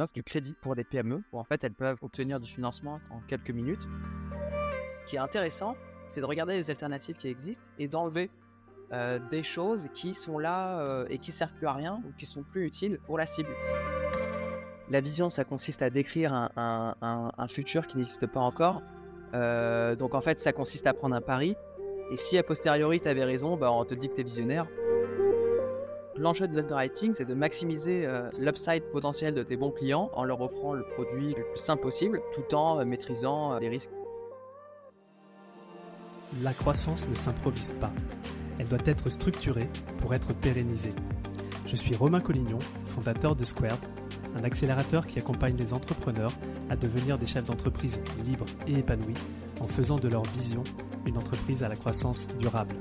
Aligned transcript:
offre 0.00 0.12
du 0.12 0.22
crédit 0.22 0.54
pour 0.60 0.74
des 0.74 0.84
PME 0.84 1.22
où 1.32 1.38
en 1.38 1.44
fait 1.44 1.62
elles 1.64 1.74
peuvent 1.74 1.98
obtenir 2.02 2.40
du 2.40 2.50
financement 2.50 3.00
en 3.10 3.20
quelques 3.20 3.50
minutes. 3.50 3.86
Ce 5.00 5.10
qui 5.10 5.16
est 5.16 5.20
intéressant, 5.20 5.76
c'est 6.06 6.20
de 6.20 6.26
regarder 6.26 6.54
les 6.54 6.70
alternatives 6.70 7.16
qui 7.16 7.28
existent 7.28 7.64
et 7.78 7.88
d'enlever 7.88 8.30
euh, 8.92 9.18
des 9.30 9.42
choses 9.42 9.88
qui 9.92 10.14
sont 10.14 10.38
là 10.38 10.80
euh, 10.80 11.06
et 11.10 11.18
qui 11.18 11.30
servent 11.30 11.52
plus 11.52 11.66
à 11.66 11.74
rien 11.74 12.02
ou 12.06 12.12
qui 12.18 12.24
sont 12.24 12.42
plus 12.42 12.66
utiles 12.66 12.98
pour 13.06 13.18
la 13.18 13.26
cible. 13.26 13.50
La 14.90 15.02
vision, 15.02 15.28
ça 15.28 15.44
consiste 15.44 15.82
à 15.82 15.90
décrire 15.90 16.32
un, 16.56 17.46
futur 17.50 17.86
qui 17.86 17.98
n'existe 17.98 18.26
pas 18.26 18.40
encore. 18.40 18.82
Euh, 19.34 19.94
donc 19.94 20.14
en 20.14 20.22
fait, 20.22 20.40
ça 20.40 20.54
consiste 20.54 20.86
à 20.86 20.94
prendre 20.94 21.14
un 21.14 21.20
pari. 21.20 21.54
Et 22.10 22.16
si 22.16 22.38
a 22.38 22.42
posteriori 22.42 22.98
tu 23.00 23.08
avais 23.08 23.24
raison, 23.24 23.58
bah, 23.58 23.70
on 23.70 23.84
te 23.84 23.94
dit 23.94 24.08
que 24.08 24.14
tu 24.14 24.22
es 24.22 24.24
visionnaire. 24.24 24.66
L'enjeu 26.18 26.48
de 26.48 26.56
l'underwriting, 26.56 27.12
c'est 27.12 27.24
de 27.24 27.34
maximiser 27.34 28.08
l'upside 28.38 28.82
potentiel 28.90 29.34
de 29.34 29.44
tes 29.44 29.56
bons 29.56 29.70
clients 29.70 30.10
en 30.14 30.24
leur 30.24 30.40
offrant 30.40 30.74
le 30.74 30.82
produit 30.82 31.28
le 31.28 31.44
plus 31.44 31.60
simple 31.60 31.82
possible, 31.82 32.20
tout 32.34 32.56
en 32.56 32.84
maîtrisant 32.84 33.56
les 33.60 33.68
risques. 33.68 33.90
La 36.42 36.52
croissance 36.52 37.08
ne 37.08 37.14
s'improvise 37.14 37.70
pas. 37.80 37.92
Elle 38.58 38.66
doit 38.66 38.78
être 38.84 39.08
structurée 39.10 39.70
pour 40.00 40.12
être 40.12 40.34
pérennisée. 40.34 40.92
Je 41.66 41.76
suis 41.76 41.94
Romain 41.94 42.20
Collignon, 42.20 42.58
fondateur 42.86 43.36
de 43.36 43.44
Squared, 43.44 43.78
un 44.36 44.42
accélérateur 44.42 45.06
qui 45.06 45.20
accompagne 45.20 45.56
les 45.56 45.72
entrepreneurs 45.72 46.32
à 46.68 46.74
devenir 46.74 47.16
des 47.16 47.26
chefs 47.26 47.44
d'entreprise 47.44 48.00
libres 48.26 48.46
et 48.66 48.78
épanouis 48.78 49.14
en 49.60 49.68
faisant 49.68 49.96
de 49.96 50.08
leur 50.08 50.24
vision 50.24 50.64
une 51.06 51.16
entreprise 51.16 51.62
à 51.62 51.68
la 51.68 51.76
croissance 51.76 52.26
durable. 52.40 52.74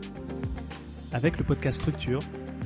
Avec 1.13 1.38
le 1.38 1.44
podcast 1.44 1.82
Structure, 1.82 2.20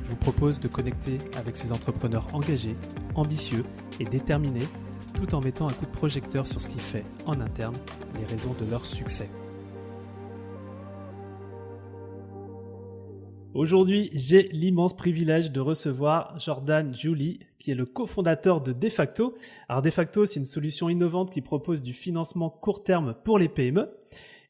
je 0.04 0.10
vous 0.10 0.16
propose 0.16 0.60
de 0.60 0.68
connecter 0.68 1.18
avec 1.36 1.56
ces 1.56 1.72
entrepreneurs 1.72 2.26
engagés, 2.32 2.76
ambitieux 3.14 3.64
et 4.00 4.04
déterminés 4.04 4.66
tout 5.14 5.34
en 5.34 5.40
mettant 5.40 5.68
un 5.68 5.72
coup 5.72 5.86
de 5.86 5.90
projecteur 5.90 6.46
sur 6.46 6.60
ce 6.60 6.68
qui 6.68 6.78
fait 6.78 7.04
en 7.26 7.40
interne 7.40 7.76
les 8.18 8.24
raisons 8.24 8.54
de 8.60 8.70
leur 8.70 8.86
succès. 8.86 9.28
Aujourd'hui, 13.54 14.10
j'ai 14.14 14.44
l'immense 14.44 14.96
privilège 14.96 15.52
de 15.52 15.60
recevoir 15.60 16.40
Jordan 16.40 16.94
Julie, 16.96 17.40
qui 17.58 17.70
est 17.70 17.74
le 17.74 17.84
cofondateur 17.84 18.62
de 18.62 18.72
Defacto. 18.72 19.34
Alors 19.68 19.82
Defacto, 19.82 20.24
c'est 20.24 20.40
une 20.40 20.46
solution 20.46 20.88
innovante 20.88 21.30
qui 21.30 21.42
propose 21.42 21.82
du 21.82 21.92
financement 21.92 22.48
court 22.48 22.82
terme 22.82 23.14
pour 23.24 23.38
les 23.38 23.50
PME. 23.50 23.90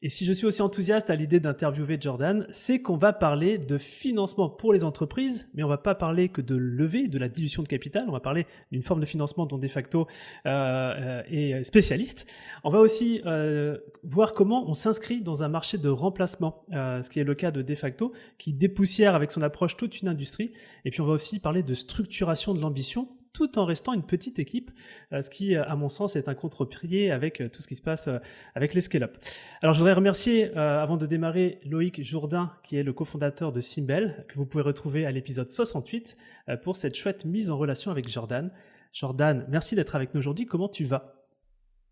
Et 0.05 0.09
si 0.09 0.25
je 0.25 0.33
suis 0.33 0.45
aussi 0.45 0.61
enthousiaste 0.61 1.09
à 1.09 1.15
l'idée 1.15 1.39
d'interviewer 1.39 1.97
Jordan, 1.99 2.45
c'est 2.49 2.81
qu'on 2.81 2.97
va 2.97 3.13
parler 3.13 3.57
de 3.57 3.77
financement 3.77 4.49
pour 4.49 4.73
les 4.73 4.83
entreprises, 4.83 5.49
mais 5.53 5.63
on 5.63 5.69
va 5.69 5.77
pas 5.77 5.95
parler 5.95 6.27
que 6.27 6.41
de 6.41 6.57
levée, 6.57 7.07
de 7.07 7.17
la 7.17 7.29
dilution 7.29 7.63
de 7.63 7.69
capital, 7.69 8.03
on 8.09 8.11
va 8.11 8.19
parler 8.19 8.45
d'une 8.73 8.83
forme 8.83 8.99
de 8.99 9.05
financement 9.05 9.45
dont 9.45 9.57
de 9.57 9.67
facto 9.69 10.05
euh, 10.45 10.49
euh, 10.49 11.23
est 11.27 11.63
spécialiste. 11.63 12.29
On 12.65 12.69
va 12.69 12.79
aussi 12.79 13.21
euh, 13.25 13.77
voir 14.03 14.33
comment 14.33 14.69
on 14.69 14.73
s'inscrit 14.73 15.21
dans 15.21 15.41
un 15.41 15.47
marché 15.47 15.77
de 15.77 15.87
remplacement, 15.87 16.65
ce 16.69 17.09
qui 17.09 17.21
est 17.21 17.23
le 17.23 17.33
cas 17.33 17.51
de 17.51 17.61
de 17.61 17.75
facto, 17.75 18.11
qui 18.37 18.51
dépoussière 18.51 19.15
avec 19.15 19.31
son 19.31 19.41
approche 19.41 19.77
toute 19.77 20.01
une 20.01 20.09
industrie. 20.09 20.51
Et 20.83 20.91
puis 20.91 20.99
on 20.99 21.05
va 21.05 21.13
aussi 21.13 21.39
parler 21.39 21.63
de 21.63 21.73
structuration 21.73 22.53
de 22.53 22.59
l'ambition 22.59 23.07
tout 23.33 23.57
en 23.57 23.65
restant 23.65 23.93
une 23.93 24.03
petite 24.03 24.39
équipe, 24.39 24.71
euh, 25.11 25.21
ce 25.21 25.29
qui, 25.29 25.55
euh, 25.55 25.65
à 25.65 25.75
mon 25.75 25.89
sens, 25.89 26.15
est 26.15 26.29
un 26.29 26.35
contre-pied 26.35 27.11
avec 27.11 27.41
euh, 27.41 27.49
tout 27.49 27.61
ce 27.61 27.67
qui 27.67 27.75
se 27.75 27.81
passe 27.81 28.07
avec 28.53 28.73
les 28.73 28.81
scale-up. 28.81 29.17
Alors, 29.61 29.73
je 29.73 29.79
voudrais 29.79 29.93
remercier, 29.93 30.55
avant 30.55 30.97
de 30.97 31.07
démarrer, 31.07 31.59
Loïc 31.65 32.03
Jourdain, 32.03 32.51
qui 32.63 32.77
est 32.77 32.83
le 32.83 32.93
cofondateur 32.93 33.51
de 33.51 33.59
Simbel, 33.59 34.25
que 34.29 34.35
vous 34.35 34.45
pouvez 34.45 34.63
retrouver 34.63 35.05
à 35.05 35.11
l'épisode 35.11 35.49
68, 35.49 36.15
pour 36.63 36.75
cette 36.75 36.95
chouette 36.95 37.25
mise 37.25 37.49
en 37.49 37.57
relation 37.57 37.89
avec 37.89 38.07
Jordan. 38.07 38.51
Jordan, 38.91 39.45
merci 39.49 39.75
d'être 39.75 39.95
avec 39.95 40.13
nous 40.13 40.19
aujourd'hui. 40.19 40.45
Comment 40.45 40.69
tu 40.69 40.85
vas? 40.85 41.15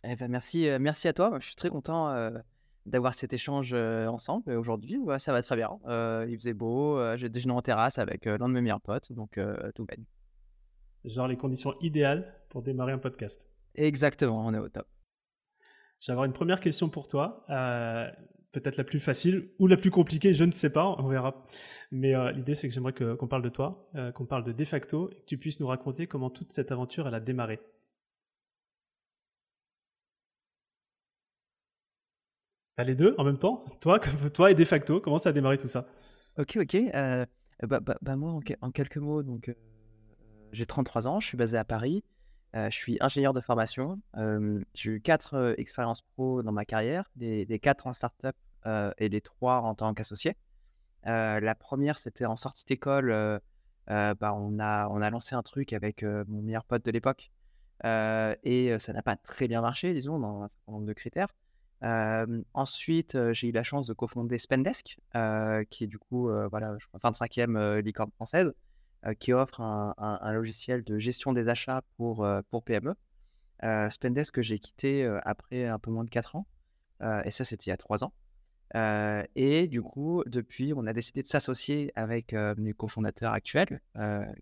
Eh 0.03 0.15
ben, 0.15 0.29
merci, 0.29 0.67
merci 0.79 1.07
à 1.07 1.13
toi. 1.13 1.37
Je 1.39 1.47
suis 1.47 1.55
très 1.55 1.69
content 1.69 2.13
d'avoir 2.85 3.13
cet 3.13 3.33
échange 3.33 3.73
ensemble 3.73 4.51
aujourd'hui. 4.51 4.99
ça 5.17 5.31
va 5.31 5.41
très 5.41 5.55
bien. 5.55 5.71
il 6.27 6.35
faisait 6.37 6.53
beau. 6.53 6.99
J'ai 7.15 7.29
déjeuné 7.29 7.53
en 7.53 7.61
terrasse 7.61 7.97
avec 7.97 8.25
l'un 8.25 8.49
de 8.49 8.53
mes 8.53 8.61
meilleurs 8.61 8.81
potes, 8.81 9.11
donc 9.13 9.39
tout 9.75 9.85
va 9.89 9.95
bien. 9.95 10.05
Genre 11.05 11.27
les 11.27 11.37
conditions 11.37 11.75
idéales 11.81 12.33
pour 12.49 12.61
démarrer 12.61 12.93
un 12.93 12.99
podcast. 12.99 13.49
Exactement, 13.75 14.45
on 14.45 14.53
est 14.53 14.59
au 14.59 14.69
top. 14.69 14.87
Je 16.01 16.07
vais 16.07 16.13
avoir 16.13 16.25
une 16.25 16.33
première 16.33 16.59
question 16.59 16.89
pour 16.89 17.07
toi, 17.07 17.45
euh, 17.51 18.09
peut-être 18.51 18.75
la 18.77 18.83
plus 18.83 18.99
facile 18.99 19.49
ou 19.59 19.67
la 19.67 19.77
plus 19.77 19.91
compliquée, 19.91 20.33
je 20.33 20.43
ne 20.43 20.51
sais 20.51 20.71
pas, 20.71 20.95
on 20.97 21.07
verra. 21.07 21.45
Mais 21.91 22.15
euh, 22.15 22.31
l'idée, 22.31 22.55
c'est 22.55 22.67
que 22.67 22.73
j'aimerais 22.73 22.93
qu'on 22.93 23.27
parle 23.27 23.43
de 23.43 23.49
toi, 23.49 23.87
euh, 23.95 24.11
qu'on 24.11 24.25
parle 24.25 24.43
de 24.43 24.51
De 24.51 24.65
facto, 24.65 25.11
et 25.11 25.15
que 25.15 25.25
tu 25.25 25.37
puisses 25.37 25.59
nous 25.59 25.67
raconter 25.67 26.07
comment 26.07 26.31
toute 26.31 26.53
cette 26.53 26.71
aventure, 26.71 27.07
elle 27.07 27.15
a 27.15 27.19
démarré. 27.19 27.59
les 32.79 32.95
deux 32.95 33.13
en 33.19 33.23
même 33.23 33.37
temps? 33.37 33.63
Toi, 33.79 33.99
toi 34.33 34.49
et 34.49 34.55
De 34.55 34.65
facto, 34.65 34.99
comment 35.01 35.19
ça 35.19 35.29
a 35.29 35.33
démarré 35.33 35.59
tout 35.59 35.67
ça? 35.67 35.85
Ok, 36.39 36.57
ok. 36.57 36.77
Bah, 37.67 37.79
bah, 37.79 37.95
bah, 38.01 38.15
moi, 38.15 38.39
en, 38.61 38.71
quelques 38.71 38.97
mots, 38.97 39.21
donc 39.21 39.55
j'ai 40.51 40.65
33 40.65 41.07
ans, 41.07 41.19
je 41.19 41.27
suis 41.27 41.37
basé 41.37 41.57
à 41.57 41.65
Paris. 41.65 42.03
je 42.53 42.69
suis 42.69 42.97
ingénieur 43.01 43.33
de 43.33 43.41
formation. 43.41 44.01
j'ai 44.73 44.91
eu 44.91 45.01
quatre 45.01 45.55
expériences 45.57 46.01
pro 46.01 46.43
dans 46.43 46.51
ma 46.51 46.65
carrière, 46.65 47.09
des, 47.15 47.59
quatre 47.59 47.87
en 47.87 47.93
start-up 47.93 48.35
et 48.97 49.09
les 49.09 49.21
trois 49.21 49.61
en 49.61 49.75
tant 49.75 49.93
qu'associé. 49.93 50.35
la 51.05 51.55
première, 51.55 51.97
c'était 51.97 52.25
en 52.25 52.35
sortie 52.35 52.65
d'école. 52.65 53.39
Bah, 53.87 54.33
on, 54.35 54.59
a, 54.59 54.87
on 54.89 55.01
a 55.01 55.09
lancé 55.09 55.35
un 55.35 55.41
truc 55.41 55.73
avec 55.73 56.03
mon 56.03 56.41
meilleur 56.41 56.65
pote 56.65 56.85
de 56.85 56.91
l'époque. 56.91 57.31
et 57.83 58.75
ça 58.79 58.93
n'a 58.93 59.01
pas 59.01 59.15
très 59.15 59.47
bien 59.47 59.61
marché, 59.61 59.93
disons, 59.93 60.19
dans 60.19 60.43
un 60.43 60.47
certain 60.47 60.71
nombre 60.71 60.85
de 60.85 60.93
critères. 60.93 61.29
ensuite, 62.53 63.17
j'ai 63.33 63.47
eu 63.49 63.51
la 63.51 63.63
chance 63.63 63.87
de 63.87 63.93
cofonder 63.93 64.37
Spendesk, 64.37 64.97
qui 65.69 65.83
est 65.83 65.87
du 65.87 65.99
coup, 65.99 66.29
voilà, 66.49 66.75
je 66.79 66.87
crois, 66.87 67.11
25e 67.11 67.79
licorne 67.79 68.11
française. 68.11 68.53
Euh, 69.07 69.15
qui 69.15 69.33
offre 69.33 69.61
un, 69.61 70.31
logiciel 70.31 70.83
de 70.83 70.99
gestion 70.99 71.33
des 71.33 71.49
achats 71.49 71.81
pour, 71.97 72.23
euh, 72.23 72.41
pour 72.51 72.63
PME. 72.63 72.93
Euh, 73.63 73.89
Spendesk 73.89 74.35
que 74.35 74.43
j'ai 74.43 74.59
quitté 74.59 75.05
après 75.23 75.65
un 75.65 75.79
peu 75.79 75.89
moins 75.89 76.03
de 76.03 76.09
4 76.09 76.35
ans. 76.35 76.45
et 77.25 77.31
ça, 77.31 77.43
c'était 77.43 77.65
il 77.65 77.69
y 77.69 77.73
a 77.73 77.77
3 77.77 78.03
ans. 78.03 78.13
et 79.35 79.67
du 79.67 79.81
coup, 79.81 80.23
depuis, 80.27 80.73
on 80.75 80.85
a 80.85 80.93
décidé 80.93 81.23
de 81.23 81.27
s'associer 81.27 81.91
avec 81.95 82.33
mes 82.33 82.73
cofondateurs 82.73 83.33
actuels, 83.33 83.81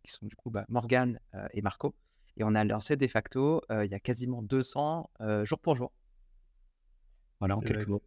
qui 0.04 0.12
sont 0.12 0.26
du 0.26 0.36
coup 0.36 0.50
bah, 0.50 0.66
Morgan 0.68 1.20
et 1.54 1.62
Marco. 1.62 1.96
Et 2.36 2.44
on 2.44 2.54
a 2.56 2.64
lancé 2.66 2.98
de 2.98 3.08
facto 3.08 3.62
il 3.70 3.90
y 3.90 3.96
a 3.96 4.00
quasiment 4.00 4.42
200 4.42 5.10
jour 5.44 5.60
pour 5.60 5.78
jour. 5.78 5.94
Voilà, 7.40 7.56
en 7.56 7.62
quelques 7.62 7.88
mots. 7.88 8.04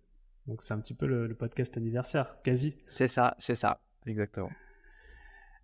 Donc 0.46 0.60
c'est 0.60 0.74
un 0.74 0.80
petit 0.80 0.94
peu 0.94 1.06
le, 1.06 1.26
le 1.26 1.34
podcast 1.34 1.76
anniversaire, 1.78 2.36
quasi. 2.42 2.76
C'est 2.86 3.08
ça, 3.08 3.36
c'est 3.38 3.54
ça, 3.54 3.80
exactement. 4.06 4.50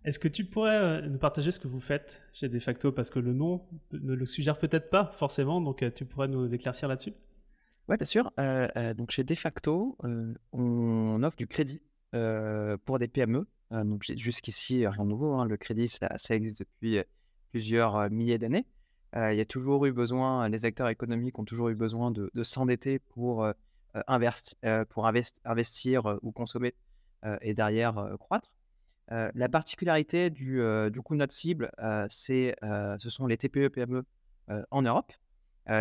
Est-ce 0.05 0.17
que 0.17 0.29
tu 0.29 0.45
pourrais 0.45 0.77
euh, 0.77 1.01
nous 1.01 1.17
partager 1.17 1.51
ce 1.51 1.59
que 1.59 1.67
vous 1.67 1.81
faites 1.81 2.21
chez 2.33 2.47
Defacto 2.47 2.91
Parce 2.91 3.09
que 3.09 3.19
le 3.19 3.33
nom 3.33 3.61
ne 3.91 4.13
le 4.13 4.25
suggère 4.25 4.57
peut-être 4.57 4.89
pas 4.89 5.11
forcément, 5.17 5.59
donc 5.59 5.83
euh, 5.83 5.91
tu 5.93 6.05
pourrais 6.05 6.29
nous 6.29 6.51
éclaircir 6.53 6.87
là-dessus? 6.87 7.13
Oui, 7.89 7.97
bien 7.97 8.05
sûr. 8.05 8.31
Euh, 8.39 8.93
donc 8.93 9.11
chez 9.11 9.23
Defacto, 9.23 9.97
on 10.53 11.23
offre 11.23 11.37
du 11.37 11.47
crédit 11.47 11.81
pour 12.85 12.99
des 12.99 13.07
PME. 13.07 13.47
jusqu'ici, 14.15 14.87
rien 14.87 15.03
de 15.03 15.09
nouveau. 15.09 15.33
Hein. 15.33 15.45
le 15.45 15.57
crédit, 15.57 15.87
ça, 15.87 16.07
existe 16.29 16.59
depuis 16.59 16.99
plusieurs 17.51 18.09
milliers 18.09 18.37
d'années. 18.37 18.65
il 19.15 19.35
y 19.35 19.41
a 19.41 19.45
toujours 19.45 19.85
eu 19.85 19.91
besoin, 19.91 20.47
les 20.49 20.65
acteurs 20.65 20.87
économiques 20.87 21.39
ont 21.39 21.45
toujours 21.45 21.69
eu 21.69 21.75
besoin 21.75 22.11
de, 22.11 22.43
s'endetter 22.43 22.99
pour 22.99 23.45
investir 24.07 26.19
ou 26.21 26.31
consommer 26.31 26.75
et 27.41 27.55
derrière 27.55 28.15
croître 28.19 28.58
la 29.09 29.49
particularité 29.49 30.29
du, 30.29 30.61
coup 31.03 31.13
de 31.13 31.19
notre 31.19 31.33
cible, 31.33 31.71
c'est, 32.09 32.55
ce 32.61 33.09
sont 33.09 33.27
les 33.27 33.37
TPE-PME 33.37 34.03
e, 34.49 34.65
en 34.71 34.81
Europe. 34.81 35.13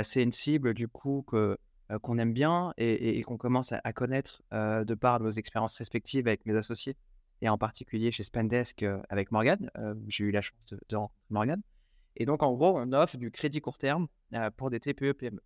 c'est 0.02 0.22
une 0.22 0.32
cible 0.32 0.74
du 0.74 0.88
coup 0.88 1.24
que, 1.26 1.58
qu'on 2.02 2.18
aime 2.18 2.32
bien 2.32 2.72
et, 2.76 3.22
qu'on 3.22 3.36
commence 3.36 3.72
à, 3.72 3.92
connaître 3.92 4.42
de 4.52 4.94
par 4.94 5.20
nos 5.20 5.30
expériences 5.30 5.76
respectives 5.76 6.26
avec 6.26 6.46
mes 6.46 6.56
associés 6.56 6.96
et 7.40 7.48
en 7.48 7.58
particulier 7.58 8.10
chez 8.12 8.22
Spendesk 8.22 8.84
avec 9.08 9.30
Morgan. 9.30 9.70
j'ai 10.06 10.24
eu 10.24 10.30
la 10.30 10.40
chance 10.40 10.64
de, 10.70 10.80
de, 10.88 10.96
rencontrer 10.96 11.16
Morgan. 11.30 11.62
Et 12.16 12.26
donc 12.26 12.42
en 12.42 12.52
gros, 12.52 12.78
on 12.78 12.92
offre 12.92 13.16
du 13.16 13.30
crédit 13.30 13.60
court 13.60 13.78
terme 13.78 14.08
pour 14.56 14.70
des 14.70 14.80
TPE-PME. 14.80 15.40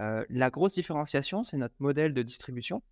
E. 0.00 0.26
la 0.28 0.50
grosse 0.50 0.74
différenciation, 0.74 1.42
c'est 1.42 1.56
notre 1.56 1.76
modèle 1.78 2.14
de 2.14 2.22
distribution 2.22 2.82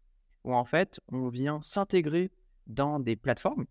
où 0.44 0.54
en 0.54 0.64
fait, 0.64 1.00
on 1.08 1.28
vient 1.28 1.60
s'intégrer 1.60 2.31
dans 2.66 3.00
des 3.00 3.16
plateformes 3.16 3.66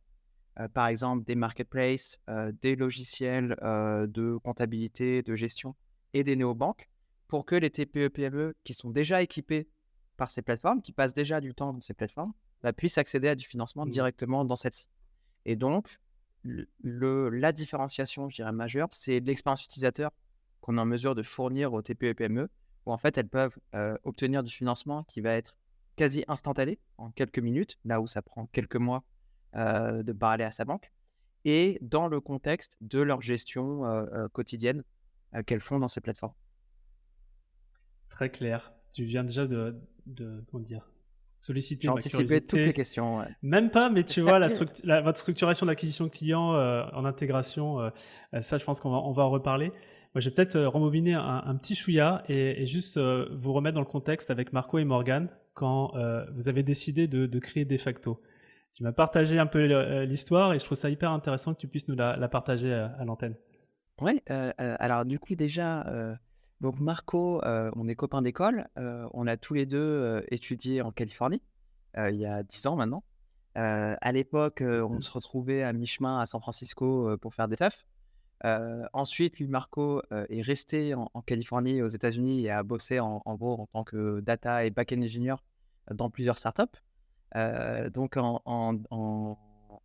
par 0.74 0.88
exemple 0.88 1.24
des 1.26 1.36
marketplaces, 1.36 2.20
des 2.62 2.76
logiciels 2.76 3.56
de 3.62 4.38
comptabilité, 4.44 5.22
de 5.24 5.36
gestion 5.36 5.76
et 6.14 6.24
des 6.24 6.36
néobanques 6.36 6.90
pour 7.28 7.46
que 7.46 7.56
les 7.56 7.70
TPE-PME 7.70 8.50
e 8.50 8.56
qui 8.64 8.74
sont 8.74 8.90
déjà 8.90 9.22
équipés 9.22 9.70
par 10.18 10.30
ces 10.30 10.42
plateformes, 10.42 10.82
qui 10.82 10.92
passent 10.92 11.14
déjà 11.14 11.40
du 11.40 11.54
temps 11.54 11.74
dans 11.74 11.80
ces 11.80 11.94
plateformes, 11.94 12.34
bah, 12.62 12.74
puissent 12.74 12.98
accéder 12.98 13.30
à 13.30 13.36
du 13.36 13.46
financement 13.46 13.86
mmh. 13.86 13.92
directement 13.92 14.44
dans 14.44 14.58
celle-ci. 14.58 14.90
Et 15.46 15.56
donc, 15.56 16.00
le, 16.44 17.30
la 17.30 17.52
différenciation, 17.52 18.30
je 18.30 18.36
dirais, 18.36 18.52
majeure, 18.52 18.90
c'est 18.92 19.20
l'expérience 19.20 19.64
utilisateur 19.64 20.12
qu'on 20.60 20.78
est 20.78 20.82
en 20.82 20.86
mesure 20.86 21.16
de 21.16 21.24
fournir 21.24 21.72
aux 21.74 21.82
TPE 21.82 22.04
et 22.06 22.14
PME, 22.14 22.50
où 22.86 22.92
en 22.92 22.98
fait 22.98 23.18
elles 23.18 23.30
peuvent 23.30 23.58
obtenir 24.04 24.44
du 24.44 24.52
financement 24.52 25.04
qui 25.04 25.22
va 25.22 25.34
être 25.34 25.56
quasi 25.96 26.24
instantané, 26.28 26.80
en 26.98 27.12
quelques 27.12 27.40
minutes, 27.40 27.78
là 27.86 28.02
où 28.02 28.08
ça 28.08 28.22
prend 28.22 28.48
quelques 28.48 28.78
mois 28.78 29.04
de 29.54 30.12
parler 30.12 30.44
à 30.44 30.52
sa 30.52 30.66
banque, 30.66 30.92
et 31.46 31.78
dans 31.82 32.08
le 32.08 32.20
contexte 32.20 32.78
de 32.82 33.00
leur 33.00 33.22
gestion 33.22 33.82
quotidienne 34.34 34.84
qu'elles 35.46 35.62
font 35.62 35.80
dans 35.80 35.88
ces 35.88 36.02
plateformes. 36.02 36.34
Très 38.10 38.30
clair. 38.30 38.74
Tu 38.94 39.06
viens 39.06 39.24
déjà 39.24 39.46
de, 39.46 39.80
de 40.08 40.44
comment 40.50 40.64
dire, 40.64 40.90
solliciter 41.38 41.88
ma 41.88 41.96
curiosité. 41.96 42.42
toutes 42.42 42.60
les 42.60 42.74
questions. 42.74 43.26
Même 43.42 43.72
pas, 43.72 43.90
mais 43.90 44.04
tu 44.04 44.22
vois, 44.22 44.40
la, 44.40 44.48
votre 45.02 45.18
structuration 45.18 45.66
d'acquisition 45.66 46.10
client 46.10 46.54
en 46.94 47.06
intégration, 47.06 47.92
ça, 48.42 48.58
je 48.58 48.66
pense 48.66 48.82
qu'on 48.82 48.92
va, 48.92 48.98
on 48.98 49.14
va 49.14 49.24
en 49.24 49.30
reparler. 49.30 49.72
Moi, 50.16 50.22
je 50.22 50.30
vais 50.30 50.36
peut-être 50.36 50.60
rembobiner 50.60 51.14
un, 51.14 51.56
petit 51.56 51.76
chouïa 51.76 52.24
et, 52.28 52.68
juste 52.68 53.00
vous 53.00 53.54
remettre 53.54 53.76
dans 53.76 53.82
le 53.82 53.86
contexte 53.86 54.32
avec 54.32 54.54
Marco 54.54 54.78
et 54.80 54.86
Morgan 54.86 55.30
quand 55.54 55.94
vous 56.34 56.50
avez 56.50 56.64
décidé 56.64 57.08
de, 57.08 57.26
de 57.26 57.40
créer 57.40 57.66
De 57.66 57.78
facto. 57.78 58.22
Tu 58.74 58.84
m'as 58.84 58.92
partagé 58.92 59.40
un 59.40 59.46
peu 59.46 59.66
l'histoire 60.04 60.54
et 60.54 60.60
je 60.60 60.66
trouve 60.66 60.78
ça 60.78 60.90
hyper 60.90 61.12
intéressant 61.12 61.54
que 61.54 61.60
tu 61.60 61.68
puisses 61.68 61.88
nous 61.88 61.96
la, 61.96 62.30
partager 62.30 62.74
à, 62.74 63.04
l'antenne. 63.04 63.36
Ouais, 64.00 64.24
alors 64.58 65.04
du 65.06 65.20
coup 65.20 65.36
déjà, 65.36 65.86
donc 66.62 66.80
Marco, 66.80 67.42
on 67.44 67.88
est 67.88 67.96
copains 67.96 68.22
d'école, 68.22 68.70
on 68.78 69.28
a 69.28 69.38
tous 69.38 69.54
les 69.54 69.66
deux 69.66 70.24
étudié 70.30 70.82
en 70.82 70.92
Californie, 70.92 71.42
il 71.98 72.16
y 72.16 72.26
a 72.26 72.44
10 72.44 72.68
ans 72.68 72.76
maintenant. 72.78 73.04
à 73.56 74.12
l'époque, 74.14 74.62
on 74.64 75.02
se 75.02 75.12
retrouvait 75.12 75.64
à 75.64 75.74
mi-chemin 75.74 76.20
à 76.20 76.26
San 76.26 76.40
Francisco 76.40 77.18
pour 77.18 77.34
faire 77.34 77.50
des 77.50 77.58
teufs. 77.58 77.86
ensuite, 78.94 79.40
lui, 79.40 79.48
Marco, 79.48 80.02
est 80.12 80.42
resté 80.42 80.94
en, 80.94 81.22
Californie, 81.26 81.82
aux 81.82 81.90
États-Unis, 81.90 82.46
et 82.46 82.52
a 82.52 82.64
bossé 82.64 83.00
en, 83.00 83.22
gros 83.36 83.60
en 83.60 83.66
tant 83.66 83.84
que 83.84 84.22
data 84.22 84.64
et 84.64 84.70
back-end 84.70 85.02
engineer 85.02 85.36
dans 85.92 86.10
plusieurs 86.10 86.38
startups. 86.38 86.80
Donc 87.36 88.18
en, 88.18 88.42
en, 88.46 89.38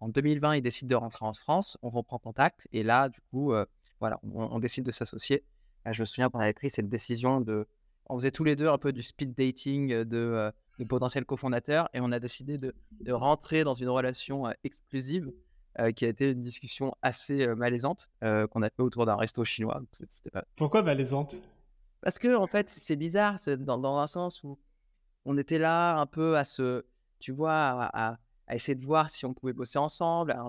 2020, 0.09 0.57
il 0.57 0.63
décide 0.63 0.89
de 0.89 0.95
rentrer 0.95 1.25
en 1.25 1.33
France, 1.33 1.79
on 1.83 1.91
reprend 1.91 2.19
contact, 2.19 2.69
et 2.73 2.83
là, 2.83 3.09
du 3.09 3.21
coup, 3.31 3.53
voilà, 4.01 4.21
on, 4.23 4.59
décide 4.59 4.85
de 4.85 4.91
s'associer. 4.91 5.45
je 5.91 6.01
me 6.03 6.07
souviens 6.07 6.29
qu'on 6.29 6.41
avait 6.41 6.53
pris 6.53 6.71
cette 6.71 6.89
décision 6.89 7.41
de. 7.41 7.67
On 8.07 8.19
faisait 8.19 8.31
tous 8.31 8.45
les 8.45 8.55
deux 8.55 8.69
un 8.69 8.77
peu 8.77 8.93
du 8.93 9.03
speed 9.03 9.35
dating 9.35 9.89
de, 10.05 10.53
de 10.79 10.85
potentiels 10.85 11.25
cofondateurs, 11.25 11.89
et 11.95 12.01
on 12.01 12.13
a 12.13 12.21
décidé 12.21 12.59
de, 12.59 12.75
de 13.01 13.13
rentrer 13.13 13.65
dans 13.65 13.75
une 13.75 13.89
relation 13.89 14.53
exclusive 14.63 15.33
qui 15.97 16.05
a 16.05 16.09
été 16.09 16.31
une 16.31 16.41
discussion 16.41 16.95
assez 17.03 17.47
malaisante 17.55 18.09
qu'on 18.21 18.63
a 18.63 18.71
fait 18.71 18.83
autour 18.83 19.07
d'un 19.07 19.17
resto 19.17 19.45
chinois. 19.45 19.83
Pourquoi 20.57 20.83
malaisante? 20.83 21.37
Parce 22.01 22.19
que 22.19 22.37
en 22.37 22.47
fait, 22.47 22.69
c'est 22.69 22.97
bizarre, 22.97 23.39
c'est 23.41 23.57
dans, 23.57 23.79
dans, 23.79 23.99
un 23.99 24.07
sens 24.07 24.45
où 24.45 24.59
on 25.25 25.39
était 25.39 25.59
là 25.59 25.99
un 25.99 26.05
peu 26.05 26.37
à 26.37 26.45
se, 26.45 26.85
tu 27.25 27.33
vois, 27.33 27.89
à, 27.95 28.19
essayer 28.53 28.75
de 28.75 28.85
voir 28.85 29.09
si 29.09 29.25
on 29.25 29.33
pouvait 29.33 29.55
bosser 29.55 29.79
ensemble, 29.79 30.33
à 30.33 30.45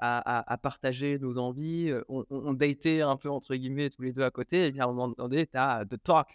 à, 0.00 0.52
à, 0.52 0.58
partager 0.58 1.20
nos 1.20 1.38
envies. 1.38 1.92
On, 2.08 2.24
on, 2.30 2.52
datait 2.52 3.02
un 3.02 3.16
peu 3.16 3.30
entre 3.30 3.54
guillemets 3.54 3.88
tous 3.88 4.02
les 4.02 4.12
deux 4.12 4.24
à 4.24 4.30
côté, 4.30 4.66
et 4.66 4.72
bien 4.72 4.82
à 4.82 4.88
un 4.88 4.92
moment 4.92 5.14
donné, 5.16 5.46
tu 5.46 5.56
as 5.56 5.84
de 5.84 5.94
talk. 5.94 6.26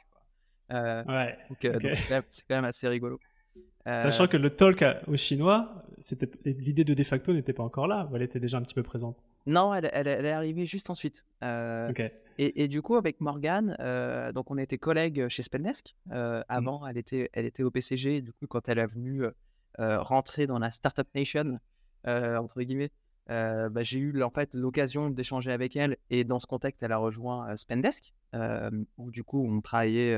Euh, 0.72 1.04
ouais. 1.04 1.38
Donc 1.50 1.58
c'est 1.94 2.48
quand, 2.48 2.56
même 2.56 2.64
assez 2.64 2.88
rigolo. 2.88 3.20
Sachant 3.86 4.28
que 4.28 4.38
le 4.38 4.50
talk 4.50 4.84
au 5.08 5.18
chinois, 5.18 5.84
c'était 6.00 6.30
l'idée 6.46 6.86
de 6.86 6.94
de 6.94 7.04
facto 7.04 7.34
n'était 7.34 7.54
pas 7.54 7.64
encore 7.64 7.88
là, 7.88 8.10
elle 8.16 8.22
était 8.22 8.40
déjà 8.40 8.58
un 8.58 8.62
petit 8.62 8.76
peu 8.76 8.84
présente. 8.84 9.18
Non, 9.48 9.74
elle, 9.74 9.90
elle, 9.94 10.08
est 10.08 10.32
arrivée 10.32 10.66
juste 10.66 10.90
ensuite. 10.90 11.24
Euh, 11.42 11.92
et, 12.38 12.64
et, 12.64 12.68
du 12.68 12.82
coup, 12.82 12.98
avec 12.98 13.22
Morgane, 13.22 13.78
euh, 13.80 14.34
donc 14.34 14.52
on 14.52 14.58
était 14.58 14.78
collègues 14.78 15.30
chez 15.30 15.42
Spendesk. 15.42 15.96
Euh, 16.12 16.42
mmh. 16.42 16.44
avant, 16.50 16.86
elle, 16.86 16.98
était, 16.98 17.30
elle 17.32 17.46
était 17.46 17.64
au 17.64 17.72
PCG. 17.72 18.22
Du 18.22 18.34
coup, 18.34 18.46
quand 18.48 18.68
elle 18.68 18.80
a 18.80 18.86
venu 18.86 19.24
rentrer 19.80 20.48
dans 20.48 20.60
la 20.60 20.70
Startup 20.70 21.08
Nation, 21.16 21.60
entre 22.06 22.62
guillemets, 22.62 22.92
bah, 23.28 23.84
j'ai 23.84 24.00
eu 24.00 24.22
en 24.22 24.32
fait 24.32 24.54
l'occasion 24.54 25.10
d'échanger 25.10 25.52
avec 25.52 25.78
elle. 25.78 25.96
Et 26.10 26.26
dans 26.26 26.42
ce 26.42 26.46
contexte, 26.46 26.84
elle 26.84 26.92
a 26.92 26.98
rejoint 26.98 27.56
Spendesk, 27.56 28.14
où 28.98 29.12
du 29.12 29.24
coup, 29.24 29.48
on 29.50 29.62
travaillait 29.62 30.18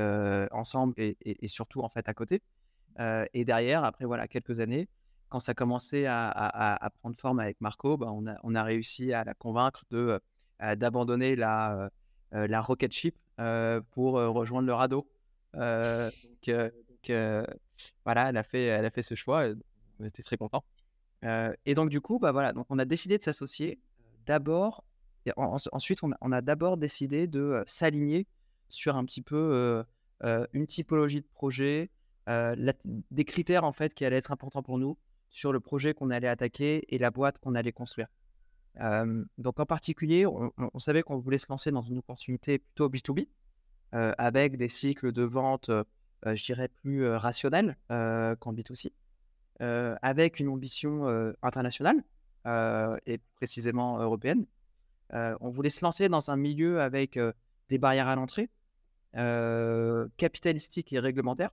ensemble 0.50 0.94
et, 0.96 1.16
et, 1.20 1.46
surtout 1.46 1.82
en 1.82 1.88
fait 1.88 2.08
à 2.08 2.14
côté. 2.14 2.42
et 2.98 3.44
derrière, 3.44 3.84
après 3.84 4.06
voilà 4.06 4.26
quelques 4.26 4.58
années, 4.58 4.88
quand 5.30 5.40
ça 5.40 5.54
commençait 5.54 6.06
à, 6.06 6.28
à, 6.28 6.90
prendre 6.90 7.16
forme 7.16 7.38
avec 7.38 7.60
Marco, 7.60 7.96
bah, 7.96 8.08
on, 8.12 8.54
a, 8.54 8.62
réussi 8.64 9.12
à 9.12 9.24
la 9.24 9.32
convaincre 9.32 9.84
de 9.90 10.20
d'abandonner 10.76 11.36
la, 11.36 11.88
la 12.32 12.60
rocket 12.60 12.92
ship 12.92 13.16
pour 13.92 14.14
rejoindre 14.14 14.66
le 14.66 14.74
radeau. 14.74 15.08
donc, 15.54 17.12
voilà, 18.04 18.28
elle 18.28 18.36
a 18.36 18.42
fait, 18.42 18.64
elle 18.64 18.84
a 18.84 18.90
fait 18.90 19.02
ce 19.02 19.14
choix. 19.14 19.46
On 20.00 20.04
était 20.04 20.22
très 20.22 20.36
contents. 20.36 20.64
et 21.22 21.74
donc 21.74 21.90
du 21.90 22.00
coup, 22.00 22.18
bah 22.18 22.32
voilà, 22.32 22.52
donc 22.52 22.66
on 22.68 22.78
a 22.78 22.84
décidé 22.84 23.16
de 23.16 23.22
s'associer. 23.22 23.80
D'abord, 24.26 24.84
ensuite, 25.36 26.02
on 26.02 26.10
a, 26.10 26.16
on 26.20 26.32
a 26.32 26.42
d'abord 26.42 26.76
décidé 26.76 27.28
de 27.28 27.62
s'aligner 27.66 28.26
sur 28.68 28.96
un 28.96 29.04
petit 29.04 29.22
peu 29.22 29.84
une 30.52 30.66
typologie 30.66 31.20
de 31.20 31.28
projet, 31.32 31.88
des 32.26 33.24
critères 33.24 33.62
en 33.62 33.72
fait 33.72 33.94
qui 33.94 34.04
allaient 34.04 34.16
être 34.16 34.32
importants 34.32 34.64
pour 34.64 34.76
nous 34.76 34.98
sur 35.30 35.52
le 35.52 35.60
projet 35.60 35.94
qu'on 35.94 36.10
allait 36.10 36.28
attaquer 36.28 36.84
et 36.94 36.98
la 36.98 37.10
boîte 37.10 37.38
qu'on 37.38 37.54
allait 37.54 37.72
construire. 37.72 38.08
donc 39.38 39.60
en 39.60 39.66
particulier, 39.66 40.26
on, 40.26 40.78
savait 40.78 41.02
qu'on 41.02 41.18
voulait 41.18 41.38
se 41.38 41.46
lancer 41.48 41.70
dans 41.70 41.82
une 41.82 41.98
opportunité 41.98 42.58
plutôt 42.58 42.88
B2B, 42.88 43.28
avec 43.92 44.56
des 44.56 44.68
cycles 44.68 45.12
de 45.12 45.22
vente, 45.22 45.70
je 46.26 46.44
dirais, 46.44 46.68
plus 46.68 47.08
rationnels 47.08 47.76
qu'en 47.88 48.52
B2C, 48.52 48.90
avec 49.60 50.40
une 50.40 50.48
ambition 50.48 51.06
internationale 51.42 52.02
et 53.06 53.18
précisément 53.36 53.98
européenne. 54.00 54.46
on 55.12 55.50
voulait 55.50 55.70
se 55.70 55.84
lancer 55.84 56.08
dans 56.08 56.30
un 56.30 56.36
milieu 56.36 56.80
avec 56.80 57.18
des 57.68 57.78
barrières 57.78 58.08
à 58.08 58.16
l'entrée, 58.16 58.50
capitalistiques 60.16 60.92
et 60.92 60.98
réglementaires. 60.98 61.52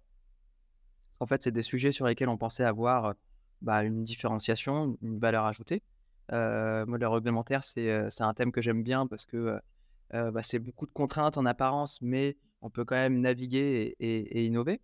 En 1.19 1.25
fait, 1.25 1.41
c'est 1.41 1.51
des 1.51 1.63
sujets 1.63 1.91
sur 1.91 2.05
lesquels 2.05 2.29
on 2.29 2.37
pensait 2.37 2.63
avoir 2.63 3.15
bah, 3.61 3.83
une 3.83 4.03
différenciation, 4.03 4.97
une 5.01 5.19
valeur 5.19 5.45
ajoutée. 5.45 5.81
Euh, 6.33 6.85
moi, 6.85 6.97
le 6.97 7.07
réglementaire, 7.07 7.63
c'est 7.63 8.21
un 8.21 8.33
thème 8.33 8.51
que 8.51 8.61
j'aime 8.61 8.83
bien 8.83 9.07
parce 9.07 9.25
que 9.25 9.59
bah, 10.11 10.43
c'est 10.43 10.59
beaucoup 10.59 10.85
de 10.85 10.91
contraintes 10.91 11.37
en 11.37 11.45
apparence, 11.45 12.01
mais 12.01 12.37
on 12.61 12.69
peut 12.69 12.85
quand 12.85 12.95
même 12.95 13.19
naviguer 13.19 13.95
et, 13.99 14.45
innover. 14.45 14.81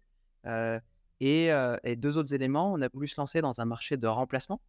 Et, 1.20 1.96
deux 1.98 2.18
autres 2.18 2.34
éléments, 2.34 2.74
on 2.74 2.82
a 2.82 2.90
voulu 2.90 3.08
se 3.08 3.20
lancer 3.20 3.42
dans 3.42 3.60
un 3.62 3.66
marché 3.66 3.98
de 3.98 4.08
remplacement 4.08 4.62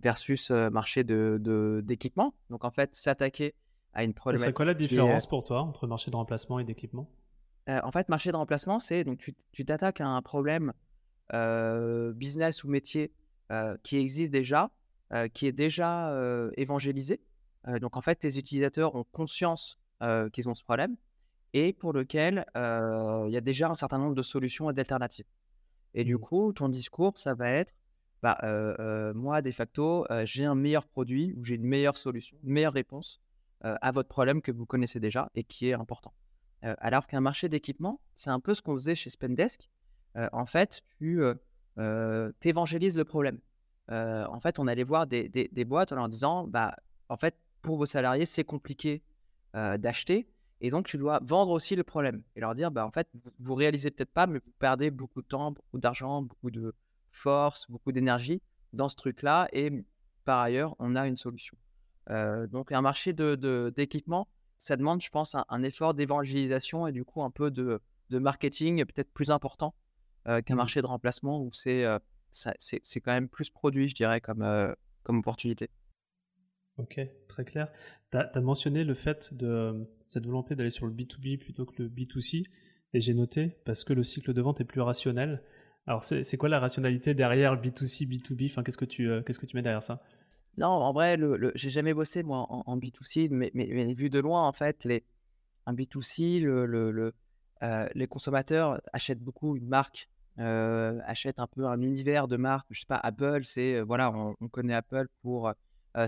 versus 0.00 0.50
marché 0.50 1.04
d'équipement. 1.04 2.28
De, 2.28 2.52
Donc, 2.52 2.64
en 2.64 2.70
fait, 2.70 2.94
s'attaquer 2.94 3.54
à 3.94 4.04
une 4.04 4.12
problématique. 4.12 4.48
C'est 4.48 4.52
quoi 4.52 4.64
la 4.64 4.74
différence 4.74 5.26
pour 5.26 5.44
toi 5.44 5.62
entre 5.62 5.86
marché 5.86 6.10
de 6.10 6.16
remplacement 6.16 6.58
et 6.58 6.64
d'équipement? 6.64 7.08
En 7.68 7.92
fait, 7.92 8.08
marché 8.08 8.32
de 8.32 8.36
remplacement, 8.36 8.78
c'est 8.78 9.04
donc 9.04 9.18
tu 9.52 9.64
t'attaques 9.64 10.00
à 10.00 10.08
un 10.08 10.22
problème 10.22 10.72
business 12.14 12.64
ou 12.64 12.68
métier 12.68 13.12
qui 13.82 13.96
existe 13.96 14.30
déjà, 14.30 14.70
qui 15.34 15.46
est 15.46 15.52
déjà 15.52 16.12
évangélisé. 16.56 17.20
donc 17.80 17.96
en 17.96 18.00
fait, 18.00 18.16
tes 18.16 18.38
utilisateurs 18.38 18.94
ont 18.94 19.04
conscience 19.04 19.78
qu'ils 20.32 20.48
ont 20.48 20.54
ce 20.54 20.62
problème 20.62 20.96
et 21.54 21.72
pour 21.72 21.92
lequel 21.92 22.44
il 22.54 23.32
y 23.32 23.36
a 23.36 23.40
déjà 23.40 23.68
un 23.68 23.74
certain 23.74 23.98
nombre 23.98 24.14
de 24.14 24.22
solutions 24.22 24.70
et 24.70 24.74
d'alternatives. 24.74 25.26
Et 25.94 26.04
du 26.04 26.16
mmh. 26.16 26.20
coup, 26.20 26.52
ton 26.52 26.68
discours, 26.68 27.16
ça 27.16 27.34
va 27.34 27.50
être, 27.50 27.74
bah, 28.22 28.38
moi, 29.14 29.42
de 29.42 29.50
facto, 29.50 30.06
j'ai 30.24 30.44
un 30.44 30.54
meilleur 30.54 30.86
produit 30.86 31.34
ou 31.36 31.44
j'ai 31.44 31.54
une 31.54 31.66
meilleure 31.66 31.96
solution, 31.96 32.36
une 32.42 32.52
meilleure 32.52 32.74
réponse 32.74 33.20
à 33.60 33.90
votre 33.90 34.08
problème 34.08 34.42
que 34.42 34.52
vous 34.52 34.66
connaissez 34.66 35.00
déjà 35.00 35.30
et 35.34 35.44
qui 35.44 35.68
est 35.68 35.74
important. 35.74 36.12
alors 36.62 37.06
qu'un 37.06 37.20
marché 37.20 37.48
d'équipement, 37.48 38.00
c'est 38.14 38.30
un 38.30 38.40
peu 38.40 38.54
ce 38.54 38.62
qu'on 38.62 38.74
faisait 38.74 38.94
chez 38.94 39.10
Spendesk 39.10 39.68
en 40.14 40.46
fait, 40.46 40.82
tu 40.98 41.22
évangélises 42.44 42.96
le 42.96 43.04
problème. 43.04 43.38
en 43.88 44.40
fait, 44.40 44.58
on 44.58 44.66
allait 44.66 44.84
voir 44.84 45.06
des, 45.06 45.64
boîtes 45.66 45.92
en 45.92 45.96
leur 45.96 46.08
disant, 46.08 46.46
bah, 46.46 46.76
en 47.08 47.16
fait, 47.16 47.36
pour 47.62 47.76
vos 47.76 47.86
salariés, 47.86 48.26
c'est 48.26 48.44
compliqué 48.44 49.02
d'acheter. 49.54 50.28
Et 50.60 50.70
donc, 50.70 50.86
tu 50.86 50.98
dois 50.98 51.20
vendre 51.22 51.52
aussi 51.52 51.76
le 51.76 51.84
problème 51.84 52.22
et 52.34 52.40
leur 52.40 52.54
dire, 52.54 52.70
bah, 52.70 52.84
en 52.84 52.90
fait, 52.90 53.08
vous, 53.38 53.54
réalisez 53.54 53.90
peut-être 53.90 54.12
pas, 54.12 54.26
mais 54.26 54.40
vous 54.44 54.52
perdez 54.58 54.90
beaucoup 54.90 55.22
de 55.22 55.26
temps, 55.26 55.52
beaucoup 55.52 55.78
d'argent, 55.78 56.22
beaucoup 56.22 56.50
de 56.50 56.74
force, 57.12 57.70
beaucoup 57.70 57.92
d'énergie 57.92 58.42
dans 58.72 58.88
ce 58.88 58.96
truc-là. 58.96 59.48
Et 59.52 59.70
par 60.24 60.40
ailleurs, 60.40 60.74
on 60.78 60.96
a 60.96 61.06
une 61.06 61.16
solution. 61.16 61.56
donc, 62.08 62.72
un 62.72 62.82
marché 62.82 63.12
d'équipement, 63.12 64.22
de, 64.22 64.28
ça 64.58 64.76
demande, 64.76 65.00
je 65.00 65.10
pense, 65.10 65.34
un, 65.34 65.62
effort 65.62 65.94
d'évangélisation 65.94 66.86
et 66.86 66.92
du 66.92 67.04
coup 67.04 67.22
un 67.22 67.30
peu 67.30 67.50
de, 67.50 67.80
marketing 68.10 68.84
peut-être 68.84 69.12
plus 69.12 69.30
important 69.30 69.74
qu'un 70.44 70.54
mmh 70.54 70.56
marché 70.56 70.80
de 70.82 70.86
remplacement 70.86 71.40
où 71.42 71.50
c'est 71.52 71.84
c'est 72.30 73.00
quand 73.00 73.12
même 73.12 73.28
plus 73.28 73.50
produit, 73.50 73.88
je 73.88 73.94
dirais, 73.94 74.20
comme, 74.20 74.74
comme 75.02 75.18
opportunité. 75.18 75.70
Ok, 76.78 77.00
très 77.28 77.44
clair. 77.44 77.68
Tu 78.12 78.18
as, 78.18 78.40
mentionné 78.40 78.84
le 78.84 78.94
fait 78.94 79.34
de, 79.34 79.86
cette 80.06 80.24
volonté 80.24 80.54
d'aller 80.54 80.70
sur 80.70 80.86
le 80.86 80.92
B2B 80.92 81.38
plutôt 81.38 81.66
que 81.66 81.82
le 81.82 81.88
B2C. 81.88 82.44
Et 82.94 83.00
j'ai 83.00 83.14
noté 83.14 83.58
parce 83.64 83.84
que 83.84 83.92
le 83.92 84.04
cycle 84.04 84.32
de 84.32 84.40
vente 84.40 84.60
est 84.60 84.64
plus 84.64 84.80
rationnel. 84.80 85.42
Alors, 85.86 86.04
c'est 86.04 86.36
quoi 86.36 86.48
la 86.48 86.60
rationalité 86.60 87.14
derrière 87.14 87.60
B2C, 87.60 88.06
B2B 88.08 88.50
enfin, 88.50 88.62
Qu'est-ce 88.62 88.76
que, 88.76 88.84
tu, 88.84 89.10
qu'est-ce 89.26 89.38
que 89.38 89.46
tu 89.46 89.56
mets 89.56 89.62
derrière 89.62 89.82
ça? 89.82 90.02
Non, 90.56 90.68
en 90.68 90.92
vrai, 90.92 91.16
le, 91.16 91.52
j'ai 91.54 91.70
jamais 91.70 91.94
bossé 91.94 92.22
moi 92.22 92.46
en, 92.48 92.78
B2C, 92.78 93.28
mais, 93.30 93.50
mais, 93.54 93.94
vu 93.94 94.10
de 94.10 94.18
loin, 94.18 94.46
en 94.46 94.52
fait, 94.52 94.84
les, 94.84 95.04
un 95.66 95.74
B2C, 95.74 96.40
le, 96.40 96.66
le 96.66 97.14
les 97.94 98.06
consommateurs 98.06 98.80
achètent 98.92 99.22
beaucoup 99.22 99.56
une 99.56 99.66
marque 99.66 100.08
euh, 100.38 101.00
achète 101.04 101.40
un 101.40 101.46
peu 101.46 101.66
un 101.66 101.80
univers 101.80 102.28
de 102.28 102.36
marque. 102.36 102.68
Je 102.70 102.80
sais 102.80 102.86
pas, 102.86 103.00
Apple, 103.02 103.40
c'est 103.44 103.80
voilà, 103.80 104.12
on, 104.12 104.48
connaît 104.48 104.74
Apple 104.74 105.08
pour 105.22 105.52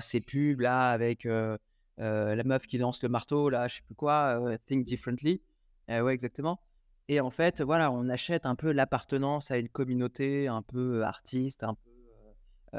ses 0.00 0.20
pubs 0.20 0.60
là 0.60 0.90
avec 0.90 1.24
la 1.24 2.44
meuf 2.44 2.66
qui 2.66 2.78
lance 2.78 3.02
le 3.02 3.08
marteau 3.08 3.50
là, 3.50 3.66
je 3.68 3.76
sais 3.76 3.82
plus 3.82 3.94
quoi, 3.94 4.40
Think 4.66 4.84
Differently. 4.84 5.42
ouais, 5.88 6.14
exactement. 6.14 6.60
Et 7.08 7.20
en 7.20 7.30
fait, 7.30 7.60
voilà, 7.60 7.90
on 7.90 8.08
achète 8.08 8.46
un 8.46 8.54
peu 8.54 8.72
l'appartenance 8.72 9.50
à 9.50 9.58
une 9.58 9.68
communauté 9.68 10.46
un 10.46 10.62
peu 10.62 11.02
artiste, 11.02 11.64
un 11.64 11.74
peu 11.74 11.90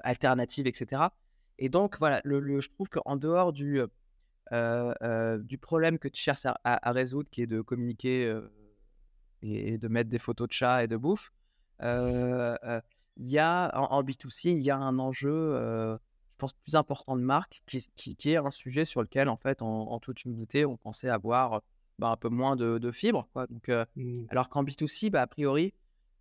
alternative, 0.03 0.67
etc. 0.67 1.03
Et 1.60 1.67
donc, 1.67 1.98
voilà, 2.00 2.22
je 2.24 2.67
trouve 2.70 2.88
qu'en 2.88 3.17
dehors 3.17 3.51
du, 3.51 3.81
du 4.51 5.58
problème 5.58 6.00
que 6.00 6.08
tu 6.08 6.22
cherches 6.22 6.46
à, 6.46 6.91
résoudre, 6.93 7.29
qui 7.29 7.41
est 7.41 7.48
de 7.48 7.60
communiquer 7.60 8.39
et, 9.41 9.77
de 9.77 9.88
mettre 9.88 10.10
des 10.10 10.20
photos 10.20 10.48
de 10.48 10.53
chats 10.53 10.84
et 10.84 10.88
de 10.88 10.98
bouffe, 10.98 11.31
il 11.81 13.27
y 13.27 13.39
a 13.39 13.71
en, 13.75 14.03
B2C, 14.03 14.50
il 14.50 14.61
y 14.61 14.71
a 14.71 14.77
un 14.77 15.00
enjeu, 15.00 15.53
je 15.55 15.97
pense, 16.38 16.53
plus 16.53 16.75
important 16.75 17.15
de 17.15 17.21
marque, 17.21 17.61
qui, 17.65 18.15
qui, 18.15 18.31
est 18.31 18.38
un 18.38 18.51
sujet 18.51 18.85
sur 18.85 19.01
lequel, 19.01 19.29
en 19.29 19.38
fait, 19.38 19.61
en, 19.61 20.00
toute 20.00 20.23
humilité, 20.25 20.65
on 20.65 20.77
pensait 20.77 21.09
avoir 21.09 21.61
bah, 22.00 22.09
un 22.09 22.17
peu 22.17 22.29
moins 22.29 22.55
de, 22.55 22.77
de 22.77 22.91
fibres. 22.91 23.27
Quoi. 23.33 23.47
Donc, 23.47 23.69
mmh. 23.95 24.25
Alors 24.29 24.50
qu'en 24.50 24.63
B2C, 24.63 25.09
bah, 25.09 25.21
a 25.21 25.27
priori, 25.27 25.73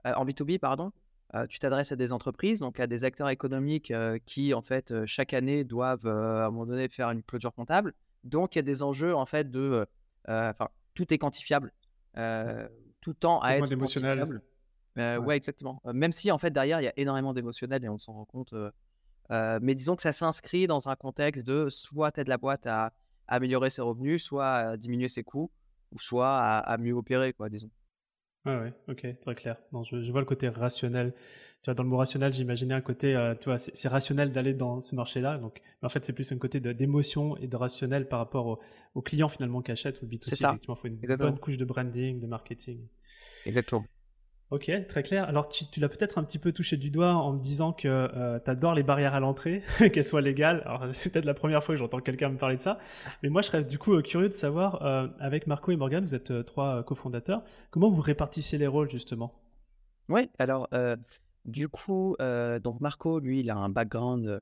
en 0.04 0.24
B2B, 0.24 0.58
pardon, 0.58 0.92
tu 1.48 1.58
t'adresses 1.58 1.92
à 1.92 1.96
des 1.96 2.12
entreprises, 2.12 2.60
donc 2.60 2.80
à 2.80 2.86
des 2.86 3.04
acteurs 3.04 3.28
économiques 3.28 3.92
qui, 4.26 4.54
en 4.54 4.62
fait, 4.62 5.06
chaque 5.06 5.32
année 5.32 5.64
doivent, 5.64 6.06
à 6.06 6.46
un 6.46 6.50
moment 6.50 6.66
donné, 6.66 6.88
faire 6.88 7.10
une 7.10 7.22
clôture 7.22 7.52
comptable. 7.52 7.94
Donc, 8.24 8.54
il 8.54 8.58
y 8.58 8.60
a 8.60 8.62
des 8.62 8.82
enjeux, 8.82 9.14
en 9.14 9.26
fait, 9.26 9.50
de. 9.50 9.86
Enfin, 10.28 10.68
tout 10.94 11.12
est 11.12 11.18
quantifiable. 11.18 11.72
tout 13.00 13.14
tend 13.14 13.40
à 13.40 13.56
être 13.56 13.74
quantifiable. 13.74 14.42
Ouais. 15.18 15.36
exactement. 15.36 15.80
même 15.92 16.12
si 16.12 16.30
en 16.30 16.38
fait 16.38 16.50
derrière 16.50 16.80
il 16.80 16.84
y 16.84 16.88
a 16.88 16.92
énormément 16.96 17.32
d'émotionnel 17.34 17.84
et 17.84 17.88
on 17.88 17.98
s'en 17.98 18.12
rend 18.12 18.24
compte. 18.24 18.54
mais 19.30 19.74
disons 19.74 19.96
que 19.96 20.02
ça 20.02 20.12
s'inscrit 20.12 20.66
dans 20.66 20.88
un 20.88 20.96
contexte 20.96 21.46
de 21.46 21.68
soit 21.68 22.16
de 22.16 22.28
la 22.28 22.38
boîte 22.38 22.66
à, 22.66 22.92
améliorer 23.30 23.70
ses 23.70 23.80
revenus, 23.80 24.22
soit 24.22 24.52
à 24.52 24.76
diminuer 24.76 25.08
ses 25.08 25.22
coûts, 25.22 25.50
ou 25.92 25.98
soit 25.98 26.36
à, 26.38 26.76
mieux 26.78 26.92
opérer, 26.92 27.32
quoi, 27.32 27.48
disons. 27.48 27.70
Ouais, 28.44 28.56
ouais, 28.56 28.72
ok, 28.88 29.06
très 29.20 29.34
clair. 29.34 29.56
je, 29.72 30.10
vois 30.10 30.20
le 30.20 30.26
côté 30.26 30.48
rationnel. 30.48 31.14
Tu 31.62 31.66
vois, 31.66 31.74
dans 31.74 31.82
le 31.82 31.88
mot 31.90 31.98
rationnel, 31.98 32.32
j'imaginais 32.32 32.74
un 32.74 32.80
côté, 32.80 33.14
tu 33.40 33.44
vois, 33.46 33.58
c'est 33.58 33.88
rationnel 33.88 34.32
d'aller 34.32 34.54
dans 34.54 34.80
ce 34.80 34.94
marché-là. 34.94 35.38
Donc, 35.38 35.60
en 35.82 35.88
fait, 35.88 36.04
c'est 36.04 36.12
plus 36.12 36.30
un 36.32 36.38
côté 36.38 36.58
d'émotion 36.60 37.36
et 37.36 37.46
de 37.46 37.56
rationnel 37.56 38.08
par 38.08 38.18
rapport 38.18 38.60
aux 38.94 39.02
clients 39.02 39.28
finalement 39.28 39.62
qui 39.62 39.70
achètent 39.70 40.02
ou 40.02 40.08
C'est 40.22 40.36
ça. 40.36 40.48
Effectivement, 40.48 40.76
il 40.76 40.80
faut 40.80 40.88
une 40.88 41.16
bonne 41.16 41.38
couche 41.38 41.56
de 41.56 41.64
branding, 41.64 42.20
de 42.20 42.26
marketing. 42.26 42.86
Exactement. 43.46 43.84
Ok, 44.50 44.68
très 44.88 45.04
clair. 45.04 45.28
Alors 45.28 45.48
tu, 45.48 45.64
l'as 45.78 45.88
peut-être 45.88 46.18
un 46.18 46.24
petit 46.24 46.38
peu 46.38 46.50
touché 46.50 46.76
du 46.76 46.90
doigt 46.90 47.14
en 47.14 47.34
me 47.34 47.40
disant 47.40 47.72
que 47.72 47.86
euh, 47.86 48.40
tu 48.44 48.50
adores 48.50 48.74
les 48.74 48.82
barrières 48.82 49.14
à 49.14 49.20
l'entrée, 49.20 49.62
qu'elles 49.92 50.04
soient 50.04 50.20
légales. 50.20 50.62
Alors 50.66 50.86
c'est 50.92 51.10
peut-être 51.10 51.24
la 51.24 51.34
première 51.34 51.62
fois 51.62 51.76
que 51.76 51.78
j'entends 51.78 52.00
quelqu'un 52.00 52.30
me 52.30 52.36
parler 52.36 52.56
de 52.56 52.62
ça. 52.62 52.80
Mais 53.22 53.28
moi 53.28 53.42
je 53.42 53.46
serais 53.46 53.62
du 53.62 53.78
coup 53.78 53.94
euh, 53.94 54.02
curieux 54.02 54.28
de 54.28 54.34
savoir, 54.34 54.82
euh, 54.82 55.06
avec 55.20 55.46
Marco 55.46 55.70
et 55.70 55.76
Morgan, 55.76 56.04
vous 56.04 56.16
êtes 56.16 56.44
trois 56.46 56.82
cofondateurs, 56.82 57.44
comment 57.70 57.90
vous 57.90 58.00
répartissez 58.00 58.58
les 58.58 58.66
rôles 58.66 58.90
justement? 58.90 59.40
Oui, 60.08 60.28
alors 60.40 60.68
du 61.44 61.68
coup, 61.68 62.16
donc 62.18 62.80
Marco, 62.80 63.20
lui, 63.20 63.40
il 63.40 63.50
a 63.50 63.56
un 63.56 63.68
background 63.68 64.40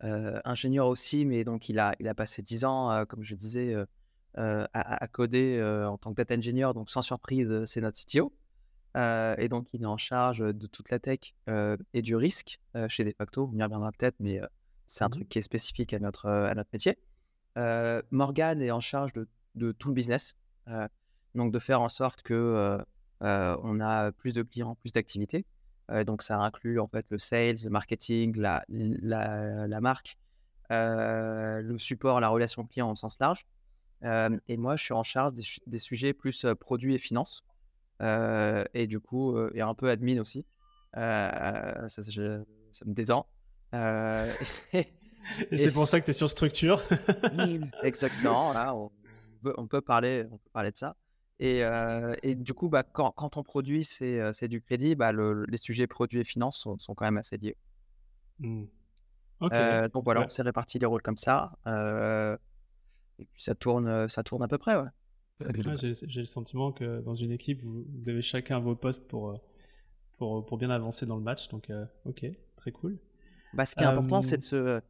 ingénieur 0.00 0.86
aussi, 0.86 1.26
mais 1.26 1.44
donc 1.44 1.68
il 1.68 1.78
a, 1.78 1.94
il 2.00 2.08
a 2.08 2.14
passé 2.14 2.40
10 2.40 2.64
ans, 2.64 3.04
comme 3.06 3.22
je 3.22 3.34
disais, 3.34 3.76
à, 4.34 4.64
à, 4.72 5.06
coder 5.08 5.62
en 5.86 5.98
tant 5.98 6.12
que 6.12 6.16
data 6.16 6.34
engineer. 6.34 6.72
Donc 6.72 6.88
sans 6.88 7.02
surprise, 7.02 7.66
c'est 7.66 7.82
notre 7.82 7.98
CTO 8.00 8.32
et 8.96 9.48
donc, 9.48 9.68
il 9.72 9.82
est 9.82 9.86
en 9.86 9.96
charge 9.96 10.38
de 10.40 10.66
toute 10.66 10.90
la 10.90 10.98
tech 10.98 11.34
et 11.92 12.02
du 12.02 12.16
risque 12.16 12.60
chez 12.88 13.04
Defacto. 13.04 13.50
On 13.52 13.58
y 13.58 13.62
reviendra 13.62 13.92
peut-être, 13.92 14.16
mais 14.20 14.40
c'est 14.86 15.04
un 15.04 15.08
mmh 15.08 15.10
truc 15.10 15.28
qui 15.28 15.38
est 15.38 15.42
spécifique 15.42 15.92
à 15.92 15.98
notre, 16.00 16.28
à 16.28 16.54
notre 16.54 16.70
métier. 16.72 16.98
Morgan 18.10 18.60
est 18.60 18.70
en 18.70 18.80
charge 18.80 19.12
de, 19.12 19.28
de 19.54 19.72
tout 19.72 19.88
le 19.88 19.94
business, 19.94 20.34
donc 21.34 21.52
de 21.52 21.58
faire 21.58 21.80
en 21.80 21.88
sorte 21.88 22.22
que 22.22 22.78
on 23.20 23.80
a 23.80 24.12
plus 24.12 24.34
de 24.34 24.42
clients, 24.42 24.74
plus 24.74 24.92
d'activités. 24.92 25.44
donc, 26.06 26.22
ça 26.22 26.38
inclut 26.38 26.80
en 26.80 26.88
fait 26.88 27.06
le 27.10 27.18
sales, 27.18 27.56
le 27.62 27.70
marketing, 27.70 28.36
la, 28.36 28.64
la, 28.68 29.66
la 29.68 29.80
marque, 29.80 30.18
le 30.70 31.76
support, 31.78 32.20
la 32.20 32.28
relation 32.28 32.64
client 32.66 32.90
au 32.90 32.96
sens 32.96 33.18
large. 33.20 33.46
et 34.02 34.56
moi, 34.56 34.76
je 34.76 34.82
suis 34.82 34.94
en 34.94 35.04
charge 35.04 35.34
des, 35.34 35.44
des 35.66 35.78
sujets 35.78 36.12
plus 36.12 36.44
produits 36.58 36.94
et 36.94 36.98
finances 36.98 37.44
et 38.00 38.86
du 38.86 39.00
coup, 39.00 39.38
et 39.54 39.60
un 39.60 39.74
peu 39.74 39.90
admin 39.90 40.20
aussi. 40.20 40.46
Ça, 40.94 41.88
ça, 41.88 42.84
me 42.86 42.94
détend. 42.94 43.26
et, 43.72 45.56
c'est 45.56 45.72
pour 45.72 45.86
ça 45.86 46.00
que 46.00 46.06
tu 46.06 46.10
es 46.10 46.14
sur 46.14 46.28
structure. 46.30 46.82
Exactement, 47.82 48.52
là, 48.52 48.74
on 48.74 49.66
peut, 49.66 49.80
parler, 49.80 50.24
on 50.30 50.38
peut 50.38 50.50
parler 50.52 50.70
de 50.72 50.76
ça. 50.76 50.96
Et, 51.38 51.62
et 52.22 52.34
du 52.34 52.54
coup, 52.54 52.68
bah, 52.68 52.82
quand, 52.82 53.12
quand, 53.12 53.36
on 53.36 53.42
produit, 53.42 53.84
c'est 53.84 54.48
du 54.48 54.60
crédit, 54.60 54.94
bah, 54.94 55.12
les 55.12 55.56
sujets 55.56 55.86
produits 55.86 56.20
et 56.20 56.24
finances 56.24 56.58
sont, 56.58 56.78
sont 56.78 56.94
quand 56.94 57.04
même 57.04 57.18
assez 57.18 57.36
liés. 57.36 57.56
Mmh. 58.38 58.64
donc 59.92 60.04
voilà, 60.04 60.22
on 60.24 60.28
s'est 60.30 60.42
réparti 60.42 60.78
les 60.78 60.86
rôles 60.86 61.02
comme 61.02 61.18
ça. 61.18 61.52
et 61.66 63.24
puis 63.26 63.42
ça 63.42 63.54
tourne, 63.54 64.08
ça 64.08 64.22
tourne 64.22 64.42
à 64.42 64.48
peu 64.48 64.58
près, 64.58 64.76
ouais. 64.76 64.88
J'ai 65.78 66.20
le 66.20 66.26
sentiment 66.26 66.72
que 66.72 67.00
dans 67.00 67.14
une 67.14 67.32
équipe, 67.32 67.62
vous, 67.62 67.84
avez 68.06 68.22
chacun 68.22 68.58
vos 68.58 68.74
postes 68.74 69.06
pour, 69.08 69.30
euh, 69.30 69.36
pour, 70.18 70.44
pour, 70.44 70.58
bien 70.58 70.70
avancer 70.70 71.06
dans 71.06 71.16
le 71.16 71.22
match. 71.22 71.48
Donc, 71.48 71.70
euh, 71.70 71.84
ok, 72.04 72.24
très 72.56 72.72
cool. 72.72 72.98
Bah, 73.54 73.64
ce 73.64 73.74
qui 73.74 73.82
est 73.82 73.86
important, 73.86 74.22
c'est 74.22 74.38
de, 74.38 74.42
se, 74.42 74.80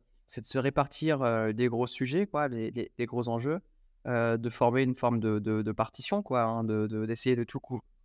de 0.41 0.47
se 0.47 0.59
répartir 0.59 1.23
euh, 1.23 1.53
des 1.53 1.69
gros 1.69 1.87
sujets, 1.87 2.27
quoi, 2.27 2.49
les, 2.49 2.71
les, 2.71 3.07
gros 3.07 3.29
enjeux, 3.29 3.61
de 4.07 4.49
former 4.51 4.83
une 4.83 4.97
forme 4.97 5.21
de, 5.21 5.39
de, 5.39 5.73
partition, 5.73 6.23
quoi, 6.23 6.43
hein, 6.43 6.65
d'essayer 6.65 7.37
de, 7.37 7.45
tout 7.45 7.61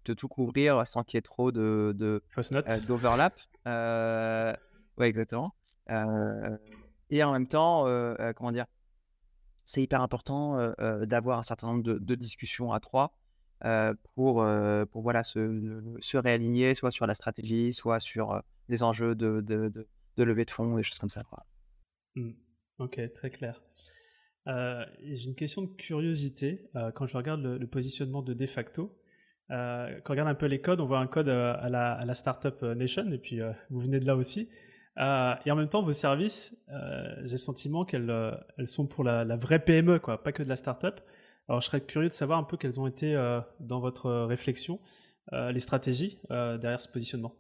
de 0.06 0.14
tout 0.14 0.28
couvrir 0.28 0.86
sans 0.86 1.04
qu'il 1.04 1.18
y 1.18 1.20
ait 1.20 1.22
trop 1.22 1.52
de, 1.52 1.96
d'overlap. 2.88 3.40
ouais, 3.66 5.08
exactement. 5.08 5.56
et 5.90 7.24
en 7.24 7.34
même 7.34 7.48
temps, 7.48 7.86
comment 8.36 8.52
dire, 8.52 8.66
c'est 9.66 9.82
hyper 9.82 10.02
important 10.02 10.74
d'avoir 11.04 11.40
un 11.40 11.44
certain 11.44 11.68
nombre 11.68 11.84
de, 11.84 12.16
discussions 12.16 12.72
à 12.72 12.80
trois 12.80 13.18
pour, 14.14 14.46
pour 14.92 15.02
voilà, 15.02 15.24
se, 15.24 15.82
se, 16.00 16.18
réaligner, 16.18 16.76
soit 16.76 16.92
sur 16.92 17.08
la 17.08 17.14
stratégie, 17.14 17.74
soit 17.74 18.00
sur 18.00 18.42
les 18.70 18.84
enjeux 18.84 19.16
de, 19.16 19.42
de, 19.42 20.24
levée 20.24 20.46
de 20.46 20.52
fonds, 20.52 20.76
des 20.76 20.84
choses 20.84 21.00
comme 21.00 21.10
ça. 21.10 21.24
Mmh. 22.16 22.32
Ok, 22.80 23.00
très 23.14 23.30
clair. 23.32 23.62
J'ai 24.46 25.26
une 25.26 25.36
question 25.36 25.64
de 25.64 25.76
curiosité. 25.76 26.70
quand 26.96 27.08
je 27.08 27.18
regarde 27.18 27.42
le, 27.42 27.68
positionnement 27.68 28.22
de 28.22 28.34
De 28.34 28.48
facto, 28.48 28.96
quand 29.50 29.56
on 29.56 30.12
regarde 30.12 30.30
un 30.30 30.36
peu 30.36 30.46
les 30.46 30.62
codes, 30.62 30.80
on 30.80 30.86
voit 30.86 31.00
un 31.00 31.08
code 31.08 31.30
à 31.30 31.70
la, 31.70 31.94
à 31.94 32.06
la 32.06 32.14
Startup 32.14 32.62
Nation, 32.62 33.12
et 33.12 33.18
puis 33.18 33.40
vous 33.70 33.80
venez 33.80 34.00
de 34.00 34.06
là 34.06 34.16
aussi. 34.16 34.50
Euh, 34.98 35.36
et 35.46 35.52
en 35.52 35.56
même 35.56 35.68
temps, 35.68 35.82
vos 35.82 35.94
services, 35.94 36.58
euh, 36.70 37.16
j'ai 37.26 37.34
le 37.34 37.38
sentiment 37.38 37.84
qu'elles 37.86 38.10
euh, 38.10 38.32
sont 38.66 38.88
pour 38.88 39.04
la, 39.04 39.24
vraie 39.36 39.64
PME, 39.64 40.00
quoi, 40.00 40.24
pas 40.24 40.32
que 40.32 40.44
de 40.44 40.50
la 40.50 40.56
start-up. 40.56 41.02
Alors, 41.48 41.62
je 41.62 41.68
serais 41.68 41.82
curieux 41.82 42.10
de 42.10 42.14
savoir 42.14 42.40
un 42.40 42.44
peu 42.44 42.58
quelles 42.58 42.80
ont 42.80 42.88
été, 42.88 43.14
dans 43.60 43.80
votre 43.80 44.10
réflexion, 44.24 44.80
les 45.32 45.60
stratégies 45.60 46.20
derrière 46.30 46.82
ce 46.82 46.90
positionnement. 46.90 47.36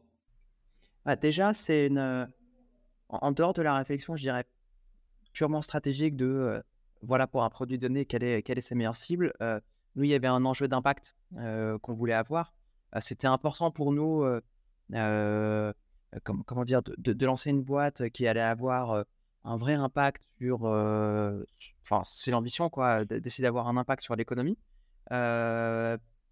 Bah, 1.06 1.16
déjà, 1.16 1.54
c'est 1.54 1.88
une. 1.88 2.30
En 3.10 3.32
dehors 3.32 3.54
de 3.54 3.64
la 3.64 3.76
réflexion, 3.76 4.16
je 4.16 4.22
dirais 4.22 4.46
purement 5.34 5.64
stratégique 5.64 6.16
de, 6.16 6.62
voilà, 7.02 7.26
pour 7.26 7.44
un 7.44 7.50
produit 7.50 7.80
donné, 7.80 8.06
quelle 8.06 8.24
est 8.24 8.62
sa 8.62 8.76
meilleure 8.76 8.96
cible. 8.96 9.34
nous, 9.96 10.04
il 10.04 10.10
y 10.10 10.14
avait 10.14 10.28
un 10.28 10.46
enjeu 10.46 10.68
d'impact 10.68 11.16
qu'on 11.36 11.94
voulait 11.96 12.14
avoir. 12.14 12.54
C'était 13.00 13.26
important 13.26 13.72
pour 13.72 13.92
nous 13.92 14.24
comment 16.24 16.64
dire, 16.64 16.82
de, 16.84 17.26
lancer 17.26 17.50
une 17.50 17.64
boîte 17.64 18.10
qui 18.10 18.28
allait 18.28 18.42
avoir 18.42 19.06
un 19.44 19.58
vrai 19.58 19.74
impact 19.74 20.24
sur. 20.40 20.64
Enfin, 21.84 22.02
c'est 22.04 22.32
l'ambition, 22.32 22.70
quoi, 22.70 23.06
d'essayer 23.06 23.44
d'avoir 23.44 23.68
un 23.68 23.78
impact 23.78 24.04
sur 24.04 24.16
l'économie. 24.16 24.58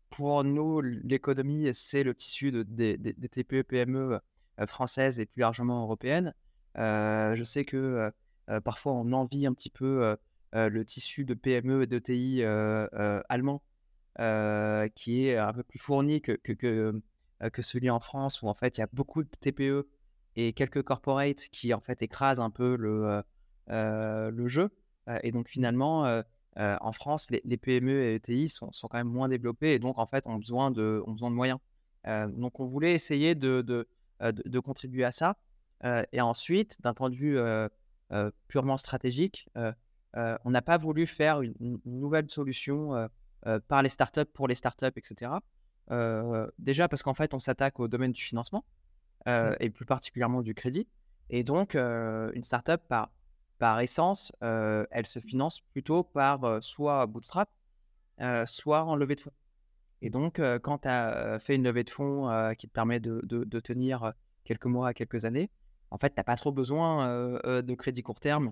pour 0.10 0.44
nous, 0.44 0.82
l'économie, 0.82 1.70
c'est 1.74 2.04
le 2.04 2.14
tissu 2.14 2.52
de, 2.52 2.64
des, 2.64 2.98
TPE, 3.30 3.64
PME 3.64 4.20
françaises 4.68 5.20
et 5.20 5.26
plus 5.26 5.42
largement 5.42 5.84
européennes. 5.84 6.34
je 6.76 7.44
sais 7.46 7.66
que 7.66 8.12
parfois 8.64 8.94
on 8.94 9.12
envie 9.14 9.46
un 9.46 9.54
petit 9.54 9.70
peu 9.70 10.16
le 10.54 10.86
tissu 10.86 11.26
de 11.26 11.34
PME 11.34 11.84
et 11.84 11.88
d'ETI 11.88 12.44
allemand, 12.44 13.62
qui 14.96 15.28
est 15.28 15.38
un 15.38 15.54
peu 15.54 15.64
plus 15.64 15.80
fourni 15.80 16.22
que, 16.22 16.34
que, 16.34 17.02
celui 17.60 17.90
en 17.90 18.00
France, 18.00 18.42
où 18.42 18.48
en 18.48 18.54
fait 18.54 18.78
il 18.78 18.82
y 18.82 18.84
a 18.84 18.90
beaucoup 18.94 19.24
de 19.24 19.30
TPE 19.30 19.88
et 20.36 20.54
quelques 20.54 20.84
corporates 20.84 21.48
qui 21.52 21.74
en 21.74 21.80
fait 21.80 22.02
écrasent 22.02 22.40
un 22.40 22.50
peu 22.50 22.76
le, 22.76 23.24
le 23.68 24.48
jeu. 24.48 24.70
et 25.22 25.32
donc 25.32 25.48
finalement, 25.48 26.24
en 26.58 26.92
France, 26.92 27.28
les, 27.30 27.58
PME 27.58 28.02
et 28.02 28.16
ETI 28.16 28.50
sont, 28.50 28.72
sont, 28.72 28.88
quand 28.88 28.98
même 28.98 29.08
moins 29.08 29.30
développés 29.30 29.74
et 29.74 29.80
donc 29.80 29.98
en 30.00 30.06
fait 30.06 30.26
ont 30.28 30.38
besoin 30.38 30.72
de, 30.72 31.04
ont 31.06 31.12
besoin 31.12 31.30
de 31.30 31.36
moyens. 31.36 31.60
donc 32.06 32.60
on 32.60 32.66
voulait 32.66 32.94
essayer 32.94 33.36
de, 33.36 33.62
de, 33.62 33.88
de 34.22 34.60
contribuer 34.60 35.06
à 35.06 35.12
ça. 35.12 35.36
et 36.12 36.22
ensuite, 36.22 36.82
d'un 36.82 36.94
point 36.94 37.10
de 37.10 37.16
vue 37.16 37.38
purement 38.48 38.78
stratégique, 38.78 39.50
on 39.56 40.50
n'a 40.50 40.62
pas 40.62 40.78
voulu 40.78 41.08
faire 41.08 41.42
une, 41.42 41.80
nouvelle 41.86 42.30
solution 42.30 43.10
par 43.68 43.84
les 43.84 43.90
startups 43.90 44.26
pour 44.34 44.48
les 44.48 44.56
startups, 44.56 44.94
etc. 44.96 45.32
déjà 46.60 46.88
parce 46.88 47.04
qu'en 47.04 47.14
fait, 47.14 47.34
on 47.34 47.40
s'attaque 47.40 47.80
au 47.80 47.88
domaine 47.88 48.12
du 48.12 48.22
financement 48.22 48.66
mmh. 49.26 49.54
et 49.60 49.70
plus 49.70 49.86
particulièrement 49.86 50.42
du 50.42 50.54
crédit. 50.54 50.88
Et 51.30 51.44
donc, 51.44 51.76
une 51.76 52.44
startup, 52.44 52.82
par, 52.88 53.10
par 53.60 53.80
essence, 53.80 54.32
elle 54.42 55.06
se 55.06 55.20
finance 55.20 55.62
plutôt 55.72 56.04
par 56.04 56.62
soit 56.62 57.06
bootstrap, 57.08 57.50
soit 58.46 58.84
en 58.84 58.96
levée 58.96 59.16
de 59.16 59.22
fonds. 59.22 59.32
Et 60.02 60.10
donc, 60.10 60.42
quand 60.62 60.80
tu 60.80 60.88
as 60.88 61.40
fait 61.40 61.56
une 61.56 61.64
levée 61.64 61.84
de 61.84 61.90
fonds 61.90 62.54
qui 62.58 62.68
te 62.68 62.74
permet 62.74 63.00
de, 63.00 63.22
de, 63.24 63.60
tenir 63.60 64.14
quelques 64.44 64.66
mois 64.66 64.90
à 64.90 64.94
quelques 64.94 65.26
années, 65.26 65.50
en 65.92 65.98
fait, 65.98 66.10
tu 66.10 66.16
n'as 66.18 66.24
pas 66.24 66.36
trop 66.36 66.52
besoin 66.52 67.40
de 67.44 67.74
crédit 67.76 68.04
court 68.04 68.20
terme 68.20 68.52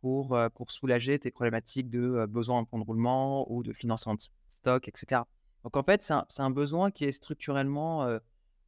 pour, 0.00 0.38
pour 0.54 0.70
soulager 0.70 1.18
tes 1.18 1.30
problématiques 1.30 1.88
de 1.88 2.26
besoin 2.26 2.60
en 2.60 2.64
fonds 2.64 2.78
de 2.78 2.84
roulement 2.84 3.50
ou 3.50 3.62
de 3.62 3.72
financement 3.72 4.14
de 4.14 4.20
stock, 4.20 4.88
etc. 4.88 5.22
Donc, 5.64 5.76
en 5.76 5.82
fait, 5.82 6.02
c'est 6.02 6.12
un, 6.12 6.26
un, 6.38 6.50
besoin 6.50 6.90
qui 6.90 7.04
est 7.04 7.12
structurellement 7.12 8.18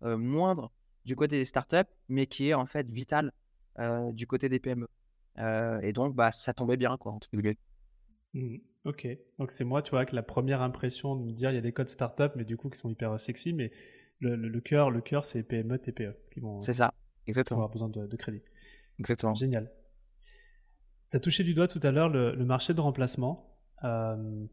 moindre 0.03 0.73
du 1.05 1.15
côté 1.15 1.39
des 1.39 1.45
startups, 1.45 1.91
mais 2.09 2.27
qui 2.27 2.49
est 2.49 2.55
en 2.55 2.67
fait 2.67 2.91
vital 2.91 3.33
du 4.13 4.27
côté 4.27 4.49
des 4.49 4.59
PME. 4.59 4.89
et 5.83 5.93
donc, 5.93 6.15
bah, 6.15 6.33
ça 6.33 6.53
tombait 6.53 6.77
bien, 6.77 6.97
quoi, 6.97 7.13
entre 7.13 7.29
guillemets. 7.33 7.59
Mmh. 8.35 8.57
Ok, 8.87 9.09
donc 9.41 9.51
c'est 9.51 9.65
moi, 9.65 9.83
tu 9.83 9.91
vois, 9.91 10.07
que 10.07 10.15
la 10.15 10.23
première 10.23 10.63
impression 10.63 11.17
de 11.17 11.25
me 11.25 11.33
dire 11.33 11.51
il 11.51 11.55
y 11.55 11.59
a 11.59 11.63
des 11.63 11.73
codes 11.73 11.89
startup, 11.89 12.33
mais 12.37 12.45
du 12.45 12.57
coup 12.57 12.71
qui 12.71 12.79
sont 12.79 12.89
hyper 12.89 13.19
sexy, 13.19 13.53
mais 13.53 13.73
le, 14.21 14.37
le, 14.37 14.61
cœur, 14.61 14.91
le 14.93 15.01
cœur, 15.01 15.25
c'est 15.25 15.43
PME, 15.43 15.79
TPE 15.79 16.15
qui 16.33 16.39
vont, 16.39 16.61
c'est 16.61 16.73
ça, 16.73 16.95
exactement. 17.27 17.59
avoir 17.59 17.71
besoin 17.71 17.89
de, 17.89 18.17
crédit. 18.17 18.43
Exactement. 19.01 19.35
Génial. 19.35 19.73
Tu 21.11 21.17
as 21.17 21.21
touché 21.21 21.43
du 21.43 21.53
doigt 21.53 21.67
tout 21.67 21.81
à 21.83 21.91
l'heure 21.91 22.09
le, 22.09 22.37
marché 22.45 22.75
de 22.75 22.81
remplacement. 22.81 23.59
Euh, 23.83 24.47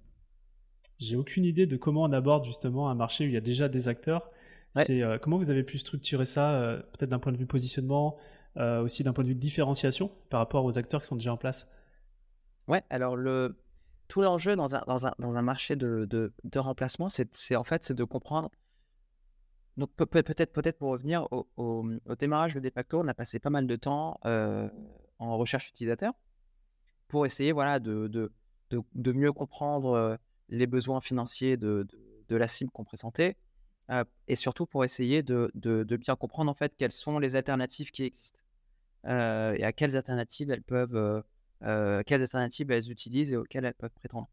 j'ai 1.00 1.15
aucune 1.15 1.45
idée 1.45 1.65
de 1.65 1.75
comment 1.75 2.03
on 2.03 2.12
aborde 2.12 2.45
justement 2.45 2.89
un 2.89 2.95
marché 2.95 3.25
où 3.25 3.27
il 3.27 3.33
y 3.33 3.38
a 3.38 3.41
déjà 3.41 3.69
des 3.69 3.88
acteurs. 3.88 4.29
C'est 4.75 5.03
euh, 5.03 5.19
comment 5.19 5.38
vous 5.38 5.50
avez 5.50 5.63
pu 5.63 5.77
structurer 5.77 6.25
ça, 6.25 6.53
euh, 6.53 6.77
peut-être 6.93 7.09
d'un 7.09 7.19
point 7.19 7.31
de 7.31 7.38
vue 7.38 7.45
positionnement, 7.45 8.17
aussi 8.55 9.03
d'un 9.03 9.13
point 9.13 9.23
de 9.23 9.29
vue 9.29 9.35
de 9.35 9.39
différenciation 9.39 10.12
par 10.29 10.39
rapport 10.39 10.63
aux 10.63 10.77
acteurs 10.77 11.01
qui 11.01 11.07
sont 11.07 11.15
déjà 11.15 11.33
en 11.33 11.38
place? 11.38 11.67
Ouais, 12.67 12.83
alors 12.89 13.15
le, 13.15 13.57
tout 14.07 14.21
l'enjeu 14.21 14.55
dans 14.55 14.75
un, 14.75 14.83
dans, 14.88 15.07
un, 15.07 15.13
dans 15.19 15.38
un 15.38 15.41
marché 15.41 15.75
de, 15.75 16.05
de, 16.09 16.33
de 16.43 16.59
remplacement, 16.59 17.09
c'est 17.09 17.55
en 17.55 17.63
fait 17.63 17.83
c'est 17.83 17.95
de 17.95 18.03
comprendre. 18.03 18.51
Donc 19.75 19.89
peut-être 19.95 20.53
peut-être 20.53 20.77
pour 20.77 20.91
revenir 20.91 21.27
au, 21.31 21.47
au, 21.57 21.83
démarrage 22.19 22.53
de 22.53 22.59
Defacto, 22.59 23.00
on 23.00 23.07
a 23.07 23.13
passé 23.13 23.39
pas 23.39 23.50
mal 23.50 23.65
de 23.65 23.75
temps 23.75 24.19
euh, 24.25 24.69
en 25.17 25.35
recherche 25.38 25.69
utilisateur 25.69 26.13
pour 27.07 27.25
essayer 27.25 27.51
voilà 27.51 27.79
de, 27.79 28.07
de, 28.07 28.31
de 28.69 29.12
mieux 29.12 29.33
comprendre 29.33 29.93
euh, 29.93 30.15
les 30.53 30.67
besoins 30.67 31.01
financiers 31.01 31.57
de, 31.57 31.86
de 32.29 32.36
la 32.36 32.48
cible 32.48 32.72
qu'on 32.72 32.86
présentait 32.86 33.36
euh, 33.89 34.03
et 34.27 34.36
surtout 34.36 34.65
pour 34.65 34.86
essayer 34.86 35.24
de, 35.24 35.51
bien 35.97 36.15
comprendre 36.15 36.49
en 36.49 36.54
fait 36.54 36.73
quelles 36.78 36.91
sont 36.91 37.19
les 37.19 37.36
alternatives 37.36 37.91
qui 37.91 38.04
existent 38.04 38.39
et 39.06 39.63
à 39.63 39.73
quelles 39.73 39.97
alternatives 39.97 40.49
elles 40.49 40.63
peuvent 40.63 41.23
euh, 41.65 42.04
quelles 42.06 42.21
alternatives 42.21 42.69
elles 42.71 42.91
utilisent 42.91 43.32
et 43.32 43.38
auxquelles 43.38 43.65
elles 43.65 43.73
peuvent 43.73 43.93
prétendre. 43.93 44.30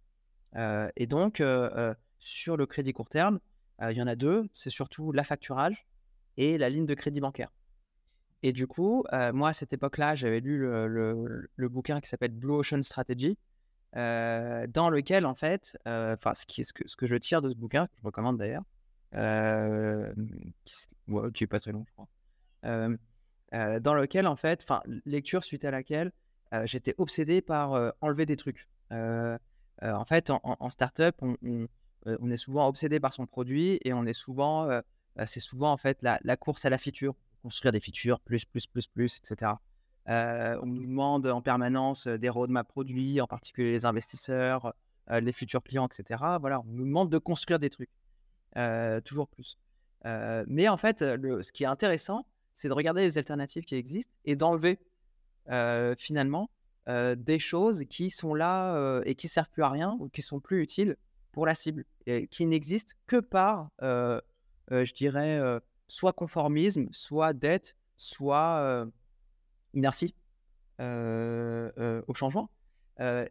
Euh, 0.57 0.91
et 0.97 1.07
donc, 1.07 1.41
euh, 1.41 1.95
sur 2.19 2.57
le 2.57 2.67
crédit 2.67 2.93
court 2.93 3.09
terme, 3.09 3.39
il 3.83 3.97
y 3.97 4.03
en 4.03 4.07
a 4.07 4.15
deux, 4.15 4.47
c'est 4.53 4.69
surtout 4.69 5.11
la 5.11 5.25
facturage 5.25 5.87
et 6.37 6.59
la 6.59 6.69
ligne 6.69 6.85
de 6.85 6.93
crédit 6.93 7.21
bancaire. 7.21 7.51
Et 8.43 8.53
du 8.53 8.67
coup, 8.67 9.05
moi, 9.33 9.49
à 9.51 9.53
cette 9.55 9.73
époque-là, 9.73 10.17
j'avais 10.17 10.41
lu 10.41 10.59
le, 10.59 11.69
bouquin 11.69 11.99
qui 12.01 12.09
s'appelle 12.09 12.33
Blue 12.33 12.57
Ocean 12.57 12.83
Strategy, 12.83 13.39
dans 13.95 14.91
lequel, 14.91 15.27
en 15.27 15.35
fait, 15.35 15.77
enfin, 15.87 16.35
ce, 16.35 16.73
que, 16.73 17.07
je 17.07 17.17
tire 17.17 17.43
de 17.43 17.51
ce 17.51 17.57
bouquin, 17.57 17.87
que 17.87 17.97
je 17.99 18.03
recommande 18.05 18.39
d'ailleurs, 18.39 18.65
qui, 21.35 21.45
est 21.45 21.47
pas 21.47 21.61
très 21.61 21.73
long, 21.73 21.85
je 21.87 21.93
crois, 21.93 22.09
dans 23.81 23.95
lequel, 23.95 24.27
en 24.27 24.37
fait, 24.37 24.63
enfin, 24.63 24.83
lecture 25.07 25.45
suite 25.45 25.65
à 25.65 25.71
laquelle 25.71 26.13
j'étais 26.65 26.95
obsédé 26.99 27.43
par 27.43 27.95
enlever 28.01 28.27
des 28.27 28.37
trucs. 28.37 28.69
en 28.91 30.05
fait, 30.07 30.31
en, 30.31 30.71
startup, 30.71 31.17
on, 31.23 31.69
est 32.31 32.37
souvent 32.37 32.69
obsédé 32.69 33.01
par 33.01 33.13
son 33.13 33.27
produit 33.27 33.79
et 33.85 33.93
on 33.93 34.07
est 34.07 34.15
souvent, 34.15 34.69
c'est 35.27 35.41
souvent 35.41 35.73
en 35.73 35.77
fait 35.77 36.03
la, 36.03 36.37
course 36.37 36.65
à 36.65 36.71
la 36.71 36.79
feature, 36.79 37.15
construire 37.43 37.73
des 37.73 37.81
features 37.81 38.21
plus, 38.21 38.45
plus, 38.45 38.67
plus, 38.67 38.87
plus, 38.87 39.19
etc. 39.19 39.53
on 40.07 40.67
nous 40.67 40.87
demande 40.87 41.27
en 41.27 41.43
permanence 41.43 42.07
des 42.07 42.29
roadmaps 42.29 42.69
produits, 42.69 43.21
en 43.21 43.27
particulier 43.27 43.73
les 43.73 43.85
investisseurs, 43.87 44.75
les 45.09 45.33
futurs 45.33 45.63
clients, 45.63 45.87
etc. 45.87 46.21
Voilà, 46.41 46.61
on 46.61 46.73
nous 46.73 46.85
demande 46.85 47.11
de 47.11 47.19
construire 47.19 47.59
des 47.59 47.71
trucs, 47.71 47.91
toujours 49.05 49.29
plus. 49.29 49.59
mais 50.05 50.69
en 50.69 50.77
fait, 50.77 51.01
ce 51.01 51.53
qui 51.53 51.65
est 51.65 51.69
intéressant, 51.69 52.27
c'est 52.55 52.69
de 52.69 52.75
regarder 52.75 53.03
les 53.03 53.19
alternatives 53.19 53.65
qui 53.65 53.75
existent 53.75 54.13
et 54.25 54.37
d'enlever 54.37 54.79
finalement 55.97 56.51
des 56.87 57.39
choses 57.39 57.85
qui 57.89 58.11
sont 58.11 58.35
là 58.35 59.01
et 59.05 59.15
qui 59.15 59.29
servent 59.29 59.51
plus 59.51 59.63
à 59.63 59.69
rien 59.69 59.97
ou 60.01 60.09
qui 60.09 60.23
sont 60.23 60.41
plus 60.41 60.63
utiles 60.63 60.97
pour 61.33 61.47
la 61.47 61.55
cible 61.55 61.85
qui 62.31 62.47
n'existent 62.47 62.95
que 63.07 63.17
par, 63.17 63.71
je 63.81 64.93
dirais, 64.93 65.41
soit 65.89 66.13
conformisme, 66.13 66.89
soit 66.93 67.33
dette, 67.33 67.77
soit 67.97 68.87
inertie 69.75 70.15
au 70.79 72.15
changement. 72.15 72.51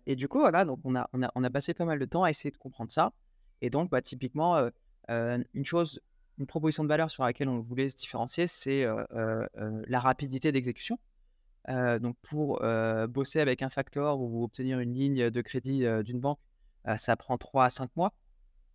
et 0.06 0.16
du 0.16 0.28
coup, 0.28 0.40
voilà, 0.40 0.66
donc 0.66 0.80
on 0.84 0.96
a, 0.96 1.10
on, 1.14 1.24
a, 1.24 1.32
on 1.36 1.44
a 1.44 1.50
passé 1.50 1.74
pas 1.74 1.86
mal 1.86 2.00
de 2.00 2.06
temps 2.06 2.24
à 2.24 2.30
essayer 2.30 2.52
de 2.52 2.58
comprendre 2.58 2.92
ça. 2.92 3.12
Et 3.62 3.70
donc, 3.70 3.90
bah, 3.90 4.02
typiquement, 4.02 4.70
une 5.10 5.66
chose, 5.66 6.00
une 6.38 6.46
proposition 6.46 6.84
de 6.84 6.90
valeur 6.90 7.10
sur 7.10 7.24
laquelle 7.24 7.50
on 7.50 7.60
voulait 7.60 7.90
se 7.90 7.98
différencier, 7.98 8.48
c'est 8.48 8.86
la 9.14 10.00
rapidité 10.00 10.52
d'exécution 10.52 11.00
donc 11.68 12.16
pour 12.22 12.62
bosser 13.10 13.40
avec 13.40 13.62
un 13.62 13.70
factor 13.70 14.22
ou 14.22 14.44
obtenir 14.44 14.80
une 14.80 14.94
ligne 14.94 15.30
de 15.30 15.42
crédit 15.42 15.86
d'une 16.04 16.20
banque, 16.20 16.40
ça 16.98 17.16
prend 17.16 17.38
3 17.38 17.66
à 17.66 17.70
5 17.70 17.96
mois. 17.96 18.14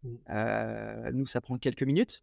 Mmh. 0.03 1.11
nous, 1.13 1.27
ça 1.27 1.41
prend 1.41 1.59
quelques 1.59 1.83
minutes. 1.83 2.23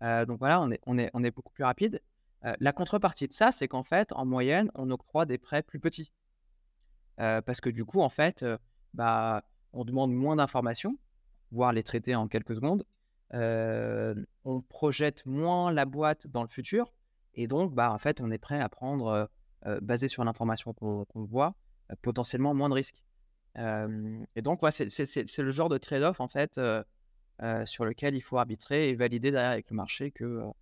donc 0.00 0.38
voilà, 0.38 0.60
on 0.60 0.70
est, 0.70 0.80
on, 0.86 0.98
est, 0.98 1.10
on 1.14 1.24
est 1.24 1.30
beaucoup 1.30 1.52
plus 1.52 1.64
rapide. 1.64 2.00
La 2.42 2.72
contrepartie 2.72 3.26
de 3.26 3.32
ça, 3.32 3.50
c'est 3.50 3.68
qu'en 3.68 3.82
fait, 3.82 4.12
en 4.12 4.24
moyenne, 4.24 4.70
on 4.74 4.90
octroie 4.90 5.26
des 5.26 5.38
prêts 5.38 5.62
plus 5.62 5.80
petits. 5.80 6.12
parce 7.16 7.60
que 7.60 7.70
du 7.70 7.84
coup, 7.84 8.00
en 8.00 8.08
fait, 8.08 8.44
bah, 8.94 9.42
on 9.72 9.84
demande 9.84 10.12
moins 10.12 10.36
d'informations, 10.36 10.96
voire 11.50 11.72
les 11.72 11.82
traiter 11.82 12.14
en 12.14 12.28
quelques 12.28 12.54
secondes. 12.54 12.84
on 13.32 14.62
projette 14.68 15.26
moins 15.26 15.72
la 15.72 15.84
boîte 15.84 16.26
dans 16.26 16.42
le 16.42 16.48
futur. 16.48 16.92
Et 17.34 17.46
donc, 17.46 17.74
bah, 17.74 17.92
en 17.92 17.98
fait, 17.98 18.20
on 18.20 18.30
est 18.30 18.38
prêt 18.38 18.60
à 18.60 18.68
prendre 18.68 19.28
basé 19.82 20.08
sur 20.08 20.24
l'information 20.24 20.72
qu'on 20.72 21.06
voit, 21.14 21.54
potentiellement 22.02 22.54
moins 22.54 22.68
de 22.68 22.74
risques. 22.74 23.02
et 23.56 24.42
donc, 24.42 24.60
c'est 24.70 25.38
le 25.38 25.50
genre 25.50 25.68
de 25.68 25.78
trade-off 25.78 26.20
en 26.20 26.28
fait 26.28 26.60
sur 27.64 27.84
lequel 27.84 28.14
il 28.14 28.20
faut 28.20 28.38
arbitrer 28.38 28.90
et 28.90 28.94
valider 28.94 29.32
derrière 29.32 29.50
avec 29.50 29.70
le 29.70 29.76
marché 29.76 30.12
que 30.12 30.52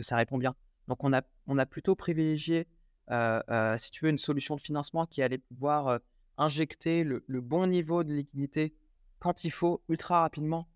ça 0.00 0.16
répond 0.16 0.36
bien. 0.36 0.54
Donc, 0.88 1.04
on 1.04 1.12
a, 1.12 1.22
on 1.46 1.58
a 1.58 1.66
plutôt 1.66 1.94
privilégié, 1.94 2.66
si 3.10 3.90
tu 3.90 4.04
veux, 4.04 4.10
une 4.10 4.18
solution 4.18 4.56
de 4.56 4.60
financement 4.60 5.06
qui 5.06 5.22
allait 5.22 5.38
pouvoir 5.38 6.00
injecter 6.38 7.04
le, 7.04 7.40
bon 7.40 7.66
niveau 7.66 8.04
de 8.04 8.12
liquidité 8.12 8.74
quand 9.18 9.44
il 9.44 9.50
faut, 9.50 9.82
ultra 9.88 10.20
rapidement, 10.20 10.68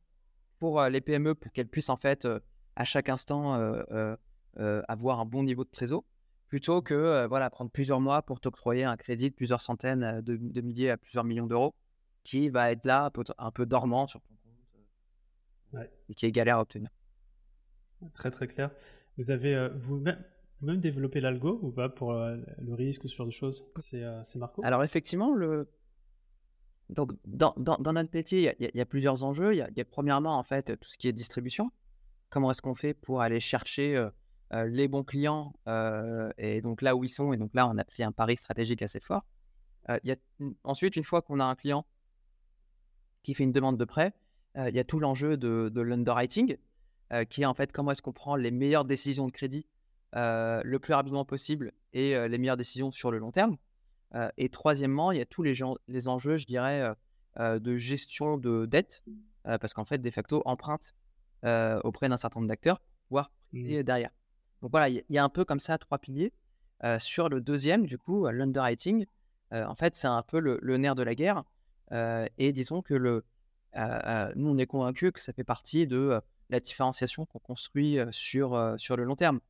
pour 0.59 0.83
les 0.85 1.01
PME, 1.01 1.35
pour 1.35 1.53
qu'elles 1.53 1.69
puissent 1.69 1.91
en 1.91 1.97
fait, 1.97 2.27
à 2.77 2.85
chaque 2.85 3.09
instant, 3.09 3.55
avoir 4.57 5.21
un 5.21 5.27
bon 5.27 5.43
niveau 5.43 5.65
de 5.65 5.71
trésor 5.71 6.05
plutôt 6.51 6.83
que 6.83 7.27
voilà, 7.27 7.49
prendre 7.49 7.71
plusieurs 7.71 8.01
mois 8.01 8.23
pour 8.23 8.41
t'octroyer 8.41 8.85
un 8.85 8.97
crédit 8.97 9.31
de 9.31 9.35
plusieurs 9.35 9.61
centaines 9.61 10.21
de, 10.21 10.61
milliers 10.61 10.91
à 10.91 10.97
plusieurs 10.99 11.25
millions 11.25 11.47
d'euros 11.47 11.75
qui 12.25 12.51
va 12.51 12.73
être 12.73 12.85
là 12.85 13.11
un 13.39 13.51
peu, 13.51 13.65
dormant 13.65 14.07
sur 14.07 14.21
ton 14.21 14.35
compte 14.35 15.87
et 16.09 16.15
qui 16.15 16.27
est 16.27 16.33
galère 16.33 16.59
à 16.59 16.61
obtenir. 16.61 16.91
Très 18.15 18.31
très 18.31 18.49
clair. 18.49 18.71
Vous 19.21 19.31
avez 19.31 19.69
vous-même 19.77 20.25
même 20.63 20.81
développé 20.81 21.21
l'algo 21.21 21.59
ou 21.63 21.71
pas 21.71 21.89
pour 21.89 22.13
le 22.13 22.75
risque 22.75 23.05
ou 23.05 23.09
ce 23.09 23.15
genre 23.15 23.27
de 23.27 23.33
choses? 23.33 23.65
C'est 23.79 24.37
Marco? 24.37 24.63
Alors 24.65 24.83
effectivement, 24.83 25.35
le, 25.35 25.69
Donc, 26.89 27.13
dans, 27.27 27.55
dans, 27.57 27.77
dans 27.77 27.93
notre 27.93 28.11
métier, 28.15 28.55
il 28.59 28.67
y, 28.67 28.79
y, 28.79 28.81
a 28.81 28.87
plusieurs 28.87 29.23
enjeux. 29.23 29.55
Il 29.55 29.59
y, 29.59 29.79
y, 29.79 29.81
a 29.81 29.85
premièrement, 29.85 30.39
en 30.39 30.43
fait, 30.43 30.79
tout 30.79 30.89
ce 30.89 30.99
qui 30.99 31.07
est 31.07 31.13
distribution. 31.13 31.71
Comment 32.31 32.51
est-ce 32.51 32.63
qu'on 32.63 32.75
fait 32.75 32.95
pour 32.95 33.21
aller 33.21 33.41
chercher 33.41 34.09
les 34.53 34.89
bons 34.89 35.05
clients 35.05 35.53
et 36.39 36.61
donc 36.63 36.83
là 36.83 36.97
où 36.97 37.05
ils 37.05 37.09
sont. 37.09 37.33
Et 37.33 37.37
donc 37.37 37.51
là, 37.55 37.69
on 37.69 37.77
a 37.79 37.85
pris 37.85 38.03
un 38.03 38.13
pari 38.13 38.37
stratégique 38.37 38.83
assez 38.83 39.01
fort. 39.01 39.25
y 40.05 40.13
a, 40.13 40.17
ensuite, 40.65 40.97
une 40.97 41.05
fois 41.05 41.23
qu'on 41.23 41.41
a 41.41 41.45
un 41.45 41.55
client 41.55 41.87
qui 43.23 43.35
fait 43.35 43.45
une 43.45 43.53
demande 43.53 43.79
de 43.79 43.85
prêt, 43.85 44.13
il 44.57 44.75
y 44.75 44.79
a 44.79 44.85
tout 44.85 44.99
l'enjeu 44.99 45.37
de, 45.37 45.69
de 45.69 45.81
l'underwriting, 45.81 46.57
qui 47.29 47.43
est 47.43 47.47
en 47.47 47.55
fait 47.55 47.73
comment 47.73 47.91
est-ce 47.91 48.03
qu'on 48.03 48.13
prend 48.13 48.37
les 48.37 48.51
meilleures 48.51 48.85
décisions 48.85 49.27
de 49.27 49.33
crédit 49.33 49.67
le 50.15 50.79
plus 50.79 50.95
rapidement 50.95 51.25
possible 51.25 51.73
et 51.93 52.17
les 52.29 52.39
meilleures 52.39 52.57
décisions 52.57 52.91
sur 52.91 53.11
le 53.11 53.19
long 53.19 53.33
terme. 53.33 53.57
et 54.37 54.49
troisièmement, 54.49 55.13
il 55.13 55.19
y 55.19 55.21
a 55.21 55.27
tous 55.27 55.43
les, 55.43 55.55
les 55.89 56.09
enjeux, 56.09 56.37
je 56.37 56.47
dirais, 56.47 56.95
de 57.39 57.77
gestion 57.77 58.39
de 58.39 58.67
dette, 58.67 59.03
parce 59.45 59.75
qu'en 59.75 59.85
fait, 59.85 59.99
de 59.99 60.11
facto, 60.11 60.43
emprunte 60.45 60.95
auprès 61.85 62.09
d'un 62.09 62.17
certain 62.17 62.41
nombre 62.41 62.49
d'acteurs, 62.49 62.81
voire 63.11 63.33
mmh. 63.53 63.83
derrière. 63.83 64.11
Donc 64.63 64.71
voilà, 64.71 64.89
il 64.89 65.03
y, 65.09 65.19
a 65.19 65.25
un 65.25 65.29
peu 65.29 65.45
comme 65.45 65.61
ça 65.61 65.79
trois 65.79 65.99
piliers. 65.99 66.33
sur 66.99 67.29
le 67.29 67.41
deuxième, 67.41 67.87
du 67.87 67.99
coup, 67.99 68.27
l'underwriting, 68.29 69.07
en 69.53 69.75
fait, 69.75 69.95
c'est 69.95 70.07
un 70.07 70.23
peu 70.23 70.41
le, 70.41 70.77
nerf 70.77 70.95
de 70.95 71.03
la 71.03 71.15
guerre. 71.15 71.45
et 71.93 72.53
disons 72.53 72.83
que 72.83 72.95
le, 72.95 73.25
nous, 74.37 74.51
on 74.51 74.59
est 74.59 74.67
convaincus 74.67 75.13
que 75.13 75.21
ça 75.21 75.33
fait 75.33 75.45
partie 75.45 75.87
de 75.87 76.21
la 76.51 76.61
différenciation 76.61 77.25
qu'on 77.27 77.39
construit 77.39 77.99
sur, 78.11 78.75
sur 78.77 78.97
le 78.97 79.05
long 79.05 79.17
terme. 79.17 79.41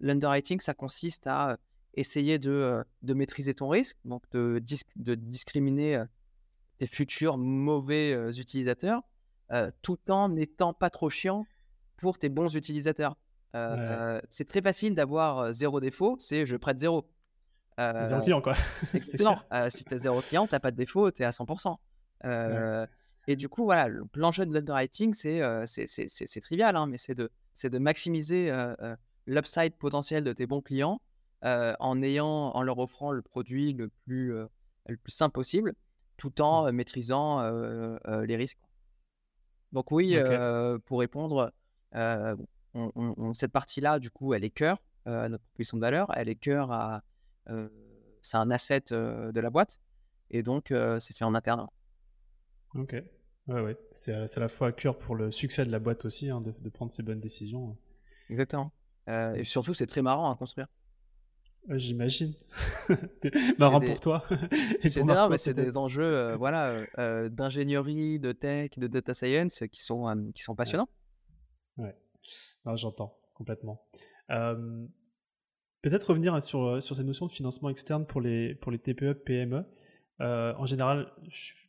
L'underwriting, 0.00 0.60
ça 0.60 0.74
consiste 0.74 1.26
à 1.26 1.58
essayer 1.94 2.38
de, 2.38 2.84
de, 3.02 3.14
maîtriser 3.14 3.54
ton 3.54 3.68
risque, 3.68 3.96
donc 4.04 4.22
de, 4.32 4.62
de 4.96 5.14
discriminer 5.14 6.02
tes 6.78 6.86
futurs 6.86 7.38
mauvais 7.38 8.12
utilisateurs, 8.38 9.02
tout 9.82 10.10
en 10.10 10.28
n'étant 10.28 10.72
pas 10.72 10.90
trop 10.90 11.10
chiant 11.10 11.46
pour 11.96 12.18
tes 12.18 12.28
bons 12.28 12.54
utilisateurs. 12.54 13.16
C'est 14.30 14.48
très 14.48 14.62
facile 14.62 14.94
d'avoir 14.94 15.52
zéro 15.52 15.80
défaut, 15.80 16.16
c'est 16.18 16.46
je 16.46 16.56
prête 16.56 16.78
zéro. 16.78 17.08
zéro 17.78 18.22
client, 18.22 18.42
quoi. 18.42 18.54
Exactement. 18.94 19.40
si 19.70 19.84
tu 19.84 19.94
as 19.94 19.98
zéro 19.98 20.20
client, 20.22 20.46
tu 20.46 20.54
n'as 20.54 20.60
pas 20.60 20.70
de 20.70 20.76
défaut, 20.76 21.10
tu 21.10 21.22
es 21.22 21.24
à 21.24 21.30
100%. 21.30 21.76
Et 23.28 23.36
du 23.36 23.48
coup, 23.48 23.64
voilà, 23.64 23.88
l'enjeu 24.14 24.44
de 24.44 24.52
l'underwriting, 24.52 25.14
c'est 25.14 25.40
c'est 25.66 26.40
trivial, 26.40 26.74
hein, 26.76 26.86
mais 26.86 26.98
c'est 26.98 27.14
de, 27.14 27.30
de 27.62 27.78
maximiser 27.78 28.52
l'upside 29.26 29.76
potentiel 29.76 30.24
de 30.24 30.32
tes 30.32 30.46
bons 30.46 30.60
clients 30.60 31.00
en, 31.42 32.02
ayant, 32.02 32.50
en 32.50 32.62
leur 32.62 32.78
offrant 32.78 33.12
le 33.12 33.22
produit 33.22 33.72
le 33.74 33.88
plus, 34.04 34.32
le 34.86 34.96
plus 34.96 35.12
simple 35.12 35.32
possible, 35.32 35.74
tout 36.16 36.40
en 36.40 36.66
mmh. 36.66 36.72
maîtrisant 36.72 37.42
les 38.24 38.36
risques. 38.36 38.58
Donc 39.70 39.92
oui, 39.92 40.16
pour 40.84 40.98
répondre, 40.98 41.52
on, 41.94 43.34
cette 43.34 43.52
partie-là, 43.52 44.00
du 44.00 44.10
coup, 44.10 44.34
elle 44.34 44.44
est 44.44 44.50
cœur 44.50 44.82
à 45.04 45.28
notre 45.28 45.44
proposition 45.44 45.76
de 45.76 45.82
valeur, 45.82 46.10
elle 46.16 46.28
est 46.28 46.34
cœur 46.34 46.72
à... 46.72 47.02
c'est 48.22 48.36
un 48.36 48.50
asset 48.50 48.84
de 48.90 49.40
la 49.40 49.50
boîte, 49.50 49.78
et 50.30 50.42
donc 50.42 50.74
c'est 50.98 51.16
fait 51.16 51.24
en 51.24 51.36
interne. 51.36 51.68
Ok. 52.74 52.94
Ouais, 53.48 53.60
ouais. 53.60 53.76
C'est 53.92 54.12
à, 54.12 54.40
la 54.40 54.48
fois 54.48 54.68
à 54.68 54.72
cœur 54.72 54.98
pour 54.98 55.14
le 55.14 55.30
succès 55.30 55.64
de 55.64 55.70
la 55.70 55.78
boîte 55.78 56.04
aussi, 56.04 56.30
hein, 56.30 56.40
de, 56.40 56.68
prendre 56.70 56.92
ces 56.92 57.02
bonnes 57.02 57.20
décisions. 57.20 57.76
Exactement. 58.30 58.72
Euh, 59.08 59.34
et 59.34 59.44
surtout, 59.44 59.74
c'est 59.74 59.86
très 59.86 60.02
marrant 60.02 60.30
à 60.30 60.36
construire. 60.36 60.68
J'imagine. 61.68 62.34
marrant 63.58 63.80
pour 63.80 64.00
toi. 64.00 64.24
c'est 64.82 64.98
énorme, 64.98 65.32
mais 65.32 65.38
c'est 65.38 65.54
des 65.54 65.76
enjeux 65.76 66.02
euh, 66.02 66.36
voilà, 66.36 66.84
euh, 66.98 67.28
d'ingénierie, 67.28 68.18
de 68.18 68.32
tech, 68.32 68.70
de 68.76 68.86
data 68.86 69.14
science 69.14 69.62
qui 69.70 69.82
sont, 69.82 70.32
qui 70.34 70.42
sont 70.42 70.56
passionnants. 70.56 70.88
Ouais, 71.76 71.94
j'entends 72.74 73.16
complètement. 73.34 73.84
Peut-être 74.28 76.10
revenir 76.10 76.40
sur, 76.42 76.80
sur 76.82 76.94
ces 76.94 77.04
notions 77.04 77.26
de 77.26 77.32
financement 77.32 77.68
externe 77.68 78.06
pour 78.06 78.20
les, 78.20 78.54
pour 78.56 78.70
les 78.70 78.78
TPE, 78.78 79.14
PME. 79.24 79.64
Euh, 80.22 80.54
en 80.56 80.66
général, 80.66 81.12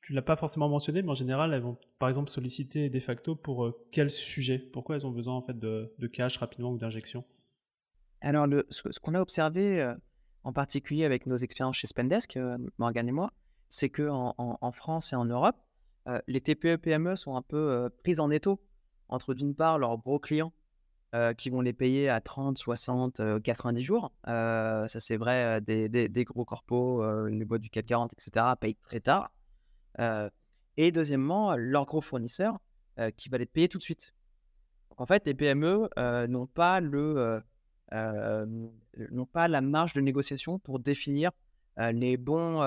tu 0.01 0.13
l'as 0.13 0.21
pas 0.21 0.35
forcément 0.35 0.69
mentionné, 0.69 1.01
mais 1.01 1.09
en 1.09 1.15
général, 1.15 1.53
elles 1.53 1.61
vont 1.61 1.77
par 1.97 2.07
exemple 2.07 2.29
solliciter 2.29 2.89
de 2.89 2.99
facto 2.99 3.35
pour 3.35 3.65
euh, 3.65 3.85
quel 3.91 4.11
sujet? 4.11 4.59
Pourquoi 4.59 4.95
elles 4.95 5.05
ont 5.07 5.11
besoin 5.11 5.35
en 5.35 5.41
fait 5.41 5.57
de, 5.57 5.89
cash 6.11 6.37
rapidement 6.37 6.71
ou 6.71 6.77
d'injection? 6.77 7.23
Alors, 8.21 8.47
ce, 8.69 8.99
qu'on 8.99 9.15
a 9.15 9.21
observé 9.21 9.81
euh, 9.81 9.95
en 10.43 10.53
particulier 10.53 11.03
avec 11.03 11.25
nos 11.25 11.37
expériences 11.37 11.77
chez 11.77 11.87
Spendesk, 11.87 12.37
Morgan 12.77 13.07
et 13.07 13.11
moi, 13.11 13.31
c'est 13.69 13.89
qu'en 13.89 14.35
en, 14.37 14.71
France 14.71 15.13
et 15.13 15.15
en 15.15 15.25
Europe, 15.25 15.55
les 16.27 16.41
TPE-PME 16.41 17.15
sont 17.15 17.35
un 17.35 17.41
peu 17.41 17.89
prises 18.03 18.19
en 18.19 18.29
étau 18.29 18.59
entre 19.07 19.33
d'une 19.33 19.55
part 19.55 19.79
leurs 19.79 19.97
gros 19.97 20.19
clients 20.19 20.51
euh, 21.13 21.35
qui 21.35 21.51
vont 21.51 21.61
les 21.61 21.73
payer 21.73 22.09
à 22.09 22.21
30, 22.21 22.57
60, 22.57 23.21
90 23.43 23.83
jours. 23.83 24.11
Euh, 24.27 24.87
ça, 24.87 24.99
c'est 24.99 25.15
vrai, 25.15 25.59
euh, 25.59 26.07
des, 26.07 26.23
gros 26.23 26.43
corpos, 26.43 27.05
les 27.27 27.45
boîtes 27.45 27.61
du 27.61 27.69
440, 27.69 28.13
etc., 28.13 28.45
payent 28.59 28.77
très 28.81 28.99
tard. 28.99 29.31
et 30.75 30.91
deuxièmement, 30.91 31.55
leurs 31.55 31.85
gros 31.85 32.01
fournisseurs 32.01 32.57
qui 33.15 33.29
va 33.29 33.37
les 33.37 33.45
payer 33.45 33.69
tout 33.69 33.77
de 33.77 33.83
suite. 33.83 34.15
Donc, 34.89 35.01
en 35.01 35.05
fait, 35.05 35.27
les 35.27 35.35
PME 35.35 35.87
n'ont 36.27 36.47
pas, 36.47 36.79
le, 36.79 37.43
n'ont 37.91 39.25
pas 39.27 39.47
la 39.47 39.61
marge 39.61 39.93
de 39.93 40.01
négociation 40.01 40.57
pour 40.57 40.79
définir 40.79 41.29
les, 41.77 42.17
bons, 42.17 42.63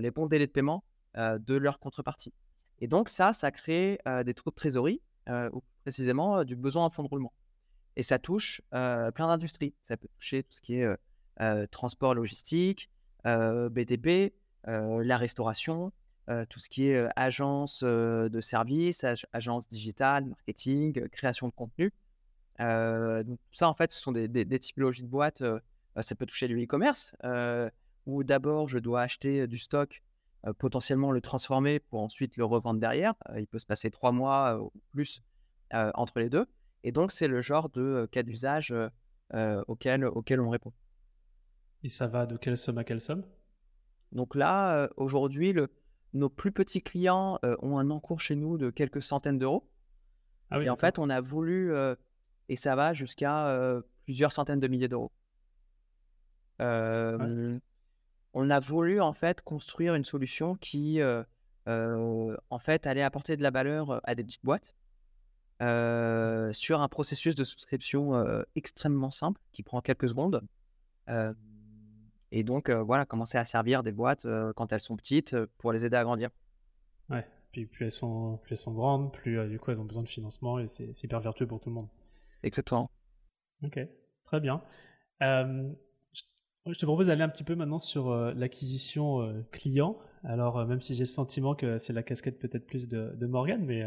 les 0.00 0.10
bons 0.10 0.26
délais 0.26 0.46
de 0.46 0.52
paiement 0.52 0.82
de 1.14 1.54
leur 1.56 1.78
contrepartie. 1.78 2.32
Et 2.78 2.88
donc, 2.88 3.10
ça, 3.10 3.34
ça 3.34 3.50
crée 3.50 3.98
des 4.24 4.32
trous 4.32 4.48
de 4.48 4.54
trésorerie, 4.54 5.02
ou 5.28 5.62
précisément 5.82 6.42
du 6.42 6.56
besoin 6.56 6.86
en 6.86 6.90
fonds 6.90 7.02
de 7.02 7.08
roulement. 7.08 7.34
Et 7.96 8.02
ça 8.02 8.18
touche 8.18 8.60
plein 8.70 9.12
d'industries. 9.26 9.74
Ça 9.82 9.96
peut 9.96 10.08
toucher 10.08 10.42
tout 10.42 10.52
ce 10.52 10.60
qui 10.60 10.76
est 10.76 11.68
transport 11.70 12.14
logistique, 12.14 12.90
BTP, 13.24 14.34
la 14.64 15.16
restauration, 15.16 15.92
tout 16.48 16.58
ce 16.58 16.68
qui 16.68 16.88
est 16.88 17.08
agence 17.16 17.82
de 17.82 18.40
services, 18.40 19.04
agence 19.32 19.68
digitale, 19.68 20.26
marketing, 20.26 21.08
création 21.08 21.48
de 21.48 21.52
contenu. 21.52 21.92
donc, 22.58 23.38
ça, 23.50 23.68
en 23.68 23.74
fait, 23.74 23.92
ce 23.92 24.00
sont 24.00 24.12
des, 24.12 24.28
des, 24.28 24.58
typologies 24.58 25.02
de 25.02 25.08
boîtes. 25.08 25.42
ça 26.00 26.14
peut 26.14 26.26
toucher 26.26 26.48
du 26.48 26.62
e-commerce, 26.62 27.14
où 28.06 28.24
d'abord, 28.24 28.68
je 28.68 28.78
dois 28.78 29.02
acheter 29.02 29.46
du 29.46 29.58
stock, 29.58 30.02
potentiellement 30.58 31.10
le 31.12 31.20
transformer 31.20 31.80
pour 31.80 32.00
ensuite 32.00 32.36
le 32.36 32.44
revendre 32.44 32.78
derrière. 32.78 33.14
il 33.36 33.46
peut 33.46 33.58
se 33.58 33.66
passer 33.66 33.90
trois 33.90 34.12
mois 34.12 34.60
ou 34.60 34.70
plus 34.92 35.22
entre 35.72 36.20
les 36.20 36.28
deux. 36.28 36.46
Et 36.86 36.92
donc, 36.92 37.10
c'est 37.10 37.26
le 37.26 37.40
genre 37.40 37.68
de 37.68 38.06
cas 38.12 38.22
d'usage 38.22 38.72
auquel, 39.66 40.04
auquel 40.04 40.40
on 40.40 40.48
répond. 40.48 40.72
Et 41.82 41.88
ça 41.88 42.06
va 42.06 42.26
de 42.26 42.36
quelle 42.36 42.56
somme 42.56 42.78
à 42.78 42.84
quelle 42.84 43.00
somme? 43.00 43.24
Donc 44.12 44.36
là, 44.36 44.88
aujourd'hui, 44.96 45.52
nos 46.12 46.30
plus 46.30 46.52
petits 46.52 46.84
clients 46.84 47.40
ont 47.60 47.78
un 47.78 47.90
encours 47.90 48.20
chez 48.20 48.36
nous 48.36 48.56
de 48.56 48.70
quelques 48.70 49.02
centaines 49.02 49.40
d'euros. 49.40 49.68
Ah 50.50 50.62
et 50.62 50.70
en 50.70 50.76
fait, 50.76 51.00
on 51.00 51.10
a 51.10 51.20
voulu, 51.20 51.74
et 52.48 52.54
ça 52.54 52.76
va 52.76 52.94
jusqu'à 52.94 53.82
plusieurs 54.04 54.30
centaines 54.30 54.60
de 54.60 54.68
milliers 54.68 54.86
d'euros. 54.86 55.10
On 56.60 57.58
a 58.48 58.60
voulu 58.60 59.00
en 59.00 59.12
fait 59.12 59.40
construire 59.40 59.96
une 59.96 60.04
solution 60.04 60.54
qui, 60.54 61.00
en 61.66 62.58
fait, 62.60 62.86
allait 62.86 63.02
apporter 63.02 63.36
de 63.36 63.42
la 63.42 63.50
valeur 63.50 64.00
à 64.04 64.14
des 64.14 64.22
petites 64.22 64.44
boîtes 64.44 64.75
sur 65.60 66.80
un 66.80 66.88
processus 66.88 67.34
de 67.34 67.44
souscription 67.44 68.12
extrêmement 68.54 69.10
simple 69.10 69.40
qui 69.52 69.62
prend 69.62 69.80
quelques 69.80 70.08
secondes. 70.08 70.42
et 72.30 72.44
donc, 72.44 72.70
voilà, 72.70 73.04
commencer 73.06 73.38
à 73.38 73.44
servir 73.44 73.82
des 73.82 73.92
boîtes 73.92 74.26
quand 74.54 74.72
elles 74.72 74.80
sont 74.80 74.96
petites 74.96 75.36
pour 75.58 75.72
les 75.72 75.84
aider 75.84 75.96
à 75.96 76.04
grandir. 76.04 76.30
Ouais, 77.08 77.26
puis 77.52 77.66
plus 77.66 77.86
elles 77.86 77.92
sont, 77.92 78.38
plus 78.42 78.52
elles 78.52 78.58
sont 78.58 78.72
grandes, 78.72 79.12
plus 79.12 79.48
du 79.48 79.58
coup 79.58 79.70
elles 79.70 79.80
ont 79.80 79.84
besoin 79.84 80.02
de 80.02 80.08
financement 80.08 80.58
et 80.58 80.66
c'est 80.66 81.02
hyper 81.02 81.20
vertueux 81.20 81.46
pour 81.46 81.60
tout 81.60 81.70
le 81.70 81.74
monde. 81.76 81.88
Exactement. 82.42 82.90
Ok, 83.62 83.78
très 84.24 84.40
bien. 84.40 84.62
je 85.20 86.78
te 86.78 86.84
propose 86.84 87.06
d'aller 87.06 87.22
un 87.22 87.28
petit 87.28 87.44
peu 87.44 87.54
maintenant 87.54 87.78
sur 87.78 88.14
l'acquisition 88.34 89.44
client. 89.52 89.98
Alors, 90.24 90.66
même 90.66 90.82
si 90.82 90.94
j'ai 90.96 91.04
le 91.04 91.08
sentiment 91.08 91.54
que 91.54 91.78
c'est 91.78 91.92
la 91.92 92.02
casquette 92.02 92.38
peut-être 92.40 92.66
plus 92.66 92.88
de, 92.88 93.14
de 93.14 93.26
Morgan, 93.26 93.64
mais 93.64 93.84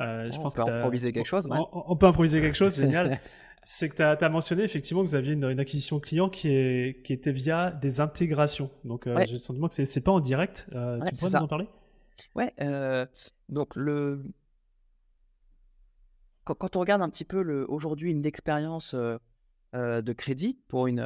euh, 0.00 0.30
je 0.30 0.38
on 0.38 0.42
pense 0.42 0.54
peut 0.54 0.62
improviser 0.62 1.12
quelque 1.12 1.26
chose. 1.26 1.48
On, 1.50 1.96
peut 1.96 2.06
improviser 2.06 2.40
quelque 2.40 2.56
chose, 2.56 2.76
génial. 2.80 3.20
C'est 3.64 3.88
que 3.88 3.96
tu 3.96 4.02
as, 4.02 4.28
mentionné 4.28 4.62
effectivement 4.62 5.02
que 5.02 5.08
vous 5.08 5.14
aviez 5.14 5.32
une, 5.32 5.60
acquisition 5.60 5.98
client 5.98 6.28
qui, 6.28 6.48
est, 6.48 7.02
qui, 7.04 7.12
était 7.12 7.32
via 7.32 7.70
des 7.70 8.00
intégrations. 8.00 8.70
Donc 8.84 9.06
euh, 9.06 9.16
j'ai 9.26 9.32
le 9.32 9.38
sentiment 9.38 9.68
que 9.68 9.84
c'est 9.84 10.00
pas 10.00 10.12
en 10.12 10.20
direct. 10.20 10.66
Euh, 10.74 11.00
tu 11.06 11.16
pourrais 11.16 11.30
nous 11.38 11.44
en 11.44 11.48
parler? 11.48 11.68
Ouais. 12.34 12.52
donc 13.48 13.76
le 13.76 14.24
quand, 16.44 16.76
on 16.76 16.80
regarde 16.80 17.02
un 17.02 17.10
petit 17.10 17.26
peu 17.26 17.64
aujourd'hui 17.68 18.10
une 18.10 18.24
expérience 18.24 18.94
de 18.94 20.12
crédit 20.12 20.58
pour 20.68 20.86
une, 20.86 21.04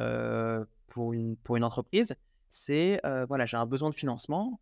pour 0.87 1.13
une, 1.13 1.35
pour 1.37 1.57
une 1.57 1.63
entreprise, 1.63 2.15
c'est 2.49 3.01
voilà, 3.27 3.45
j'ai 3.45 3.57
un 3.57 3.65
besoin 3.65 3.89
de 3.89 3.95
financement. 3.95 4.61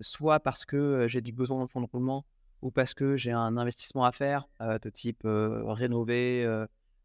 soit 0.00 0.40
parce 0.40 0.64
que 0.64 1.06
j'ai 1.06 1.20
du 1.20 1.32
besoin 1.32 1.64
de 1.64 1.70
fonds 1.70 1.80
de 1.80 1.88
roulement 1.90 2.26
ou 2.62 2.70
parce 2.70 2.94
que 2.94 3.16
j'ai 3.16 3.32
un 3.32 3.56
investissement 3.56 4.04
à 4.04 4.12
faire 4.12 4.48
de 4.60 4.88
type 4.88 5.22
rénover 5.24 6.46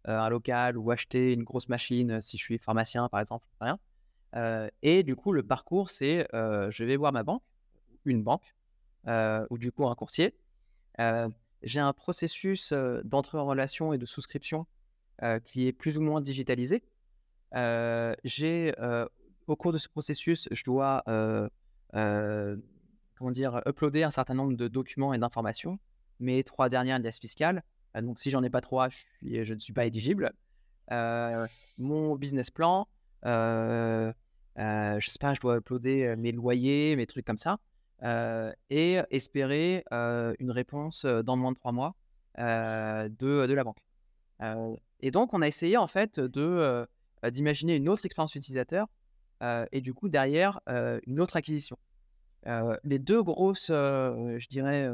un 0.06 0.30
local 0.30 0.78
ou 0.78 0.92
acheter 0.92 1.34
une 1.34 1.44
grosse 1.44 1.68
machine 1.68 2.22
si 2.22 2.38
je 2.38 2.44
suis 2.44 2.58
pharmacien 2.58 3.10
par 3.10 3.20
exemple, 3.20 3.48
rien. 3.60 3.78
et 4.82 5.04
du 5.04 5.16
coup, 5.16 5.34
le 5.34 5.44
parcours, 5.44 5.90
c'est 5.90 6.28
je 6.34 6.84
vais 6.84 6.96
voir 6.96 7.12
ma 7.12 7.24
banque, 7.24 7.44
une 8.06 8.24
banque, 8.24 8.56
ou 9.50 9.58
du 9.58 9.72
coup 9.72 9.88
un 9.88 9.96
courtier. 9.96 10.36
j'ai 11.64 11.80
un 11.80 11.94
processus 11.94 12.74
d'entrée 13.04 13.38
en 13.40 13.46
relation 13.46 13.94
et 13.94 13.98
de 13.98 14.06
souscription 14.06 14.68
qui 15.44 15.68
est 15.68 15.74
plus 15.74 15.98
ou 15.98 16.02
moins 16.02 16.22
digitalisé. 16.22 16.84
j'ai 18.24 18.74
au 19.48 19.56
cours 19.56 19.72
de 19.72 19.78
ce 19.78 19.90
processus, 19.90 20.48
je 20.52 20.64
dois 20.64 21.04
comment 23.18 23.32
dire, 23.32 23.62
uploader 23.66 24.04
un 24.04 24.12
certain 24.12 24.34
nombre 24.34 24.56
de 24.56 24.68
documents 24.68 25.14
et 25.14 25.18
d'informations. 25.18 25.80
Mes 26.20 26.44
trois 26.44 26.70
dernières 26.70 27.00
liasses 27.00 27.20
fiscales. 27.20 27.64
donc, 28.02 28.20
si 28.20 28.30
j'en 28.30 28.44
ai 28.44 28.50
pas 28.50 28.62
trois, 28.62 28.90
je, 29.22 29.54
ne 29.54 29.60
suis 29.60 29.74
pas 29.74 29.86
éligible. 29.86 30.32
mon 30.90 32.16
business 32.16 32.52
plan. 32.52 32.88
je 33.24 34.14
sais 34.56 35.20
pas, 35.20 35.34
je 35.34 35.40
dois 35.40 35.58
uploader 35.58 36.16
mes 36.18 36.32
loyers, 36.32 36.96
mes 36.96 37.08
trucs 37.08 37.26
comme 37.26 37.38
ça. 37.38 37.58
et 38.70 39.00
espérer 39.10 39.84
une 39.92 40.52
réponse 40.52 41.06
dans 41.06 41.36
moins 41.36 41.52
de 41.52 41.58
trois 41.58 41.72
mois 41.72 41.96
de, 42.38 43.08
de 43.46 43.54
la 43.54 43.64
banque. 43.64 43.84
et 45.02 45.12
donc, 45.12 45.34
on 45.34 45.42
a 45.42 45.48
essayé 45.48 45.78
en 45.78 45.88
fait 45.88 46.20
d'imaginer 46.20 47.76
une 47.76 47.90
autre 47.90 48.06
expérience 48.06 48.36
utilisateur 48.36 48.88
et 49.72 49.82
du 49.82 49.94
coup 49.94 50.10
derrière 50.10 50.60
une 51.06 51.20
autre 51.20 51.36
acquisition 51.36 51.78
les 52.84 53.00
deux 53.00 53.22
grosses, 53.24 53.68
je 53.68 54.48
dirais, 54.48 54.90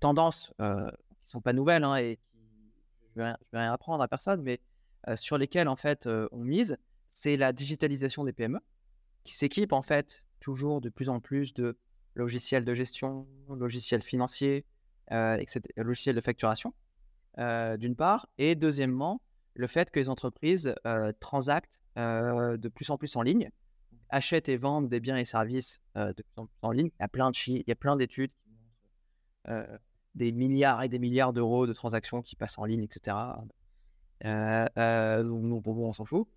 tendances 0.00 0.52
qui 0.58 0.64
ne 0.64 0.90
sont 1.24 1.40
pas 1.40 1.52
nouvelles 1.52 1.84
hein, 1.84 1.96
et 1.96 2.18
je 3.14 3.20
ne 3.20 3.26
vais, 3.26 3.34
rien 3.52 3.72
apprendre 3.72 4.02
à 4.02 4.08
personne, 4.08 4.42
mais 4.42 4.60
sur 5.16 5.38
lesquelles 5.38 5.68
en 5.68 5.76
fait 5.76 6.08
on 6.32 6.44
mise, 6.44 6.76
c'est 7.08 7.36
la 7.36 7.52
digitalisation 7.52 8.24
des 8.24 8.32
PME 8.32 8.60
qui 9.24 9.34
s'équipent 9.34 9.72
en 9.72 9.82
fait 9.82 10.24
toujours 10.40 10.80
de 10.80 10.88
plus 10.88 11.08
en 11.08 11.20
plus 11.20 11.54
de 11.54 11.78
logiciels 12.14 12.64
de 12.64 12.74
gestion, 12.74 13.26
logiciels 13.48 14.02
financiers, 14.02 14.64
etc., 15.10 15.60
logiciels 15.76 16.16
de 16.16 16.20
facturation, 16.20 16.74
d'une 17.36 17.96
part, 17.96 18.28
et 18.38 18.54
deuxièmement, 18.54 19.22
le 19.54 19.66
fait 19.66 19.90
que 19.90 20.00
les 20.00 20.08
entreprises 20.08 20.74
transactent 21.20 21.70
de 21.96 22.68
plus 22.68 22.90
en 22.90 22.98
plus 22.98 23.14
en 23.16 23.22
ligne 23.22 23.50
achètent 24.10 24.48
et 24.48 24.56
vendent 24.56 24.88
des 24.88 25.00
biens 25.00 25.16
et 25.16 25.24
services 25.24 25.80
plus 25.94 26.46
en 26.62 26.70
ligne. 26.70 26.90
Il 26.98 27.00
y 27.00 27.04
a 27.04 27.08
plein 27.08 27.30
de 27.30 27.70
a 27.70 27.74
plein 27.74 27.96
d'études 27.96 28.32
qui 28.32 28.50
montrent 28.50 29.80
des 30.14 30.32
milliards 30.32 30.82
et 30.82 30.88
des 30.88 30.98
milliards 30.98 31.32
d'euros 31.32 31.66
de 31.66 31.72
transactions 31.72 32.22
qui 32.22 32.36
passent 32.36 32.58
en 32.58 32.64
ligne, 32.64 32.82
etc. 32.82 33.16
donc, 34.24 35.66
on 35.66 35.92
s'en 35.92 36.04
fout. 36.04 36.28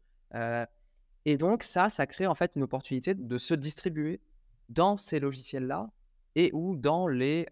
et 1.25 1.38
donc 1.38 1.63
ça, 1.63 1.89
ça 1.89 2.05
crée 2.05 2.27
en 2.27 2.36
fait 2.36 2.51
une 2.55 2.63
opportunité 2.63 3.15
de 3.15 3.38
se 3.38 3.53
distribuer 3.53 4.21
dans 4.69 4.97
ces 4.97 5.19
logiciels-là 5.19 5.89
et 6.36 6.51
ou 6.53 6.75
dans 6.75 7.07
les 7.07 7.47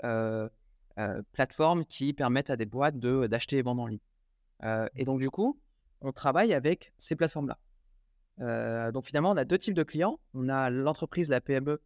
plateformes 1.32 1.86
qui 1.86 2.13
permettent 2.13 2.49
à 2.49 2.58
des 2.58 2.65
boîtes 2.65 2.99
de, 2.99 3.27
d'acheter 3.27 3.58
et 3.58 3.62
vendre 3.62 3.82
en 3.82 3.88
ligne. 3.88 3.99
et 4.95 5.05
donc 5.05 5.19
du 5.19 5.29
coup, 5.29 5.60
on 6.01 6.12
travaille 6.12 6.53
avec 6.53 6.93
ces 6.97 7.15
plateformes-là 7.15 7.58
donc 8.39 9.06
finalement, 9.06 9.32
on 9.32 9.38
a 9.38 9.45
deux 9.45 9.58
types 9.58 9.73
de 9.73 9.84
clients. 9.84 10.19
On 10.34 10.49
a 10.49 10.69
l'entreprise, 10.69 11.30
la 11.30 11.41
PME, 11.41 11.82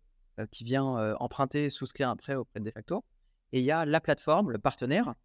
qui 0.51 0.63
vient 0.63 1.15
emprunter, 1.19 1.69
souscrire 1.69 2.09
un 2.09 2.15
prêt 2.15 2.35
auprès 2.35 2.59
de 2.59 2.65
Defacto. 2.65 3.03
Et 3.51 3.59
il 3.59 3.65
y 3.65 3.71
a 3.71 3.85
la 3.85 3.99
plateforme, 3.99 4.51
le 4.51 4.59
partenaire, 4.59 5.15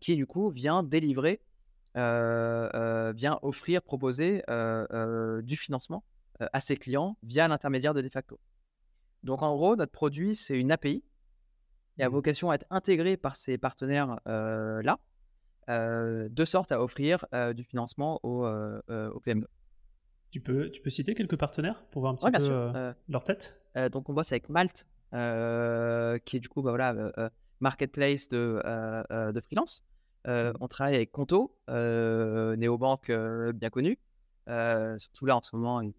qui 0.00 0.16
du 0.16 0.26
coup 0.26 0.50
vient 0.50 0.82
délivrer, 0.82 1.40
vient 1.94 3.38
offrir, 3.42 3.82
proposer 3.82 4.42
du 5.42 5.56
financement 5.56 6.04
à 6.40 6.60
ses 6.60 6.76
clients 6.76 7.16
via 7.22 7.48
l'intermédiaire 7.48 7.94
de 7.94 8.02
Defacto. 8.02 8.38
Donc 9.22 9.42
en 9.42 9.54
gros, 9.56 9.76
notre 9.76 9.92
produit, 9.92 10.34
c'est 10.36 10.58
une 10.58 10.70
API 10.70 11.02
et 11.98 12.02
a 12.02 12.08
mmh. 12.08 12.12
vocation 12.12 12.50
à 12.50 12.56
être 12.56 12.66
intégré 12.68 13.16
par 13.16 13.36
ces 13.36 13.56
partenaires-là, 13.56 14.98
de 15.68 16.44
sorte 16.44 16.72
à 16.72 16.82
offrir 16.82 17.24
du 17.54 17.64
financement 17.64 18.20
aux, 18.22 18.46
aux 18.46 19.20
PME. 19.20 19.48
Tu 20.30 20.40
peux, 20.40 20.70
tu 20.70 20.82
peux 20.82 20.90
citer 20.90 21.14
quelques 21.14 21.36
partenaires 21.38 21.84
pour 21.90 22.02
voir 22.02 22.12
un 22.12 22.16
petit 22.16 22.46
peu 22.46 22.52
euh, 22.52 22.72
euh, 22.74 22.92
leur 23.08 23.24
tête? 23.24 23.58
euh, 23.76 23.88
Donc 23.88 24.08
on 24.08 24.12
bosse 24.12 24.32
avec 24.32 24.48
Malte, 24.48 24.86
qui 25.12 26.36
est 26.36 26.40
du 26.40 26.48
coup 26.48 26.62
bah, 26.62 26.70
voilà, 26.70 27.30
marketplace 27.60 28.28
de, 28.28 28.60
de 29.32 29.40
freelance. 29.40 29.84
Mmh. 30.26 30.52
on 30.60 30.68
travaille 30.68 30.96
avec 30.96 31.12
Conto, 31.12 31.56
néobanque 31.68 33.10
bien 33.54 33.70
connu. 33.70 33.98
surtout 34.98 35.26
là 35.26 35.36
en 35.36 35.42
ce 35.42 35.54
moment, 35.56 35.80
il 35.80 35.88
y 35.88 35.90
a 35.90 35.94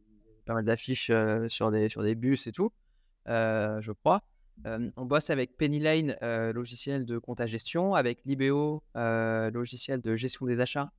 pas 0.45 0.53
mal 0.53 0.65
d'affiches 0.65 1.11
sur, 1.47 1.71
des, 1.71 1.89
sur 1.89 2.03
des 2.03 2.15
bus 2.15 2.45
et 2.47 2.51
tout, 2.51 2.71
je 3.25 3.91
crois. 3.91 4.21
on 4.65 5.05
bosse 5.05 5.29
avec 5.29 5.57
Pennylane, 5.57 6.15
logiciel 6.53 7.05
de 7.05 7.17
compte 7.17 7.39
à 7.39 7.47
gestion, 7.47 7.95
avec 7.95 8.23
Libéo, 8.25 8.83
logiciel 8.93 10.01
de 10.01 10.15
gestion 10.15 10.45
des 10.45 10.59
achats 10.59 10.91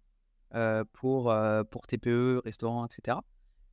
pour, 0.92 1.34
pour 1.70 1.86
TPE, 1.86 2.40
restaurants, 2.44 2.86
etc. 2.86 3.18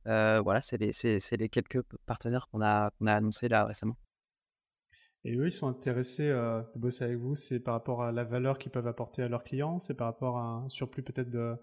voilà, 0.04 0.60
c'est 0.60 0.78
les, 0.78 0.92
les, 1.38 1.48
quelques 1.48 1.82
partenaires 2.06 2.48
qu'on 2.48 2.60
a, 2.60 2.90
a 3.06 3.12
annoncés 3.12 3.48
là 3.48 3.64
récemment. 3.64 3.96
Et 5.24 5.34
eux, 5.34 5.46
ils 5.46 5.52
sont 5.52 5.66
intéressés 5.66 6.28
de 6.28 6.78
bosser 6.78 7.04
avec 7.04 7.18
vous, 7.18 7.34
c'est 7.34 7.58
par 7.58 7.74
rapport 7.74 8.02
à 8.02 8.12
la 8.12 8.22
valeur 8.22 8.58
qu'ils 8.58 8.70
peuvent 8.70 8.86
apporter 8.86 9.22
à 9.22 9.28
leurs 9.28 9.42
clients, 9.42 9.80
c'est 9.80 9.94
par 9.94 10.06
rapport 10.06 10.38
à 10.38 10.42
un 10.42 10.68
surplus 10.68 11.02
peut-être 11.02 11.30
de, 11.30 11.56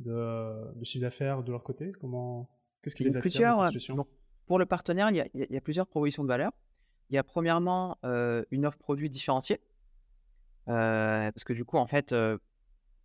de, 0.00 0.74
de, 0.74 0.84
chiffre 0.84 1.02
d'affaires 1.02 1.42
de 1.42 1.52
leur 1.52 1.62
côté? 1.62 1.92
Comment 2.00 2.50
Qu'est-ce 2.82 2.96
qui 2.96 3.04
les 3.04 3.16
attire 3.16 3.52
dans 3.52 3.70
cette 3.70 3.96
Pour 4.46 4.58
le 4.58 4.66
partenaire, 4.66 5.10
il 5.10 5.16
y, 5.16 5.20
a, 5.20 5.26
il 5.34 5.46
y, 5.48 5.56
a, 5.56 5.60
plusieurs 5.60 5.86
propositions 5.86 6.22
de 6.22 6.28
valeur. 6.28 6.52
Il 7.10 7.14
y 7.14 7.18
a 7.18 7.24
premièrement 7.24 7.96
une 8.02 8.66
offre 8.66 8.78
produit 8.78 9.10
différenciée, 9.10 9.60
parce 10.66 11.44
que 11.44 11.52
du 11.52 11.64
coup, 11.64 11.76
en 11.76 11.86
fait, 11.86 12.14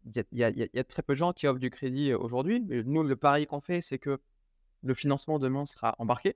il 0.05 0.25
y, 0.37 0.43
a 0.43 0.83
très 0.83 1.01
peu 1.01 1.13
de 1.13 1.17
gens 1.17 1.33
qui 1.33 1.47
offrent 1.47 1.59
du 1.59 1.69
crédit 1.69 2.13
aujourd'hui. 2.13 2.61
Nous, 2.61 3.03
le 3.03 3.15
pari 3.15 3.45
qu'on 3.45 3.61
fait, 3.61 3.81
c'est 3.81 3.99
que 3.99 4.19
le 4.81 4.93
financement 4.93 5.39
demain 5.39 5.65
sera 5.65 5.95
embarqué, 5.97 6.35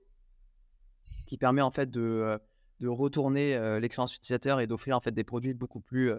qui 1.26 1.36
permet 1.36 1.62
en 1.62 1.70
fait 1.70 1.90
de, 1.90 2.40
retourner 2.82 3.58
l'expérience 3.80 4.16
utilisateur 4.16 4.60
et 4.60 4.66
d'offrir 4.66 4.96
en 4.96 5.00
fait 5.00 5.12
des 5.12 5.24
produits 5.24 5.54
beaucoup 5.54 5.80
plus 5.80 6.12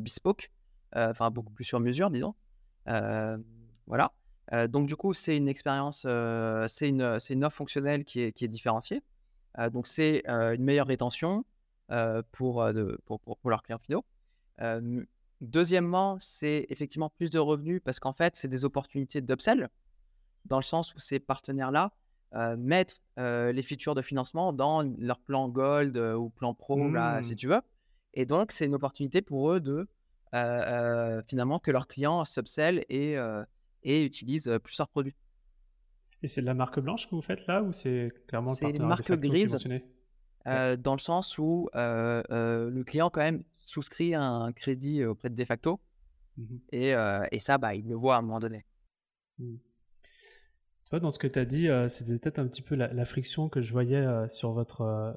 bespoke, 0.00 0.50
enfin 0.94 1.30
beaucoup 1.30 1.52
plus 1.52 1.64
sur 1.64 1.80
mesure, 1.80 2.10
disons. 2.10 2.34
voilà. 3.86 4.12
donc 4.68 4.86
du 4.86 4.96
coup, 4.96 5.14
c'est 5.14 5.36
une 5.36 5.48
expérience, 5.48 6.06
c'est 6.68 6.88
une, 6.88 7.02
offre 7.02 7.56
fonctionnelle 7.56 8.04
qui 8.04 8.20
est, 8.20 8.32
qui 8.32 8.48
différenciée. 8.48 9.02
donc 9.72 9.86
c'est 9.86 10.22
une 10.26 10.62
meilleure 10.62 10.86
rétention 10.86 11.46
pour, 12.32 12.66
pour, 13.06 13.50
leurs 13.50 13.62
clients 13.62 13.78
finaux. 13.78 14.04
Deuxièmement, 15.44 16.16
c'est 16.20 16.66
effectivement 16.70 17.10
plus 17.10 17.30
de 17.30 17.38
revenus 17.38 17.80
parce 17.84 18.00
qu'en 18.00 18.12
fait, 18.12 18.34
c'est 18.36 18.48
des 18.48 18.64
opportunités 18.64 19.20
d'upsell 19.20 19.68
dans 20.46 20.56
le 20.56 20.62
sens 20.62 20.94
où 20.94 20.98
ces 20.98 21.20
partenaires-là 21.20 21.92
mettent 22.56 23.00
les 23.16 23.62
features 23.62 23.94
de 23.94 24.02
financement 24.02 24.52
dans 24.52 24.82
leur 24.98 25.20
plan 25.20 25.48
Gold 25.48 25.96
ou 25.96 26.30
plan 26.30 26.54
Pro, 26.54 26.88
là, 26.90 27.22
si 27.22 27.32
mmh. 27.32 27.36
tu 27.36 27.48
veux. 27.48 27.60
Et 28.14 28.26
donc, 28.26 28.52
c'est 28.52 28.66
une 28.66 28.74
opportunité 28.74 29.22
pour 29.22 29.52
eux 29.52 29.60
de 29.60 29.86
finalement 31.28 31.58
que 31.58 31.70
leurs 31.70 31.88
clients 31.88 32.24
s'upsell 32.24 32.84
et, 32.88 33.16
et 33.82 34.04
utilisent 34.04 34.58
plus 34.62 34.78
leurs 34.78 34.88
produits. 34.88 35.14
Et 36.22 36.28
c'est 36.28 36.40
de 36.40 36.46
la 36.46 36.54
marque 36.54 36.80
blanche 36.80 37.06
que 37.08 37.14
vous 37.14 37.22
faites 37.22 37.46
là 37.46 37.62
ou 37.62 37.72
c'est 37.72 38.10
clairement 38.28 38.54
C'est 38.54 38.70
une 38.70 38.86
marque 38.86 39.12
grise 39.12 39.58
dans 40.46 40.94
le 40.94 40.98
sens 40.98 41.36
où 41.38 41.68
le 41.74 42.82
client 42.82 43.10
quand 43.10 43.20
même 43.20 43.44
souscrit 43.66 44.14
un 44.14 44.52
crédit 44.52 45.04
auprès 45.04 45.30
de 45.30 45.34
Defacto. 45.34 45.80
Mmh 46.36 46.56
et, 46.72 46.94
et, 47.30 47.38
ça, 47.38 47.58
bah, 47.58 47.74
il 47.74 47.86
le 47.86 47.94
voit 47.94 48.16
à 48.16 48.18
un 48.18 48.22
moment 48.22 48.40
donné. 48.40 48.64
Mmh. 49.38 49.56
Tu 50.84 50.90
vois, 50.90 51.00
dans 51.00 51.10
ce 51.10 51.18
que 51.18 51.26
tu 51.26 51.38
as 51.38 51.46
dit, 51.46 51.68
c'était 51.88 52.18
peut-être 52.18 52.38
un 52.38 52.46
petit 52.46 52.60
peu 52.60 52.74
la, 52.74 53.04
friction 53.06 53.48
que 53.48 53.62
je 53.62 53.72
voyais 53.72 54.04
sur 54.28 54.52
votre, 54.52 55.16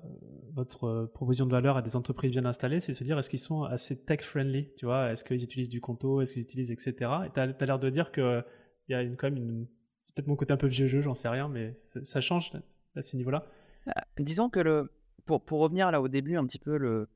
votre 0.53 1.11
proposition 1.13 1.45
de 1.45 1.51
valeur 1.51 1.75
à 1.75 1.81
des 1.81 1.97
entreprises 1.97 2.31
bien 2.31 2.45
installées, 2.45 2.79
c'est 2.79 2.93
se 2.93 3.03
dire 3.03 3.19
est-ce 3.19 3.29
qu'ils 3.29 3.39
sont 3.39 3.63
assez 3.63 4.01
tech-friendly 4.01 4.69
Tu 4.77 4.85
vois, 4.85 5.11
est-ce 5.11 5.25
qu'ils 5.25 5.43
utilisent 5.43 5.69
du 5.69 5.81
Conto 5.81 6.21
Est-ce 6.21 6.33
qu'ils 6.35 6.43
utilisent 6.43 6.71
etc. 6.71 7.11
Et 7.25 7.31
tu 7.33 7.39
as, 7.39 7.65
l'air 7.65 7.79
de 7.79 7.89
dire 7.89 8.13
qu'il 8.13 8.43
y 8.87 8.93
a 8.93 9.01
une, 9.01 9.17
quand 9.17 9.29
même 9.29 9.37
une. 9.37 9.67
C'est 10.03 10.15
peut-être 10.15 10.27
mon 10.27 10.37
côté 10.37 10.53
un 10.53 10.57
peu 10.57 10.67
vieux 10.67 10.87
jeu, 10.87 11.01
j'en 11.01 11.13
sais 11.13 11.27
rien, 11.27 11.49
mais 11.49 11.75
ça 11.77 12.21
change 12.21 12.53
à 12.95 13.01
ces 13.01 13.17
niveaux-là? 13.17 13.45
Bah, 13.85 13.93
disons 14.17 14.49
que 14.49 14.61
le, 14.61 14.89
pour, 15.25 15.43
pour 15.43 15.59
revenir 15.59 15.91
là 15.91 16.01
au 16.01 16.07
début, 16.07 16.37
un 16.37 16.45
petit 16.45 16.59
peu 16.59 16.77
le, 16.77 17.09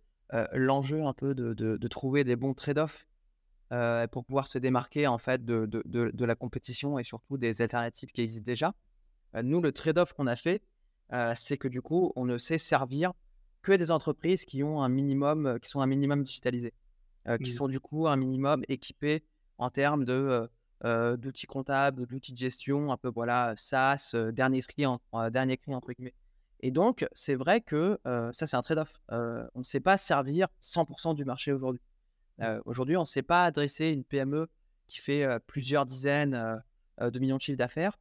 l'enjeu 0.54 1.04
un 1.04 1.14
peu 1.14 1.36
de, 1.36 1.54
de, 1.54 1.88
trouver 1.88 2.24
des 2.24 2.36
bons 2.36 2.54
trade-offs 2.54 3.08
pour 4.12 4.26
pouvoir 4.26 4.48
se 4.48 4.58
démarquer 4.58 5.08
en 5.08 5.18
fait 5.18 5.46
de, 5.46 5.66
de, 5.66 6.26
la 6.26 6.36
compétition 6.36 7.00
et 7.00 7.04
surtout 7.04 7.38
des 7.38 7.62
alternatives 7.62 8.12
qui 8.12 8.22
existent 8.22 8.46
déjà. 8.46 8.74
nous, 9.42 9.62
le 9.62 9.72
trade-off 9.72 10.14
qu'on 10.14 10.28
a 10.28 10.36
fait, 10.36 10.62
c'est 11.36 11.58
que 11.58 11.68
du 11.68 11.82
coup, 11.82 12.12
on 12.16 12.26
ne 12.26 12.38
sait 12.38 12.58
servir 12.58 13.14
que 13.62 13.74
des 13.74 13.92
entreprises 13.92 14.46
qui 14.46 14.64
ont 14.64 14.82
un 14.82 14.90
minimum, 14.90 15.60
qui 15.62 15.70
sont 15.70 15.82
un 15.82 15.88
minimum 15.88 16.24
digitalisées, 16.24 16.74
qui 17.44 17.52
mmh. 17.52 17.54
sont 17.54 17.68
du 17.68 17.80
coup 17.80 18.08
un 18.08 18.16
minimum 18.16 18.64
équipées 18.68 19.24
en 19.58 19.70
termes 19.70 20.06
de 20.06 20.50
d'outils 20.84 21.46
comptables, 21.46 22.08
d'outils 22.08 22.34
de 22.34 22.38
gestion, 22.38 22.92
un 22.92 22.98
peu 22.98 23.10
voilà, 23.10 23.54
SaaS, 23.56 24.16
dernier 24.32 24.62
cri, 24.62 24.86
dernier 25.32 25.58
cri 25.58 25.76
entre 25.76 25.92
guillemets. 25.92 26.16
Et 26.62 26.72
donc, 26.72 27.08
c'est 27.14 27.36
vrai 27.36 27.62
que 27.62 28.00
ça, 28.32 28.48
c'est 28.48 28.56
un 28.56 28.62
trade-off. 28.62 29.02
on 29.10 29.50
ne 29.60 29.64
sait 29.64 29.80
pas 29.80 29.98
servir 29.98 30.48
100% 30.62 31.16
du 31.16 31.26
marché 31.26 31.52
aujourd'hui. 31.52 31.82
Mmh. 32.38 32.60
aujourd'hui, 32.66 32.98
on 32.98 33.02
ne 33.02 33.06
sait 33.06 33.24
pas 33.24 33.46
adresser 33.46 33.88
une 33.88 34.04
PME 34.04 34.48
qui 34.88 35.00
fait 35.00 35.28
plusieurs 35.48 35.86
dizaines 35.86 36.62
de 37.00 37.20
millions 37.20 37.38
de 37.38 37.42
chiffres 37.42 37.58
d'affaires, 37.58 38.00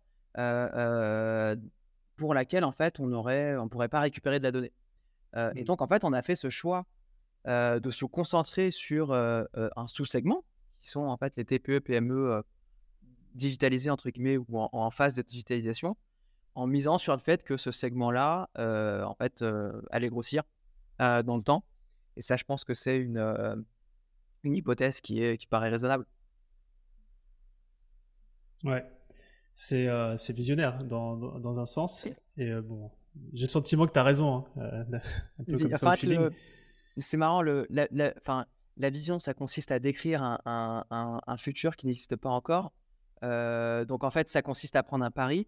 pour 2.17 2.35
laquelle, 2.35 2.65
en 2.65 2.73
fait, 2.73 3.01
on 3.01 3.07
ne 3.07 3.59
on 3.59 3.69
pourrait 3.69 3.89
pas 3.89 4.01
récupérer 4.01 4.39
de 4.39 4.45
la 4.45 4.53
donnée. 4.53 4.73
Et 5.35 5.63
mmh. 5.63 5.65
donc, 5.65 5.81
en 5.83 5.89
fait, 5.89 6.05
on 6.05 6.13
a 6.13 6.23
fait 6.23 6.37
ce 6.37 6.51
choix 6.51 6.87
de 7.47 7.91
se 7.91 8.05
concentrer 8.05 8.71
sur 8.71 9.15
un 9.15 9.87
sous-segment, 9.87 10.45
qui 10.83 10.91
sont 10.91 11.01
en 11.01 11.17
fait 11.17 11.37
les 11.37 11.45
TPE, 11.45 11.81
PME 11.81 12.43
digitalisés, 13.35 13.91
entre 13.91 14.11
guillemets, 14.11 14.37
ou 14.37 14.47
en, 14.51 14.91
phase 14.91 15.15
de 15.15 15.23
digitalisation, 15.23 15.97
en 16.55 16.67
misant 16.67 16.99
sur 16.99 17.13
le 17.15 17.21
fait 17.21 17.43
que 17.43 17.57
ce 17.57 17.71
segment-là, 17.71 18.49
en 18.57 19.15
fait, 19.15 19.45
allait 19.91 20.09
grossir 20.09 20.43
dans 20.99 21.37
le 21.37 21.43
temps. 21.43 21.65
Et 22.17 22.23
ça, 22.23 22.37
je 22.37 22.45
pense 22.45 22.65
que 22.65 22.75
c'est 22.75 22.99
une, 22.99 23.65
une 24.43 24.55
hypothèse 24.55 25.01
qui, 25.01 25.23
est, 25.23 25.39
qui 25.39 25.47
paraît 25.47 25.71
raisonnable. 25.71 26.07
Ouais, 28.65 28.85
c'est 29.55 30.33
visionnaire 30.33 30.85
dans, 30.85 31.17
dans, 31.17 31.61
un 31.61 31.67
sens. 31.67 32.09
Et 32.37 32.53
bon, 32.61 32.91
j'ai 33.33 33.47
le 33.47 33.51
sentiment 33.51 33.87
que 33.87 33.93
tu 33.93 33.99
as 33.99 34.05
raison. 34.05 34.45
Hein, 34.57 34.87
un 35.39 35.45
peu 35.45 35.59
comme 35.59 35.75
ça, 35.75 35.95
c'est 36.99 37.17
marrant, 37.17 37.43
le, 37.43 37.67
la, 37.71 37.87
la, 37.91 38.13
la, 38.77 38.91
vision, 38.91 39.21
ça 39.21 39.35
consiste 39.35 39.71
à 39.71 39.79
décrire 39.79 40.23
un, 40.23 40.39
un, 40.45 41.21
un, 41.27 41.37
futur 41.37 41.77
qui 41.77 41.87
n'existe 41.87 42.17
pas 42.17 42.31
encore. 42.31 42.73
Euh, 43.23 43.85
donc 43.85 44.05
en 44.05 44.11
fait, 44.11 44.29
ça 44.29 44.43
consiste 44.43 44.77
à 44.77 44.83
prendre 44.83 45.05
un 45.05 45.11
pari. 45.11 45.47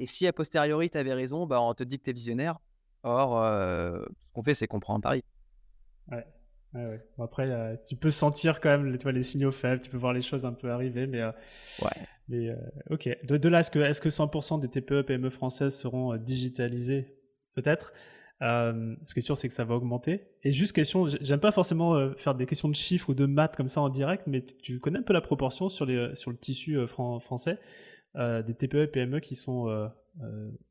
Et 0.00 0.06
si 0.06 0.26
a 0.26 0.32
posteriori, 0.32 0.90
tu 0.90 0.98
avais 0.98 1.14
raison, 1.14 1.46
bah, 1.46 1.60
on 1.60 1.72
te 1.74 1.84
dit 1.84 1.98
que 1.98 2.04
tu 2.04 2.10
es 2.10 2.12
visionnaire. 2.12 2.58
Or, 3.04 3.40
euh, 3.40 4.02
ce 4.26 4.32
qu'on 4.32 4.42
fait, 4.42 4.54
c'est 4.54 4.66
qu'on 4.66 4.80
prend 4.80 4.96
un 4.96 5.00
pari. 5.00 5.22
Ouais. 6.10 6.26
ouais, 6.74 7.00
après, 7.18 7.48
euh, 7.48 7.76
tu 7.88 7.94
peux 7.94 8.10
sentir 8.10 8.60
quand 8.60 8.70
même 8.70 8.96
tu 8.96 9.02
vois, 9.04 9.12
les 9.12 9.22
signaux 9.22 9.52
faibles, 9.52 9.80
tu 9.80 9.90
peux 9.90 9.96
voir 9.96 10.12
les 10.12 10.22
choses 10.22 10.44
un 10.44 10.52
peu 10.52 10.70
arriver, 10.70 11.06
mais, 11.06 11.22
ouais. 11.22 11.90
mais 12.28 12.48
ok. 12.90 13.08
De, 13.24 13.36
de 13.36 13.48
là, 13.48 13.60
est-ce 13.60 13.70
que, 13.70 13.78
est 13.78 14.00
que 14.00 14.08
100% 14.08 14.60
des 14.60 14.68
TPE, 14.68 15.02
PME 15.02 15.30
françaises 15.30 15.76
seront 15.76 16.16
digitalisées? 16.16 17.16
Peut-être. 17.54 17.92
Euh, 18.42 18.94
ce 19.04 19.12
qui 19.12 19.20
est 19.20 19.22
sûr, 19.22 19.36
c'est 19.36 19.48
que 19.48 19.54
ça 19.54 19.64
va 19.64 19.74
augmenter. 19.74 20.22
Et 20.44 20.52
juste 20.52 20.72
question, 20.72 21.06
j'aime 21.08 21.40
pas 21.40 21.50
forcément 21.50 21.94
euh, 21.94 22.12
faire 22.16 22.34
des 22.34 22.46
questions 22.46 22.68
de 22.68 22.74
chiffres 22.74 23.10
ou 23.10 23.14
de 23.14 23.26
maths 23.26 23.54
comme 23.54 23.68
ça 23.68 23.82
en 23.82 23.90
direct, 23.90 24.24
mais 24.26 24.42
tu 24.62 24.80
connais 24.80 24.98
un 24.98 25.02
peu 25.02 25.12
la 25.12 25.20
proportion 25.20 25.68
sur, 25.68 25.84
les, 25.84 26.14
sur 26.14 26.30
le 26.30 26.38
tissu 26.38 26.78
euh, 26.78 26.86
français? 26.86 27.58
Des 28.14 28.54
TPE 28.54 28.82
et 28.82 28.86
PME 28.88 29.20
qui 29.20 29.34
sont 29.34 29.90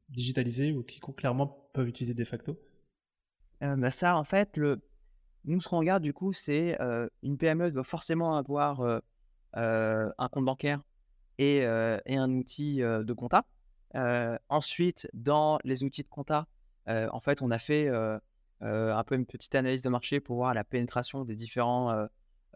digitalisés 0.09 0.71
ou 0.71 0.83
qui 0.83 0.99
clairement 0.99 1.69
peuvent 1.73 1.87
utiliser 1.87 2.13
de 2.13 2.25
facto 2.25 2.59
bah 3.61 3.91
Ça, 3.91 4.17
en 4.17 4.23
fait, 4.23 4.59
nous, 5.45 5.61
ce 5.61 5.67
qu'on 5.67 5.79
regarde 5.79 6.03
du 6.03 6.13
coup, 6.13 6.33
c'est 6.33 6.77
une 7.23 7.37
PME 7.37 7.71
doit 7.71 7.83
forcément 7.83 8.35
avoir 8.35 9.01
un 9.53 10.27
compte 10.31 10.45
bancaire 10.45 10.81
et, 11.37 11.57
et 11.57 12.17
un 12.17 12.31
outil 12.31 12.79
de 12.79 13.13
compta. 13.13 13.45
ensuite, 14.49 15.07
dans 15.13 15.59
les 15.63 15.83
outils 15.83 16.03
de 16.03 16.09
compta, 16.09 16.47
en 16.87 17.19
fait, 17.19 17.41
on 17.41 17.51
a 17.51 17.59
fait 17.59 17.87
un 18.61 19.03
peu 19.03 19.15
une 19.15 19.25
petite 19.25 19.55
analyse 19.55 19.81
de 19.81 19.89
marché 19.89 20.19
pour 20.19 20.37
voir 20.37 20.53
la 20.53 20.63
pénétration 20.63 21.23
des, 21.23 21.35
différents, 21.35 22.07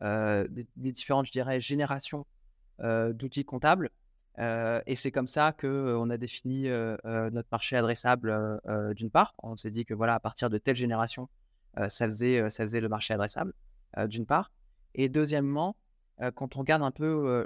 des, 0.01 0.67
différentes, 0.75 1.27
je 1.27 1.31
dirais, 1.31 1.61
générations 1.61 2.25
d'outils 2.79 3.45
comptables. 3.45 3.89
Et 4.37 4.95
c'est 4.95 5.11
comme 5.11 5.27
ça 5.27 5.51
qu'on 5.51 6.09
a 6.09 6.17
défini 6.17 6.63
notre 6.67 7.47
marché 7.51 7.75
adressable 7.75 8.61
d'une 8.95 9.11
part. 9.11 9.35
On 9.43 9.55
s'est 9.55 9.71
dit 9.71 9.85
que 9.85 9.93
voilà, 9.93 10.15
à 10.15 10.19
partir 10.19 10.49
de 10.49 10.57
telle 10.57 10.75
génération, 10.75 11.29
ça, 11.75 12.05
faisait, 12.07 12.49
ça 12.49 12.63
faisait 12.63 12.81
le 12.81 12.89
marché 12.89 13.13
adressable 13.13 13.53
d'une 14.07 14.25
part. 14.25 14.51
Et 14.95 15.09
deuxièmement, 15.09 15.75
quand 16.35 16.55
on 16.55 16.59
regarde 16.59 16.83
un 16.83 16.91
peu, 16.91 17.45